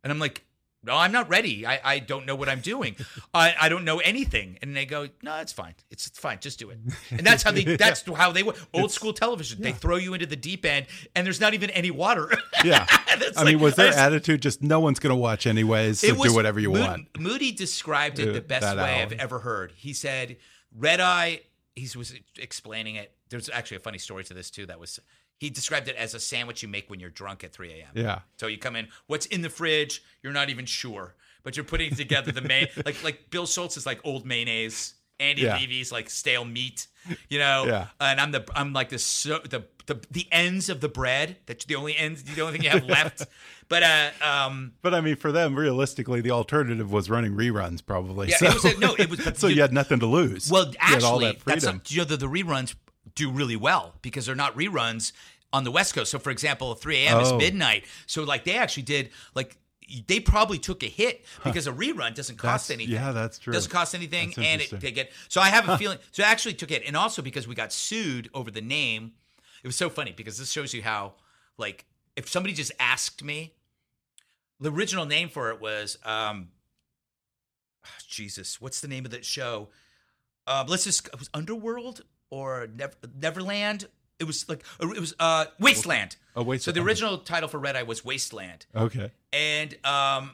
And 0.03 0.13
I'm 0.13 0.19
like, 0.19 0.45
no, 0.83 0.97
I'm 0.97 1.13
not 1.13 1.29
ready. 1.29 1.67
I, 1.67 1.81
I 1.85 1.99
don't 1.99 2.25
know 2.25 2.35
what 2.35 2.49
I'm 2.49 2.61
doing. 2.61 2.97
I, 3.35 3.55
I 3.61 3.69
don't 3.69 3.85
know 3.85 3.99
anything. 3.99 4.59
And 4.63 4.75
they 4.75 4.87
go, 4.87 5.09
no, 5.23 5.37
it's 5.37 5.53
fine. 5.53 5.75
It's, 5.91 6.09
fine. 6.09 6.39
Just 6.41 6.59
do 6.59 6.71
it. 6.71 6.79
And 7.11 7.21
that's 7.21 7.43
how 7.43 7.51
they 7.51 7.65
that's 7.77 8.03
how 8.15 8.33
they 8.33 8.43
were. 8.43 8.55
old 8.73 8.91
school 8.91 9.13
television. 9.13 9.61
They 9.61 9.73
throw 9.73 9.97
you 9.97 10.15
into 10.15 10.27
the 10.27 10.37
deep 10.37 10.65
end, 10.65 10.87
and 11.15 11.27
there's 11.27 11.41
not 11.41 11.55
even 11.55 11.71
any 11.71 11.91
water. 11.91 12.33
Yeah. 12.63 12.87
I 13.39 13.45
mean, 13.45 13.59
was 13.59 13.77
their 13.77 13.95
attitude 13.95 14.43
just 14.43 14.63
no 14.63 14.81
one's 14.81 14.99
going 14.99 15.15
to 15.15 15.17
watch 15.17 15.47
anyways, 15.47 16.01
so 16.01 16.13
was- 16.15 16.31
do 16.31 16.35
whatever 16.35 16.61
you 16.61 16.71
Moody, 16.71 16.83
want? 16.83 17.19
Moody 17.19 17.53
described 17.53 18.19
it 18.19 18.35
the 18.35 18.43
best 18.43 18.63
that 18.63 18.77
way 18.77 18.97
hour. 18.97 19.03
I've 19.03 19.13
ever 19.13 19.39
heard. 19.39 19.73
He 19.77 19.95
said, 19.95 20.37
"Red 20.77 21.01
Eye." 21.01 21.41
He 21.75 21.89
was 21.97 22.13
explaining 22.39 22.97
it. 22.97 23.15
There's 23.31 23.49
actually 23.49 23.79
a 23.79 23.81
funny 23.81 23.97
story 23.97 24.25
to 24.25 24.35
this 24.35 24.51
too. 24.51 24.67
That 24.67 24.79
was 24.79 25.01
he 25.41 25.51
described 25.51 25.89
it 25.89 25.97
as 25.97 26.15
a 26.15 26.21
sandwich 26.21 26.63
you 26.63 26.69
make 26.69 26.89
when 26.91 27.01
you're 27.01 27.11
drunk 27.11 27.43
at 27.45 27.53
3 27.53 27.71
a.m. 27.73 27.89
Yeah. 27.95 28.19
So 28.39 28.47
you 28.47 28.59
come 28.59 28.77
in, 28.77 28.89
what's 29.09 29.25
in 29.27 29.41
the 29.43 29.51
fridge? 29.51 30.03
You're 30.23 30.33
not 30.35 30.51
even 30.51 30.67
sure, 30.67 31.15
but 31.43 31.57
you're 31.57 31.65
putting 31.65 31.95
together 31.97 32.31
the 32.31 32.43
main. 32.43 32.69
like 32.85 33.03
like 33.03 33.31
Bill 33.31 33.47
Schultz 33.47 33.77
is 33.77 33.87
like 33.87 34.01
old 34.05 34.25
mayonnaise. 34.27 34.95
Andy 35.19 35.43
Yeah. 35.43 35.59
Levy's 35.59 35.91
like 35.93 36.09
stale 36.09 36.45
meat, 36.47 36.87
you 37.29 37.39
know. 37.39 37.65
Yeah. 37.67 37.87
And 38.01 38.19
I'm 38.21 38.31
the 38.33 38.45
I'm 38.55 38.73
like 38.73 38.89
the 38.91 38.99
so 38.99 39.39
the 39.41 39.65
the 39.87 40.01
the 40.11 40.27
ends 40.33 40.69
of 40.71 40.81
the 40.81 40.89
bread. 40.89 41.37
That's 41.47 41.65
the 41.67 41.75
only 41.75 41.95
ends. 41.97 42.23
The 42.23 42.41
only 42.41 42.55
thing 42.59 42.65
you 42.65 42.71
have 42.71 42.85
left. 42.99 43.27
But 43.69 43.83
uh 43.83 44.11
um 44.23 44.73
But 44.83 44.95
I 44.95 45.01
mean, 45.03 45.17
for 45.17 45.31
them, 45.31 45.55
realistically, 45.57 46.21
the 46.23 46.31
alternative 46.31 46.91
was 46.91 47.11
running 47.11 47.33
reruns, 47.37 47.85
probably. 47.85 48.29
Yeah, 48.29 48.37
so, 48.39 48.47
it 48.47 48.55
was 48.65 48.79
no, 48.79 48.95
it 48.95 49.11
was- 49.11 49.21
so 49.39 49.47
you- 49.49 49.57
you 49.57 49.61
had 49.63 49.73
nothing 49.75 50.01
to 50.01 50.07
lose. 50.07 50.51
Well, 50.51 50.69
You 50.69 50.75
had 50.79 51.03
all 51.03 51.17
actually, 51.23 51.33
that 51.33 51.45
that's 51.45 51.65
not, 51.67 51.91
you 51.91 51.99
know 51.99 52.05
the, 52.05 52.17
the 52.17 52.27
reruns 52.27 52.75
do 53.21 53.31
really 53.31 53.57
well 53.57 53.95
because 54.03 54.27
they're 54.27 54.35
not 54.35 54.57
reruns 54.57 55.13
on 55.53 55.65
the 55.65 55.71
West 55.71 55.95
Coast. 55.95 56.11
So, 56.11 56.19
for 56.19 56.31
example, 56.31 56.75
3 56.75 56.97
a.m. 57.05 57.21
is 57.21 57.31
Oh. 57.33 57.39
midnight. 57.39 57.85
So, 58.07 58.23
like 58.25 58.45
they 58.45 58.57
actually 58.57 58.85
did 58.85 59.11
like 59.35 59.57
they 60.07 60.21
probably 60.21 60.59
took 60.59 60.85
a 60.85 60.87
hit 60.87 61.25
because 61.43 61.67
a 61.67 61.73
rerun 61.73 62.15
doesn't 62.15 62.37
cost 62.37 62.69
That's- 62.69 62.71
anything. 62.71 62.95
yeah, 62.95 63.11
that's 63.11 63.41
true. 63.41 63.53
Doesn't 63.53 63.73
cost 63.73 63.93
anything, 63.95 64.29
That's 64.37 64.39
and 64.39 64.61
it, 64.63 64.81
they 64.81 64.93
get. 64.93 65.11
So 65.29 65.41
I 65.41 65.49
have 65.49 65.69
a 65.69 65.77
feeling. 65.77 65.99
So 66.13 66.23
I 66.23 66.29
actually 66.29 66.55
took 66.55 66.71
it, 66.71 66.85
and 66.87 66.97
also 66.97 67.23
because 67.23 67.49
we 67.49 67.57
got 67.57 67.73
sued 67.73 68.31
over 68.33 68.51
the 68.53 68.61
name. 68.61 69.13
It 69.65 69.67
was 69.67 69.75
so 69.77 69.91
funny 69.91 70.13
because 70.13 70.39
this 70.39 70.51
shows 70.53 70.73
you 70.73 70.83
how, 70.83 71.15
like, 71.59 71.85
if 72.15 72.29
somebody 72.29 72.55
just 72.55 72.71
asked 72.79 73.25
me, 73.25 73.53
the 74.61 74.71
original 74.71 75.07
name 75.07 75.29
for 75.29 75.51
it 75.51 75.61
was, 75.61 75.99
um, 76.05 76.51
Jesus, 78.09 78.61
what's 78.61 78.81
the 78.81 78.89
name 78.89 79.05
of 79.05 79.11
that 79.11 79.25
show? 79.25 79.69
Um, 80.47 80.67
let's 80.69 80.85
just 80.85 81.07
it 81.09 81.19
was 81.19 81.31
Underworld 81.35 82.03
or 82.31 82.69
Never, 82.75 82.95
Neverland. 83.21 83.87
It 84.19 84.25
was 84.25 84.49
like 84.49 84.65
it 84.81 85.01
was 85.01 85.15
uh, 85.19 85.47
Wasteland. 85.59 86.17
Oh, 86.37 86.43
Wasteland. 86.43 86.63
So 86.63 86.73
the 86.73 86.87
original 86.87 87.19
title 87.19 87.49
for 87.49 87.59
Red 87.59 87.75
Eye 87.77 87.83
was 87.85 88.05
Wasteland, 88.05 88.67
okay. 88.77 89.11
and 89.33 89.73
um, 89.85 90.33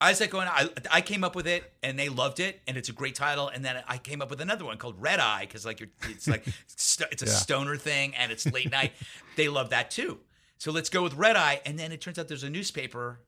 I 0.00 0.10
was 0.10 0.20
like 0.20 0.30
going. 0.30 0.46
I 0.48 0.68
I 0.92 1.00
came 1.00 1.24
up 1.24 1.34
with 1.34 1.48
it, 1.48 1.72
and 1.82 1.98
they 1.98 2.08
loved 2.08 2.38
it, 2.38 2.60
and 2.68 2.76
it's 2.76 2.88
a 2.88 2.92
great 2.92 3.16
title. 3.16 3.48
And 3.48 3.64
then 3.64 3.82
I 3.88 3.98
came 3.98 4.22
up 4.22 4.30
with 4.30 4.40
another 4.40 4.64
one 4.64 4.76
called 4.78 4.94
Red 5.02 5.18
Eye 5.18 5.40
because 5.40 5.66
like 5.66 5.80
you're, 5.80 5.88
it's 6.08 6.28
like 6.28 6.44
st- 6.68 7.10
it's 7.10 7.22
a 7.22 7.26
Yeah. 7.26 7.32
stoner 7.32 7.76
thing, 7.76 8.14
and 8.14 8.30
it's 8.30 8.46
late 8.50 8.70
night. 8.70 8.92
They 9.36 9.48
love 9.48 9.70
that 9.70 9.90
too. 9.90 10.18
So 10.58 10.70
let's 10.70 10.88
go 10.90 11.02
with 11.02 11.14
Red 11.14 11.34
Eye, 11.36 11.60
and 11.66 11.78
then 11.78 11.90
it 11.92 12.00
turns 12.00 12.18
out 12.18 12.28
there's 12.28 12.44
a 12.44 12.50
newspaper 12.50 13.20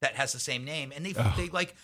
that 0.00 0.14
has 0.16 0.32
the 0.32 0.40
same 0.40 0.64
name, 0.64 0.92
and 0.94 1.04
they 1.06 1.14
Oh. 1.16 1.34
they 1.36 1.48
like 1.48 1.76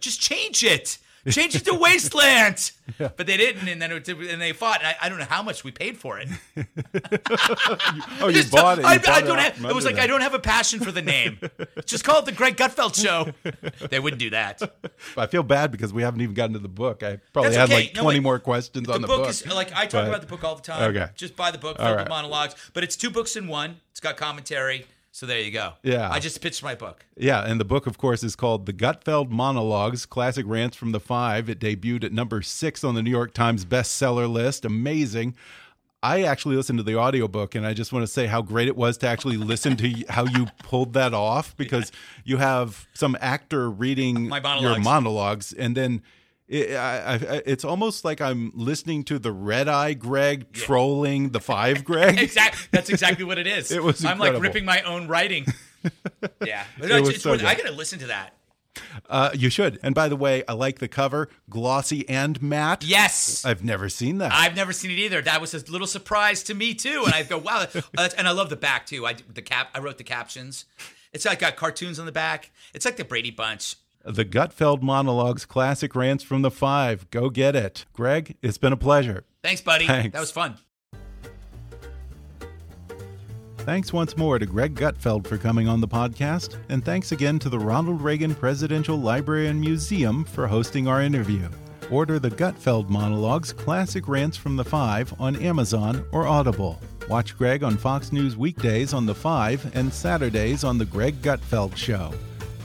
just 0.00 0.20
change 0.20 0.64
it, 0.64 0.96
change 1.30 1.54
it 1.54 1.64
to 1.66 1.74
Wasteland. 1.74 2.72
But 2.98 3.26
they 3.26 3.36
didn't, 3.36 3.66
and 3.68 3.82
then 3.82 3.90
it, 3.90 4.08
and 4.08 4.40
they 4.40 4.52
fought. 4.52 4.78
And 4.78 4.86
I, 4.86 4.96
I 5.02 5.08
don't 5.08 5.18
know 5.18 5.24
how 5.24 5.42
much 5.42 5.64
we 5.64 5.72
paid 5.72 5.98
for 5.98 6.20
it. 6.20 6.28
Oh, 8.20 8.28
you 8.28 8.42
bought 8.50 8.78
it. 8.78 8.82
You 8.82 8.86
I, 8.88 8.98
bought 8.98 9.08
I 9.08 9.20
don't 9.20 9.38
off 9.38 9.56
have. 9.56 9.64
It 9.70 9.74
was 9.74 9.84
like 9.84 9.98
I 9.98 10.06
don't 10.06 10.20
have 10.20 10.34
a 10.34 10.38
passion 10.38 10.80
for 10.80 10.92
the 10.92 11.02
name. 11.02 11.38
Just 11.84 12.04
call 12.04 12.20
it 12.20 12.24
the 12.26 12.32
Greg 12.32 12.56
Gutfeld 12.56 12.94
Show. 12.94 13.32
They 13.88 13.98
wouldn't 14.00 14.20
do 14.20 14.30
that. 14.30 14.60
I 15.16 15.26
feel 15.26 15.42
bad 15.42 15.70
because 15.72 15.92
we 15.92 16.02
haven't 16.02 16.20
even 16.20 16.34
gotten 16.34 16.52
to 16.54 16.58
the 16.58 16.68
book. 16.68 17.02
I 17.02 17.18
probably 17.32 17.50
That's 17.50 17.70
had 17.70 17.76
okay. 17.76 17.86
like 17.86 17.94
No, 17.96 18.02
20 18.02 18.18
wait. 18.18 18.22
more 18.22 18.38
questions 18.38 18.86
The 18.86 18.94
on 18.94 19.02
the 19.02 19.06
book, 19.08 19.22
book. 19.22 19.30
is 19.30 19.46
like 19.46 19.72
I 19.74 19.82
talk 19.86 19.92
but- 20.04 20.08
about 20.08 20.20
the 20.22 20.26
book 20.26 20.44
all 20.44 20.54
the 20.56 20.62
time. 20.62 20.94
Okay. 20.94 21.10
Just 21.16 21.36
buy 21.36 21.50
the 21.50 21.58
book, 21.58 21.76
All 21.78 21.94
right. 21.94 22.08
monologues. 22.08 22.54
But 22.72 22.84
it's 22.84 22.96
two 22.96 23.10
books 23.10 23.36
in 23.36 23.48
one. 23.48 23.80
It's 23.90 24.00
got 24.00 24.16
commentary. 24.16 24.86
So 25.16 25.24
there 25.24 25.40
you 25.40 25.50
go. 25.50 25.72
Yeah. 25.82 26.10
I 26.10 26.20
just 26.20 26.42
pitched 26.42 26.62
my 26.62 26.74
book. 26.74 27.06
Yeah, 27.16 27.42
and 27.42 27.58
the 27.58 27.64
book, 27.64 27.86
of 27.86 27.96
course, 27.96 28.22
is 28.22 28.36
called 28.36 28.66
The 28.66 28.74
Gutfeld 28.74 29.30
Monologues 29.30 30.04
Classic 30.04 30.44
Rants 30.46 30.76
from 30.76 30.92
the 30.92 31.00
Five. 31.00 31.48
It 31.48 31.58
debuted 31.58 32.04
at 32.04 32.12
number 32.12 32.42
six 32.42 32.84
on 32.84 32.94
the 32.94 33.02
New 33.02 33.12
York 33.12 33.32
Times 33.32 33.64
bestseller 33.64 34.30
list. 34.30 34.66
Amazing. 34.66 35.34
I 36.02 36.24
actually 36.24 36.56
listened 36.56 36.80
to 36.80 36.82
the 36.82 36.98
audiobook, 36.98 37.54
and 37.54 37.66
I 37.66 37.72
just 37.72 37.94
want 37.94 38.02
to 38.02 38.12
say 38.12 38.26
how 38.26 38.42
great 38.42 38.68
it 38.68 38.76
was 38.76 38.98
to 38.98 39.08
actually 39.08 39.38
listen 39.38 39.74
to 39.78 40.04
how 40.10 40.26
you 40.26 40.48
pulled 40.58 40.92
that 40.92 41.14
off 41.14 41.56
because 41.56 41.92
you 42.26 42.36
have 42.36 42.86
some 42.92 43.16
actor 43.18 43.70
reading 43.70 44.28
My 44.28 44.36
your 44.36 44.78
monologues. 44.78 44.84
monologues, 44.84 45.52
and 45.54 45.74
then. 45.74 46.02
It, 46.48 46.76
I, 46.76 47.14
I, 47.14 47.18
it's 47.44 47.64
almost 47.64 48.04
like 48.04 48.20
I'm 48.20 48.52
listening 48.54 49.02
to 49.04 49.18
the 49.18 49.32
Red 49.32 49.66
Eye 49.68 49.94
Greg 49.94 50.52
trolling 50.52 51.30
the 51.30 51.40
Five 51.40 51.84
Greg. 51.84 52.18
Exactly. 52.20 52.68
That's 52.70 52.88
exactly 52.88 53.24
what 53.24 53.38
it 53.38 53.46
is. 53.48 53.70
It 53.76 53.82
was 53.82 54.04
I'm 54.04 54.18
like 54.18 54.40
ripping 54.40 54.64
my 54.64 54.82
own 54.82 55.08
writing. 55.08 55.46
yeah. 56.44 56.64
But 56.78 56.90
It 56.90 57.00
it's, 57.00 57.08
it's 57.10 57.22
so 57.22 57.30
worth- 57.32 57.44
I 57.44 57.54
good. 57.56 57.64
got 57.64 57.70
to 57.70 57.76
listen 57.76 57.98
to 58.00 58.06
that. 58.08 58.34
Uh, 59.08 59.30
you 59.34 59.48
should. 59.50 59.78
And 59.82 59.94
by 59.94 60.08
the 60.08 60.16
way, 60.16 60.44
I 60.46 60.52
like 60.52 60.78
the 60.78 60.86
cover, 60.88 61.28
glossy 61.48 62.06
and 62.08 62.40
matte. 62.42 62.84
Yes. 62.84 63.44
I've 63.44 63.64
never 63.64 63.88
seen 63.88 64.18
that. 64.18 64.32
I've 64.32 64.54
never 64.54 64.72
seen 64.72 64.90
it 64.90 64.98
either. 64.98 65.22
That 65.22 65.40
was 65.40 65.54
a 65.54 65.58
little 65.72 65.86
surprise 65.86 66.42
to 66.44 66.54
me 66.54 66.74
too, 66.74 67.02
and 67.06 67.14
I 67.14 67.22
go, 67.22 67.38
"Wow!" 67.38 67.66
that's- 67.92 68.14
and 68.18 68.28
I 68.28 68.32
love 68.32 68.50
the 68.50 68.56
back 68.56 68.84
too. 68.86 69.06
I 69.06 69.14
the 69.32 69.40
cap. 69.42 69.70
I 69.74 69.78
wrote 69.80 69.96
the 69.98 70.04
captions. 70.04 70.66
It's 71.12 71.24
like 71.24 71.38
got 71.38 71.56
cartoons 71.56 71.98
on 71.98 72.04
the 72.06 72.12
back. 72.12 72.50
It's 72.74 72.84
like 72.84 72.96
the 72.96 73.04
Brady 73.04 73.30
Bunch. 73.30 73.76
The 74.06 74.24
Gutfeld 74.24 74.82
Monologues 74.82 75.44
Classic 75.44 75.94
Rants 75.94 76.22
from 76.22 76.42
the 76.42 76.50
Five. 76.50 77.10
Go 77.10 77.28
get 77.28 77.56
it. 77.56 77.86
Greg, 77.92 78.36
it's 78.42 78.58
been 78.58 78.72
a 78.72 78.76
pleasure. 78.76 79.24
Thanks, 79.42 79.60
buddy. 79.60 79.86
Thanks. 79.86 80.12
That 80.12 80.20
was 80.20 80.30
fun. 80.30 80.56
Thanks 83.58 83.92
once 83.92 84.16
more 84.16 84.38
to 84.38 84.46
Greg 84.46 84.76
Gutfeld 84.76 85.26
for 85.26 85.36
coming 85.36 85.66
on 85.66 85.80
the 85.80 85.88
podcast, 85.88 86.56
and 86.68 86.84
thanks 86.84 87.10
again 87.10 87.40
to 87.40 87.48
the 87.48 87.58
Ronald 87.58 88.00
Reagan 88.00 88.32
Presidential 88.32 88.96
Library 88.96 89.48
and 89.48 89.60
Museum 89.60 90.24
for 90.24 90.46
hosting 90.46 90.86
our 90.86 91.02
interview. 91.02 91.48
Order 91.90 92.20
the 92.20 92.30
Gutfeld 92.30 92.88
Monologues 92.88 93.52
Classic 93.52 94.06
Rants 94.06 94.36
from 94.36 94.54
the 94.54 94.64
Five 94.64 95.12
on 95.18 95.34
Amazon 95.36 96.04
or 96.12 96.28
Audible. 96.28 96.80
Watch 97.08 97.36
Greg 97.36 97.64
on 97.64 97.76
Fox 97.76 98.12
News 98.12 98.36
weekdays 98.36 98.92
on 98.92 99.04
The 99.04 99.14
Five 99.14 99.68
and 99.74 99.92
Saturdays 99.92 100.62
on 100.62 100.78
The 100.78 100.86
Greg 100.86 101.20
Gutfeld 101.22 101.76
Show. 101.76 102.12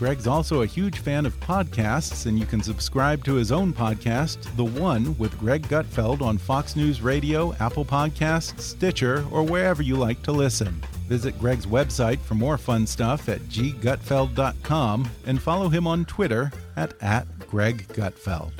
Greg's 0.02 0.26
also 0.26 0.64
a 0.64 0.66
huge 0.66 0.98
fan 0.98 1.28
of 1.28 1.40
podcasts, 1.42 2.26
and 2.26 2.40
you 2.40 2.48
can 2.48 2.64
subscribe 2.64 3.24
to 3.24 3.36
his 3.36 3.52
own 3.52 3.72
podcast, 3.72 4.40
The 4.56 4.66
One 4.66 5.16
with 5.20 5.38
Greg 5.38 5.62
Gutfeld, 5.68 6.24
on 6.24 6.40
Fox 6.40 6.76
News 6.76 7.04
Radio, 7.04 7.54
Apple 7.60 7.86
Podcasts, 7.86 8.60
Stitcher, 8.60 9.24
or 9.30 9.44
wherever 9.44 9.84
you 9.84 9.96
like 9.96 10.24
to 10.24 10.32
listen. 10.32 10.74
Visit 11.08 11.38
Greg's 11.38 11.68
website 11.68 12.18
for 12.18 12.34
more 12.34 12.58
fun 12.58 12.88
stuff 12.88 13.30
at 13.30 13.42
ggutfeld.com 13.42 15.08
and 15.28 15.40
follow 15.40 15.70
him 15.70 15.86
on 15.86 16.06
Twitter 16.06 16.52
at, 16.78 17.00
at 17.04 17.28
Greg 17.48 17.88
Gutfeld. 17.90 18.54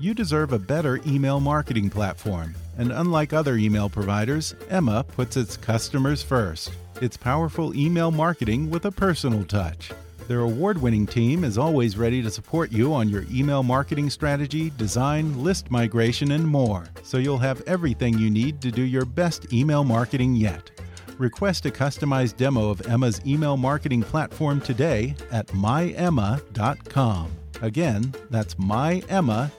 You 0.00 0.12
deserve 0.12 0.52
a 0.52 0.58
better 0.58 0.98
email 1.06 1.38
marketing 1.38 1.88
platform. 1.88 2.52
And 2.78 2.90
unlike 2.90 3.32
other 3.32 3.58
email 3.58 3.88
providers, 3.88 4.56
Emma 4.70 5.04
puts 5.04 5.36
its 5.36 5.56
customers 5.56 6.24
first. 6.24 6.72
It's 7.00 7.16
powerful 7.16 7.76
email 7.76 8.10
marketing 8.10 8.70
with 8.70 8.86
a 8.86 8.90
personal 8.90 9.44
touch. 9.44 9.92
Their 10.26 10.40
award 10.40 10.80
winning 10.80 11.06
team 11.06 11.44
is 11.44 11.58
always 11.58 11.98
ready 11.98 12.22
to 12.22 12.30
support 12.30 12.72
you 12.72 12.94
on 12.94 13.10
your 13.10 13.26
email 13.30 13.62
marketing 13.62 14.08
strategy, 14.08 14.70
design, 14.78 15.42
list 15.42 15.70
migration, 15.70 16.30
and 16.30 16.46
more, 16.46 16.86
so 17.02 17.18
you'll 17.18 17.36
have 17.38 17.60
everything 17.66 18.18
you 18.18 18.30
need 18.30 18.62
to 18.62 18.70
do 18.70 18.82
your 18.82 19.04
best 19.04 19.52
email 19.52 19.84
marketing 19.84 20.34
yet. 20.34 20.70
Request 21.18 21.66
a 21.66 21.70
customized 21.70 22.38
demo 22.38 22.70
of 22.70 22.86
Emma's 22.88 23.20
email 23.26 23.58
marketing 23.58 24.02
platform 24.02 24.62
today 24.62 25.14
at 25.30 25.46
myemma.com. 25.48 27.30
Again, 27.60 28.14
that's 28.30 28.54
myemma.com. 28.54 29.50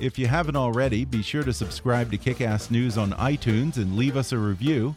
If 0.00 0.18
you 0.18 0.26
haven't 0.26 0.56
already, 0.56 1.04
be 1.04 1.22
sure 1.22 1.44
to 1.44 1.52
subscribe 1.52 2.10
to 2.10 2.18
Kickass 2.18 2.70
News 2.70 2.96
on 2.96 3.12
iTunes 3.12 3.76
and 3.76 3.96
leave 3.96 4.16
us 4.16 4.32
a 4.32 4.38
review. 4.38 4.96